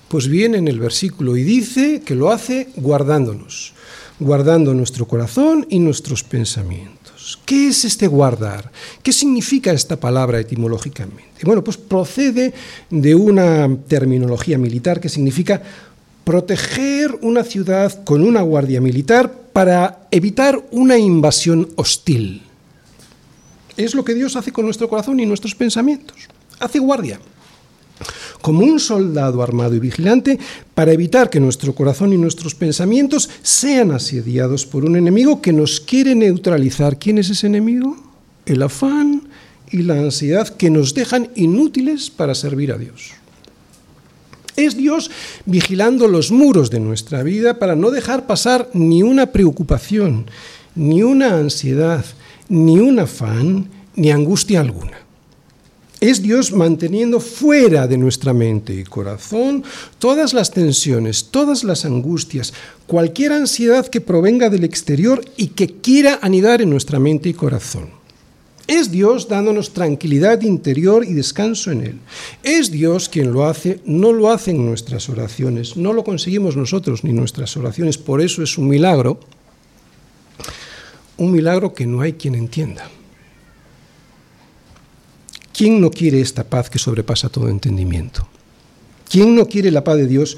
Pues 0.09 0.29
viene 0.29 0.59
en 0.59 0.69
el 0.69 0.79
versículo 0.79 1.37
y 1.37 1.43
dice 1.43 2.03
que 2.05 2.15
lo 2.15 2.31
hace 2.31 2.69
guardándonos, 2.77 3.75
guardando 4.21 4.73
nuestro 4.73 5.09
corazón 5.09 5.67
y 5.71 5.81
nuestros 5.81 6.23
pensamientos. 6.23 7.04
¿Qué 7.45 7.69
es 7.69 7.85
este 7.85 8.07
guardar? 8.07 8.71
¿Qué 9.03 9.13
significa 9.13 9.73
esta 9.73 9.97
palabra 9.97 10.41
etimológicamente? 10.41 11.45
Bueno, 11.45 11.65
pues 11.65 11.77
procede 11.77 12.53
de 12.91 13.15
una 13.15 13.69
terminología 13.89 14.59
militar 14.59 15.01
que 15.01 15.09
significa 15.09 15.63
proteger 16.25 17.19
una 17.23 17.45
ciudad 17.45 18.05
con 18.05 18.23
una 18.23 18.43
guardia 18.43 18.81
militar 18.81 19.33
para 19.53 20.07
evitar 20.11 20.63
una 20.71 20.99
invasión 20.99 21.69
hostil. 21.77 22.43
Es 23.77 23.95
lo 23.95 24.05
que 24.05 24.15
Dios 24.15 24.37
hace 24.37 24.53
con 24.53 24.65
nuestro 24.65 24.89
corazón 24.89 25.21
y 25.21 25.27
nuestros 25.27 25.55
pensamientos. 25.55 26.17
Hace 26.61 26.79
guardia 26.79 27.21
como 28.41 28.65
un 28.65 28.79
soldado 28.79 29.43
armado 29.43 29.75
y 29.75 29.79
vigilante 29.79 30.39
para 30.75 30.93
evitar 30.93 31.31
que 31.31 31.41
nuestro 31.41 31.75
corazón 31.75 32.13
y 32.13 32.19
nuestros 32.19 32.55
pensamientos 32.55 33.31
sean 33.43 33.91
asediados 33.93 34.67
por 34.67 34.85
un 34.85 34.97
enemigo 34.97 35.41
que 35.41 35.53
nos 35.53 35.81
quiere 35.81 36.15
neutralizar. 36.15 36.99
¿Quién 36.99 37.19
es 37.19 37.31
ese 37.31 37.47
enemigo? 37.47 37.97
El 38.47 38.63
afán 38.63 39.29
y 39.71 39.83
la 39.83 39.95
ansiedad 39.95 40.49
que 40.49 40.71
nos 40.71 40.95
dejan 40.95 41.31
inútiles 41.35 42.11
para 42.11 42.35
servir 42.35 42.73
a 42.73 42.79
Dios. 42.79 43.13
Es 44.57 44.77
Dios 44.77 45.11
vigilando 45.47 46.07
los 46.07 46.31
muros 46.31 46.71
de 46.71 46.81
nuestra 46.81 47.23
vida 47.23 47.59
para 47.59 47.75
no 47.75 47.91
dejar 47.91 48.27
pasar 48.27 48.71
ni 48.73 49.03
una 49.03 49.33
preocupación, 49.33 50.27
ni 50.77 51.03
una 51.03 51.37
ansiedad, 51.37 52.05
ni 52.49 52.79
un 52.79 53.01
afán, 53.01 53.69
ni 53.97 54.11
angustia 54.13 54.61
alguna. 54.61 55.04
Es 56.01 56.23
Dios 56.23 56.53
manteniendo 56.53 57.21
fuera 57.21 57.87
de 57.87 57.97
nuestra 57.97 58.33
mente 58.33 58.75
y 58.75 58.85
corazón 58.85 59.65
todas 59.99 60.35
las 60.35 60.51
tensiones, 60.51 61.27
todas 61.31 61.65
las 61.65 61.85
angustias, 61.85 62.53
cualquier 62.87 63.33
ansiedad 63.33 63.87
que 63.87 64.01
provenga 64.01 64.51
del 64.51 64.65
exterior 64.65 65.25
y 65.37 65.49
que 65.49 65.69
quiera 65.69 66.19
anidar 66.21 66.61
en 66.61 66.71
nuestra 66.71 66.99
mente 66.99 67.29
y 67.29 67.35
corazón. 67.35 68.05
Es 68.67 68.91
Dios 68.91 69.29
dándonos 69.29 69.75
tranquilidad 69.75 70.41
interior 70.41 71.05
y 71.05 71.13
descanso 71.13 71.71
en 71.71 71.83
Él. 71.83 71.99
Es 72.43 72.71
Dios 72.71 73.11
quien 73.11 73.33
lo 73.33 73.45
hace, 73.45 73.81
no 73.85 74.13
lo 74.13 74.31
hacen 74.31 74.65
nuestras 74.65 75.11
oraciones, 75.11 75.77
no 75.77 75.93
lo 75.93 76.03
conseguimos 76.03 76.57
nosotros 76.57 77.05
ni 77.05 77.13
nuestras 77.13 77.57
oraciones, 77.59 77.99
por 77.99 78.23
eso 78.23 78.43
es 78.43 78.57
un 78.57 78.69
milagro, 78.69 79.21
un 81.19 81.31
milagro 81.31 81.75
que 81.75 81.87
no 81.87 82.01
hay 82.01 82.15
quien 82.15 82.35
entienda. 82.35 82.91
¿Quién 85.55 85.81
no 85.81 85.91
quiere 85.91 86.21
esta 86.21 86.43
paz 86.43 86.69
que 86.69 86.81
sobrepasa 86.81 87.29
todo 87.29 87.49
entendimiento? 87.49 88.27
¿Quién 89.09 89.37
no 89.37 89.47
quiere 89.47 89.71
la 89.71 89.85
paz 89.85 89.97
de 89.97 90.09
Dios 90.09 90.37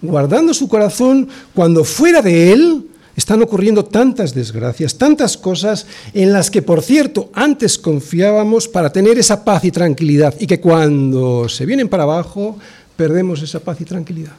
guardando 0.00 0.54
su 0.54 0.68
corazón 0.68 1.28
cuando 1.52 1.84
fuera 1.84 2.22
de 2.22 2.52
él 2.52 2.86
están 3.16 3.42
ocurriendo 3.42 3.84
tantas 3.84 4.34
desgracias, 4.34 4.96
tantas 4.96 5.36
cosas 5.36 5.86
en 6.14 6.32
las 6.32 6.50
que, 6.50 6.62
por 6.62 6.80
cierto, 6.80 7.30
antes 7.34 7.76
confiábamos 7.76 8.68
para 8.68 8.92
tener 8.92 9.18
esa 9.18 9.44
paz 9.44 9.64
y 9.64 9.72
tranquilidad 9.72 10.34
y 10.38 10.46
que 10.46 10.60
cuando 10.60 11.48
se 11.48 11.66
vienen 11.66 11.88
para 11.88 12.04
abajo 12.04 12.56
perdemos 12.96 13.42
esa 13.42 13.58
paz 13.58 13.80
y 13.80 13.84
tranquilidad? 13.84 14.32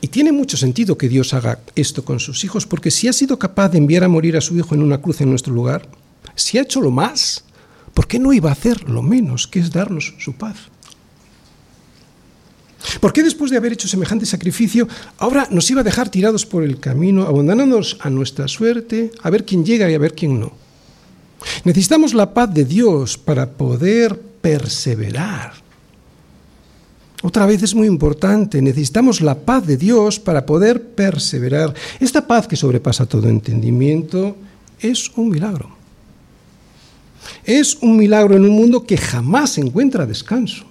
Y 0.00 0.06
tiene 0.06 0.30
mucho 0.30 0.56
sentido 0.56 0.96
que 0.96 1.08
Dios 1.08 1.34
haga 1.34 1.58
esto 1.74 2.04
con 2.04 2.20
sus 2.20 2.44
hijos, 2.44 2.64
porque 2.64 2.92
si 2.92 3.08
ha 3.08 3.12
sido 3.12 3.38
capaz 3.38 3.70
de 3.70 3.78
enviar 3.78 4.04
a 4.04 4.08
morir 4.08 4.36
a 4.36 4.40
su 4.40 4.56
hijo 4.56 4.76
en 4.76 4.82
una 4.82 5.02
cruz 5.02 5.20
en 5.20 5.30
nuestro 5.30 5.52
lugar, 5.52 5.82
si 6.34 6.58
ha 6.58 6.62
hecho 6.62 6.80
lo 6.80 6.90
más, 6.90 7.44
¿por 7.94 8.06
qué 8.06 8.18
no 8.18 8.32
iba 8.32 8.50
a 8.50 8.52
hacer 8.52 8.88
lo 8.88 9.02
menos, 9.02 9.46
que 9.46 9.58
es 9.58 9.70
darnos 9.70 10.14
su 10.18 10.34
paz? 10.34 10.56
¿Por 13.00 13.12
qué 13.12 13.22
después 13.22 13.50
de 13.50 13.56
haber 13.56 13.72
hecho 13.72 13.88
semejante 13.88 14.24
sacrificio, 14.24 14.88
ahora 15.18 15.48
nos 15.50 15.70
iba 15.70 15.80
a 15.80 15.84
dejar 15.84 16.08
tirados 16.08 16.46
por 16.46 16.62
el 16.62 16.80
camino, 16.80 17.22
abandonándonos 17.22 17.98
a 18.00 18.08
nuestra 18.08 18.48
suerte, 18.48 19.10
a 19.22 19.30
ver 19.30 19.44
quién 19.44 19.64
llega 19.64 19.90
y 19.90 19.94
a 19.94 19.98
ver 19.98 20.14
quién 20.14 20.40
no? 20.40 20.52
Necesitamos 21.64 22.14
la 22.14 22.34
paz 22.34 22.52
de 22.52 22.64
Dios 22.64 23.18
para 23.18 23.50
poder 23.50 24.20
perseverar. 24.40 25.52
Otra 27.22 27.46
vez 27.46 27.62
es 27.62 27.74
muy 27.74 27.88
importante, 27.88 28.62
necesitamos 28.62 29.20
la 29.20 29.34
paz 29.34 29.66
de 29.66 29.76
Dios 29.76 30.20
para 30.20 30.46
poder 30.46 30.82
perseverar. 30.82 31.74
Esta 31.98 32.26
paz 32.26 32.46
que 32.46 32.56
sobrepasa 32.56 33.06
todo 33.06 33.28
entendimiento 33.28 34.36
es 34.78 35.10
un 35.16 35.30
milagro. 35.30 35.77
Es 37.44 37.78
un 37.80 37.96
milagro 37.96 38.36
en 38.36 38.44
un 38.44 38.50
mundo 38.50 38.84
que 38.84 38.96
jamás 38.96 39.58
encuentra 39.58 40.06
descanso. 40.06 40.64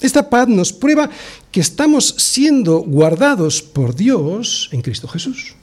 Esta 0.00 0.28
paz 0.28 0.48
nos 0.48 0.72
prueba 0.72 1.08
que 1.50 1.60
estamos 1.60 2.14
siendo 2.18 2.78
guardados 2.78 3.62
por 3.62 3.94
Dios 3.94 4.68
en 4.72 4.82
Cristo 4.82 5.06
Jesús. 5.06 5.54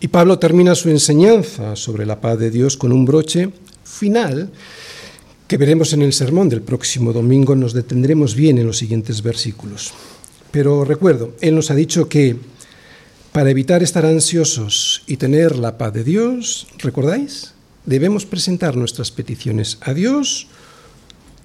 Y 0.00 0.08
Pablo 0.08 0.38
termina 0.38 0.74
su 0.74 0.88
enseñanza 0.88 1.76
sobre 1.76 2.06
la 2.06 2.20
paz 2.20 2.38
de 2.38 2.50
Dios 2.50 2.76
con 2.76 2.92
un 2.92 3.04
broche 3.04 3.50
final 3.84 4.50
que 5.48 5.56
veremos 5.56 5.92
en 5.92 6.02
el 6.02 6.12
sermón 6.12 6.48
del 6.48 6.62
próximo 6.62 7.12
domingo. 7.12 7.56
Nos 7.56 7.72
detendremos 7.72 8.34
bien 8.34 8.58
en 8.58 8.66
los 8.66 8.78
siguientes 8.78 9.22
versículos. 9.22 9.92
Pero 10.50 10.84
recuerdo, 10.84 11.34
Él 11.40 11.54
nos 11.54 11.70
ha 11.70 11.74
dicho 11.74 12.08
que 12.08 12.36
para 13.38 13.50
evitar 13.50 13.84
estar 13.84 14.04
ansiosos 14.04 15.04
y 15.06 15.16
tener 15.16 15.54
la 15.54 15.78
paz 15.78 15.92
de 15.92 16.02
Dios, 16.02 16.66
¿recordáis? 16.78 17.54
Debemos 17.86 18.26
presentar 18.26 18.76
nuestras 18.76 19.12
peticiones 19.12 19.78
a 19.80 19.94
Dios 19.94 20.48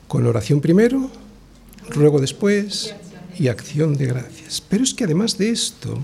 con 0.08 0.26
oración 0.26 0.60
primero, 0.60 1.12
ruego 1.90 2.20
después 2.20 2.96
y 3.38 3.48
acción 3.48 3.94
de 3.96 4.08
gracias. 4.08 4.60
Pero 4.60 4.84
es 4.84 4.96
que 4.96 5.04
además 5.04 5.38
de 5.38 5.52
esto, 5.52 6.00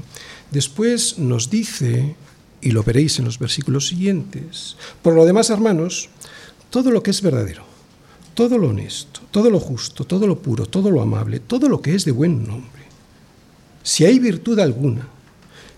después 0.52 1.18
nos 1.18 1.50
dice 1.50 2.14
y 2.62 2.70
lo 2.70 2.84
veréis 2.84 3.18
en 3.18 3.26
los 3.26 3.40
versículos 3.40 3.88
siguientes. 3.88 4.78
Por 5.02 5.16
lo 5.16 5.26
demás, 5.26 5.50
hermanos, 5.50 6.10
todo 6.70 6.92
lo 6.92 7.02
que 7.02 7.10
es 7.10 7.24
verdadero, 7.24 7.64
todo 8.36 8.60
lo 8.60 8.70
honesto, 8.70 9.22
todo 9.32 9.50
lo 9.50 9.60
justo, 9.60 10.06
todo 10.06 10.28
lo 10.28 10.40
puro, 10.40 10.68
todo 10.68 10.92
lo 10.92 11.02
amable, 11.02 11.40
todo 11.40 11.68
lo 11.68 11.82
que 11.82 11.96
es 11.96 12.06
de 12.06 12.12
buen 12.12 12.46
nombre, 12.46 12.84
si 13.82 14.06
hay 14.06 14.20
virtud 14.20 14.60
alguna, 14.60 15.08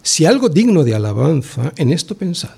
si 0.03 0.25
algo 0.25 0.49
digno 0.49 0.83
de 0.83 0.95
alabanza, 0.95 1.73
en 1.77 1.91
esto 1.91 2.15
pensad. 2.15 2.55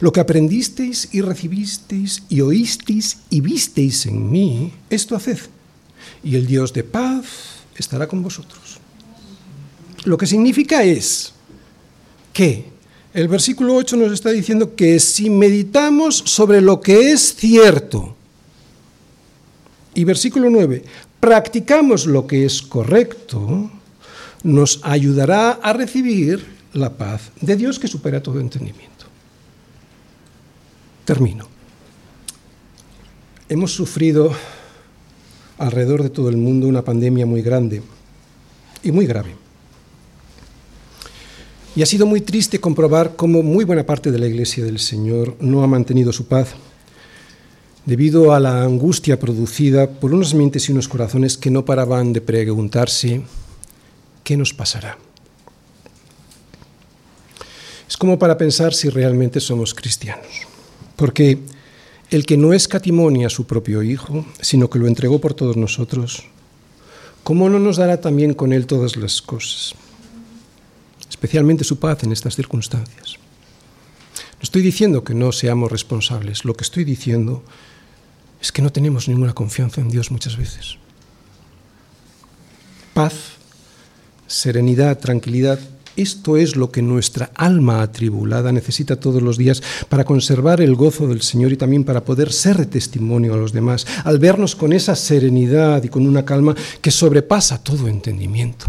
Lo 0.00 0.12
que 0.12 0.20
aprendisteis 0.20 1.08
y 1.12 1.20
recibisteis 1.20 2.22
y 2.28 2.40
oísteis 2.40 3.18
y 3.30 3.40
visteis 3.40 4.06
en 4.06 4.30
mí, 4.30 4.72
esto 4.90 5.16
haced, 5.16 5.38
y 6.22 6.36
el 6.36 6.46
Dios 6.46 6.72
de 6.72 6.84
paz 6.84 7.26
estará 7.76 8.06
con 8.06 8.22
vosotros. 8.22 8.78
Lo 10.04 10.18
que 10.18 10.26
significa 10.26 10.82
es 10.82 11.32
que 12.32 12.72
el 13.14 13.28
versículo 13.28 13.76
8 13.76 13.96
nos 13.96 14.12
está 14.12 14.30
diciendo 14.30 14.74
que 14.74 14.98
si 14.98 15.30
meditamos 15.30 16.16
sobre 16.16 16.60
lo 16.60 16.80
que 16.80 17.12
es 17.12 17.34
cierto, 17.36 18.16
y 19.94 20.04
versículo 20.04 20.48
9, 20.50 20.84
practicamos 21.20 22.06
lo 22.06 22.26
que 22.26 22.44
es 22.46 22.62
correcto, 22.62 23.70
nos 24.42 24.80
ayudará 24.82 25.52
a 25.52 25.72
recibir 25.72 26.44
la 26.72 26.96
paz 26.96 27.30
de 27.40 27.56
Dios 27.56 27.78
que 27.78 27.88
supera 27.88 28.22
todo 28.22 28.40
entendimiento. 28.40 29.06
Termino. 31.04 31.46
Hemos 33.48 33.72
sufrido 33.72 34.32
alrededor 35.58 36.02
de 36.02 36.10
todo 36.10 36.28
el 36.28 36.36
mundo 36.36 36.66
una 36.66 36.82
pandemia 36.82 37.26
muy 37.26 37.42
grande 37.42 37.82
y 38.82 38.92
muy 38.92 39.06
grave. 39.06 39.36
Y 41.74 41.82
ha 41.82 41.86
sido 41.86 42.06
muy 42.06 42.20
triste 42.20 42.60
comprobar 42.60 43.16
cómo 43.16 43.42
muy 43.42 43.64
buena 43.64 43.84
parte 43.84 44.10
de 44.10 44.18
la 44.18 44.26
Iglesia 44.26 44.64
del 44.64 44.78
Señor 44.78 45.36
no 45.40 45.62
ha 45.62 45.66
mantenido 45.66 46.12
su 46.12 46.26
paz 46.26 46.54
debido 47.86 48.32
a 48.32 48.40
la 48.40 48.62
angustia 48.62 49.18
producida 49.18 49.88
por 49.90 50.14
unas 50.14 50.34
mentes 50.34 50.68
y 50.68 50.72
unos 50.72 50.88
corazones 50.88 51.36
que 51.36 51.50
no 51.50 51.64
paraban 51.64 52.12
de 52.12 52.20
preguntarse, 52.20 53.22
¿qué 54.24 54.36
nos 54.36 54.54
pasará? 54.54 54.98
Es 57.88 57.96
como 57.96 58.18
para 58.18 58.38
pensar 58.38 58.74
si 58.74 58.88
realmente 58.88 59.40
somos 59.40 59.74
cristianos, 59.74 60.46
porque 60.96 61.38
el 62.10 62.26
que 62.26 62.36
no 62.36 62.52
escatimonia 62.52 63.26
a 63.26 63.30
su 63.30 63.46
propio 63.46 63.82
Hijo, 63.82 64.24
sino 64.40 64.70
que 64.70 64.78
lo 64.78 64.86
entregó 64.86 65.20
por 65.20 65.34
todos 65.34 65.56
nosotros, 65.56 66.24
¿cómo 67.22 67.48
no 67.48 67.58
nos 67.58 67.76
dará 67.76 68.00
también 68.00 68.34
con 68.34 68.52
él 68.52 68.66
todas 68.66 68.96
las 68.96 69.20
cosas? 69.20 69.74
especialmente 71.22 71.62
su 71.62 71.78
paz 71.78 72.02
en 72.02 72.10
estas 72.10 72.34
circunstancias. 72.34 73.14
No 74.16 74.42
estoy 74.42 74.60
diciendo 74.60 75.04
que 75.04 75.14
no 75.14 75.30
seamos 75.30 75.70
responsables, 75.70 76.44
lo 76.44 76.54
que 76.54 76.64
estoy 76.64 76.82
diciendo 76.82 77.44
es 78.40 78.50
que 78.50 78.60
no 78.60 78.72
tenemos 78.72 79.06
ninguna 79.08 79.32
confianza 79.32 79.80
en 79.80 79.88
Dios 79.88 80.10
muchas 80.10 80.36
veces. 80.36 80.78
Paz, 82.92 83.38
serenidad, 84.32 84.98
tranquilidad, 84.98 85.58
esto 85.94 86.38
es 86.38 86.56
lo 86.56 86.70
que 86.70 86.80
nuestra 86.80 87.30
alma 87.34 87.82
atribulada 87.82 88.50
necesita 88.50 88.98
todos 88.98 89.20
los 89.20 89.36
días 89.36 89.62
para 89.90 90.04
conservar 90.04 90.62
el 90.62 90.74
gozo 90.74 91.06
del 91.06 91.20
Señor 91.20 91.52
y 91.52 91.56
también 91.56 91.84
para 91.84 92.02
poder 92.04 92.32
ser 92.32 92.64
testimonio 92.66 93.34
a 93.34 93.36
los 93.36 93.52
demás, 93.52 93.86
al 94.04 94.18
vernos 94.18 94.56
con 94.56 94.72
esa 94.72 94.96
serenidad 94.96 95.82
y 95.84 95.88
con 95.88 96.06
una 96.06 96.24
calma 96.24 96.56
que 96.80 96.90
sobrepasa 96.90 97.62
todo 97.62 97.88
entendimiento. 97.88 98.66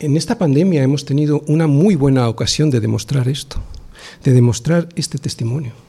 En 0.00 0.16
esta 0.16 0.36
pandemia 0.36 0.82
hemos 0.82 1.04
tenido 1.04 1.44
una 1.46 1.68
muy 1.68 1.94
buena 1.94 2.28
ocasión 2.28 2.68
de 2.68 2.80
demostrar 2.80 3.28
esto, 3.28 3.62
de 4.24 4.32
demostrar 4.32 4.88
este 4.96 5.18
testimonio. 5.18 5.83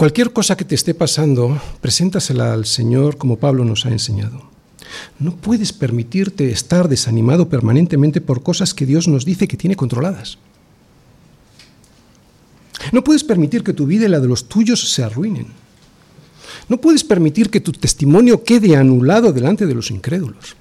Cualquier 0.00 0.32
cosa 0.32 0.56
que 0.56 0.64
te 0.64 0.74
esté 0.74 0.94
pasando, 0.94 1.60
preséntasela 1.82 2.54
al 2.54 2.64
Señor 2.64 3.18
como 3.18 3.36
Pablo 3.36 3.66
nos 3.66 3.84
ha 3.84 3.90
enseñado. 3.90 4.48
No 5.18 5.36
puedes 5.36 5.74
permitirte 5.74 6.50
estar 6.50 6.88
desanimado 6.88 7.50
permanentemente 7.50 8.22
por 8.22 8.42
cosas 8.42 8.72
que 8.72 8.86
Dios 8.86 9.08
nos 9.08 9.26
dice 9.26 9.46
que 9.46 9.58
tiene 9.58 9.76
controladas. 9.76 10.38
No 12.92 13.04
puedes 13.04 13.22
permitir 13.24 13.62
que 13.62 13.74
tu 13.74 13.84
vida 13.84 14.06
y 14.06 14.08
la 14.08 14.20
de 14.20 14.28
los 14.28 14.48
tuyos 14.48 14.90
se 14.90 15.02
arruinen. 15.02 15.48
No 16.70 16.80
puedes 16.80 17.04
permitir 17.04 17.50
que 17.50 17.60
tu 17.60 17.70
testimonio 17.70 18.42
quede 18.42 18.76
anulado 18.76 19.34
delante 19.34 19.66
de 19.66 19.74
los 19.74 19.90
incrédulos. 19.90 20.56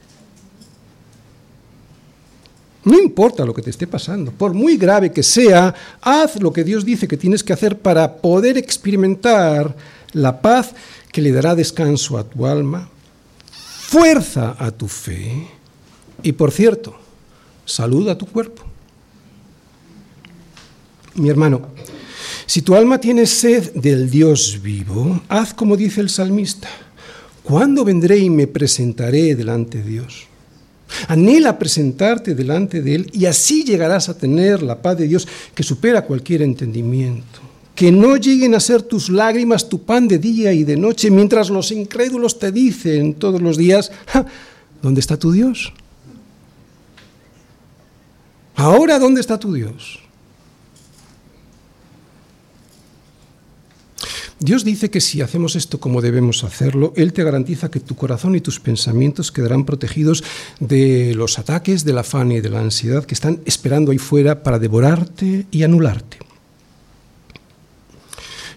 No 2.83 2.97
importa 2.97 3.45
lo 3.45 3.53
que 3.53 3.61
te 3.61 3.69
esté 3.69 3.87
pasando, 3.87 4.31
por 4.31 4.53
muy 4.53 4.77
grave 4.77 5.11
que 5.11 5.23
sea, 5.23 5.75
haz 6.01 6.39
lo 6.39 6.53
que 6.53 6.63
Dios 6.63 6.85
dice 6.85 7.07
que 7.07 7.17
tienes 7.17 7.43
que 7.43 7.51
hacer 7.51 7.77
para 7.77 8.17
poder 8.17 8.57
experimentar 8.57 9.75
la 10.13 10.41
paz 10.41 10.73
que 11.11 11.21
le 11.21 11.31
dará 11.31 11.55
descanso 11.55 12.17
a 12.17 12.23
tu 12.23 12.45
alma, 12.45 12.89
fuerza 13.51 14.55
a 14.57 14.71
tu 14.71 14.87
fe 14.87 15.47
y, 16.23 16.31
por 16.31 16.51
cierto, 16.51 16.95
salud 17.65 18.07
a 18.07 18.17
tu 18.17 18.25
cuerpo. 18.25 18.63
Mi 21.15 21.29
hermano, 21.29 21.67
si 22.45 22.61
tu 22.61 22.75
alma 22.75 22.99
tiene 22.99 23.25
sed 23.25 23.73
del 23.73 24.09
Dios 24.09 24.61
vivo, 24.61 25.21
haz 25.27 25.53
como 25.53 25.75
dice 25.75 25.99
el 25.99 26.09
salmista. 26.09 26.69
¿Cuándo 27.43 27.83
vendré 27.83 28.19
y 28.19 28.29
me 28.29 28.47
presentaré 28.47 29.35
delante 29.35 29.79
de 29.79 29.89
Dios? 29.89 30.28
Anhela 31.07 31.59
presentarte 31.59 32.35
delante 32.35 32.81
de 32.81 32.95
Él 32.95 33.09
y 33.13 33.25
así 33.25 33.63
llegarás 33.63 34.09
a 34.09 34.17
tener 34.17 34.61
la 34.63 34.81
paz 34.81 34.97
de 34.97 35.07
Dios 35.07 35.27
que 35.53 35.63
supera 35.63 36.03
cualquier 36.03 36.41
entendimiento. 36.41 37.41
Que 37.75 37.91
no 37.91 38.17
lleguen 38.17 38.55
a 38.55 38.59
ser 38.59 38.81
tus 38.81 39.09
lágrimas 39.09 39.69
tu 39.69 39.83
pan 39.83 40.07
de 40.07 40.19
día 40.19 40.51
y 40.51 40.63
de 40.63 40.75
noche, 40.75 41.09
mientras 41.09 41.49
los 41.49 41.71
incrédulos 41.71 42.37
te 42.37 42.51
dicen 42.51 43.13
todos 43.13 43.41
los 43.41 43.57
días, 43.57 43.91
¿dónde 44.81 44.99
está 44.99 45.17
tu 45.17 45.31
Dios? 45.31 45.71
Ahora, 48.55 48.99
¿dónde 48.99 49.21
está 49.21 49.39
tu 49.39 49.53
Dios? 49.53 49.99
Dios 54.39 54.63
dice 54.63 54.89
que 54.89 55.01
si 55.01 55.21
hacemos 55.21 55.57
esto 55.57 55.81
como 55.81 56.01
debemos 56.01 56.45
hacerlo, 56.45 56.93
Él 56.95 57.11
te 57.11 57.25
garantiza 57.25 57.69
que 57.69 57.81
tu 57.81 57.95
corazón 57.95 58.35
y 58.35 58.41
tus 58.41 58.61
pensamientos 58.61 59.33
quedarán 59.33 59.65
protegidos 59.65 60.23
de 60.61 61.13
los 61.13 61.37
ataques 61.39 61.83
del 61.83 61.97
afán 61.97 62.31
y 62.31 62.39
de 62.39 62.49
la 62.49 62.61
ansiedad 62.61 63.03
que 63.03 63.15
están 63.15 63.41
esperando 63.45 63.91
ahí 63.91 63.97
fuera 63.97 64.41
para 64.41 64.57
devorarte 64.57 65.45
y 65.51 65.63
anularte. 65.63 66.19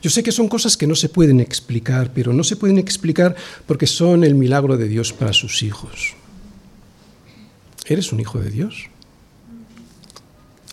Yo 0.02 0.10
sé 0.10 0.22
que 0.22 0.30
son 0.30 0.48
cosas 0.48 0.76
que 0.76 0.86
no 0.86 0.94
se 0.94 1.08
pueden 1.08 1.40
explicar, 1.40 2.12
pero 2.14 2.32
no 2.32 2.44
se 2.44 2.56
pueden 2.56 2.78
explicar 2.78 3.34
porque 3.66 3.88
son 3.88 4.22
el 4.22 4.36
milagro 4.36 4.76
de 4.76 4.86
Dios 4.86 5.12
para 5.12 5.32
sus 5.32 5.64
hijos. 5.64 6.14
¿Eres 7.86 8.12
un 8.12 8.20
hijo 8.20 8.38
de 8.38 8.50
Dios? 8.50 8.86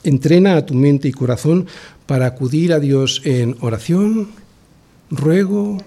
Entrena 0.04 0.56
a 0.56 0.66
tu 0.66 0.76
mente 0.76 1.08
y 1.08 1.12
corazón 1.12 1.68
para 2.06 2.28
acudir 2.28 2.74
a 2.74 2.80
Dios 2.80 3.22
en 3.26 3.58
oración 3.60 4.30
ruego 5.10 5.78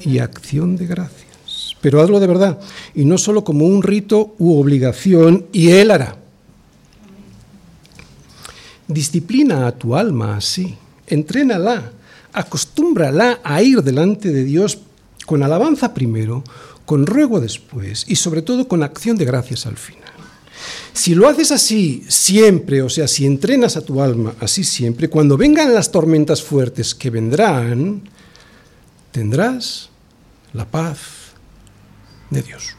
y 0.00 0.18
acción 0.18 0.76
de 0.76 0.86
gracias. 0.86 1.76
Pero 1.80 2.00
hazlo 2.00 2.20
de 2.20 2.26
verdad, 2.26 2.60
y 2.94 3.04
no 3.04 3.18
solo 3.18 3.44
como 3.44 3.66
un 3.66 3.82
rito 3.82 4.34
u 4.38 4.58
obligación, 4.58 5.46
y 5.52 5.70
Él 5.70 5.90
hará. 5.90 6.16
Disciplina 8.86 9.66
a 9.66 9.72
tu 9.72 9.96
alma 9.96 10.36
así, 10.36 10.76
entrénala, 11.06 11.92
acostúmbrala 12.32 13.40
a 13.42 13.62
ir 13.62 13.82
delante 13.82 14.30
de 14.32 14.44
Dios 14.44 14.78
con 15.26 15.42
alabanza 15.42 15.94
primero, 15.94 16.44
con 16.84 17.06
ruego 17.06 17.40
después 17.40 18.04
y 18.08 18.16
sobre 18.16 18.42
todo 18.42 18.68
con 18.68 18.82
acción 18.82 19.16
de 19.16 19.24
gracias 19.24 19.66
al 19.66 19.76
final. 19.76 20.02
Si 20.92 21.14
lo 21.14 21.28
haces 21.28 21.50
así 21.52 22.04
siempre, 22.08 22.82
o 22.82 22.90
sea, 22.90 23.08
si 23.08 23.24
entrenas 23.24 23.76
a 23.76 23.84
tu 23.84 24.02
alma 24.02 24.34
así 24.40 24.62
siempre, 24.62 25.08
cuando 25.08 25.36
vengan 25.36 25.72
las 25.72 25.90
tormentas 25.90 26.42
fuertes 26.42 26.94
que 26.94 27.08
vendrán, 27.08 28.02
tendrás 29.12 29.90
la 30.52 30.64
paz 30.64 31.34
de 32.30 32.42
Dios. 32.42 32.74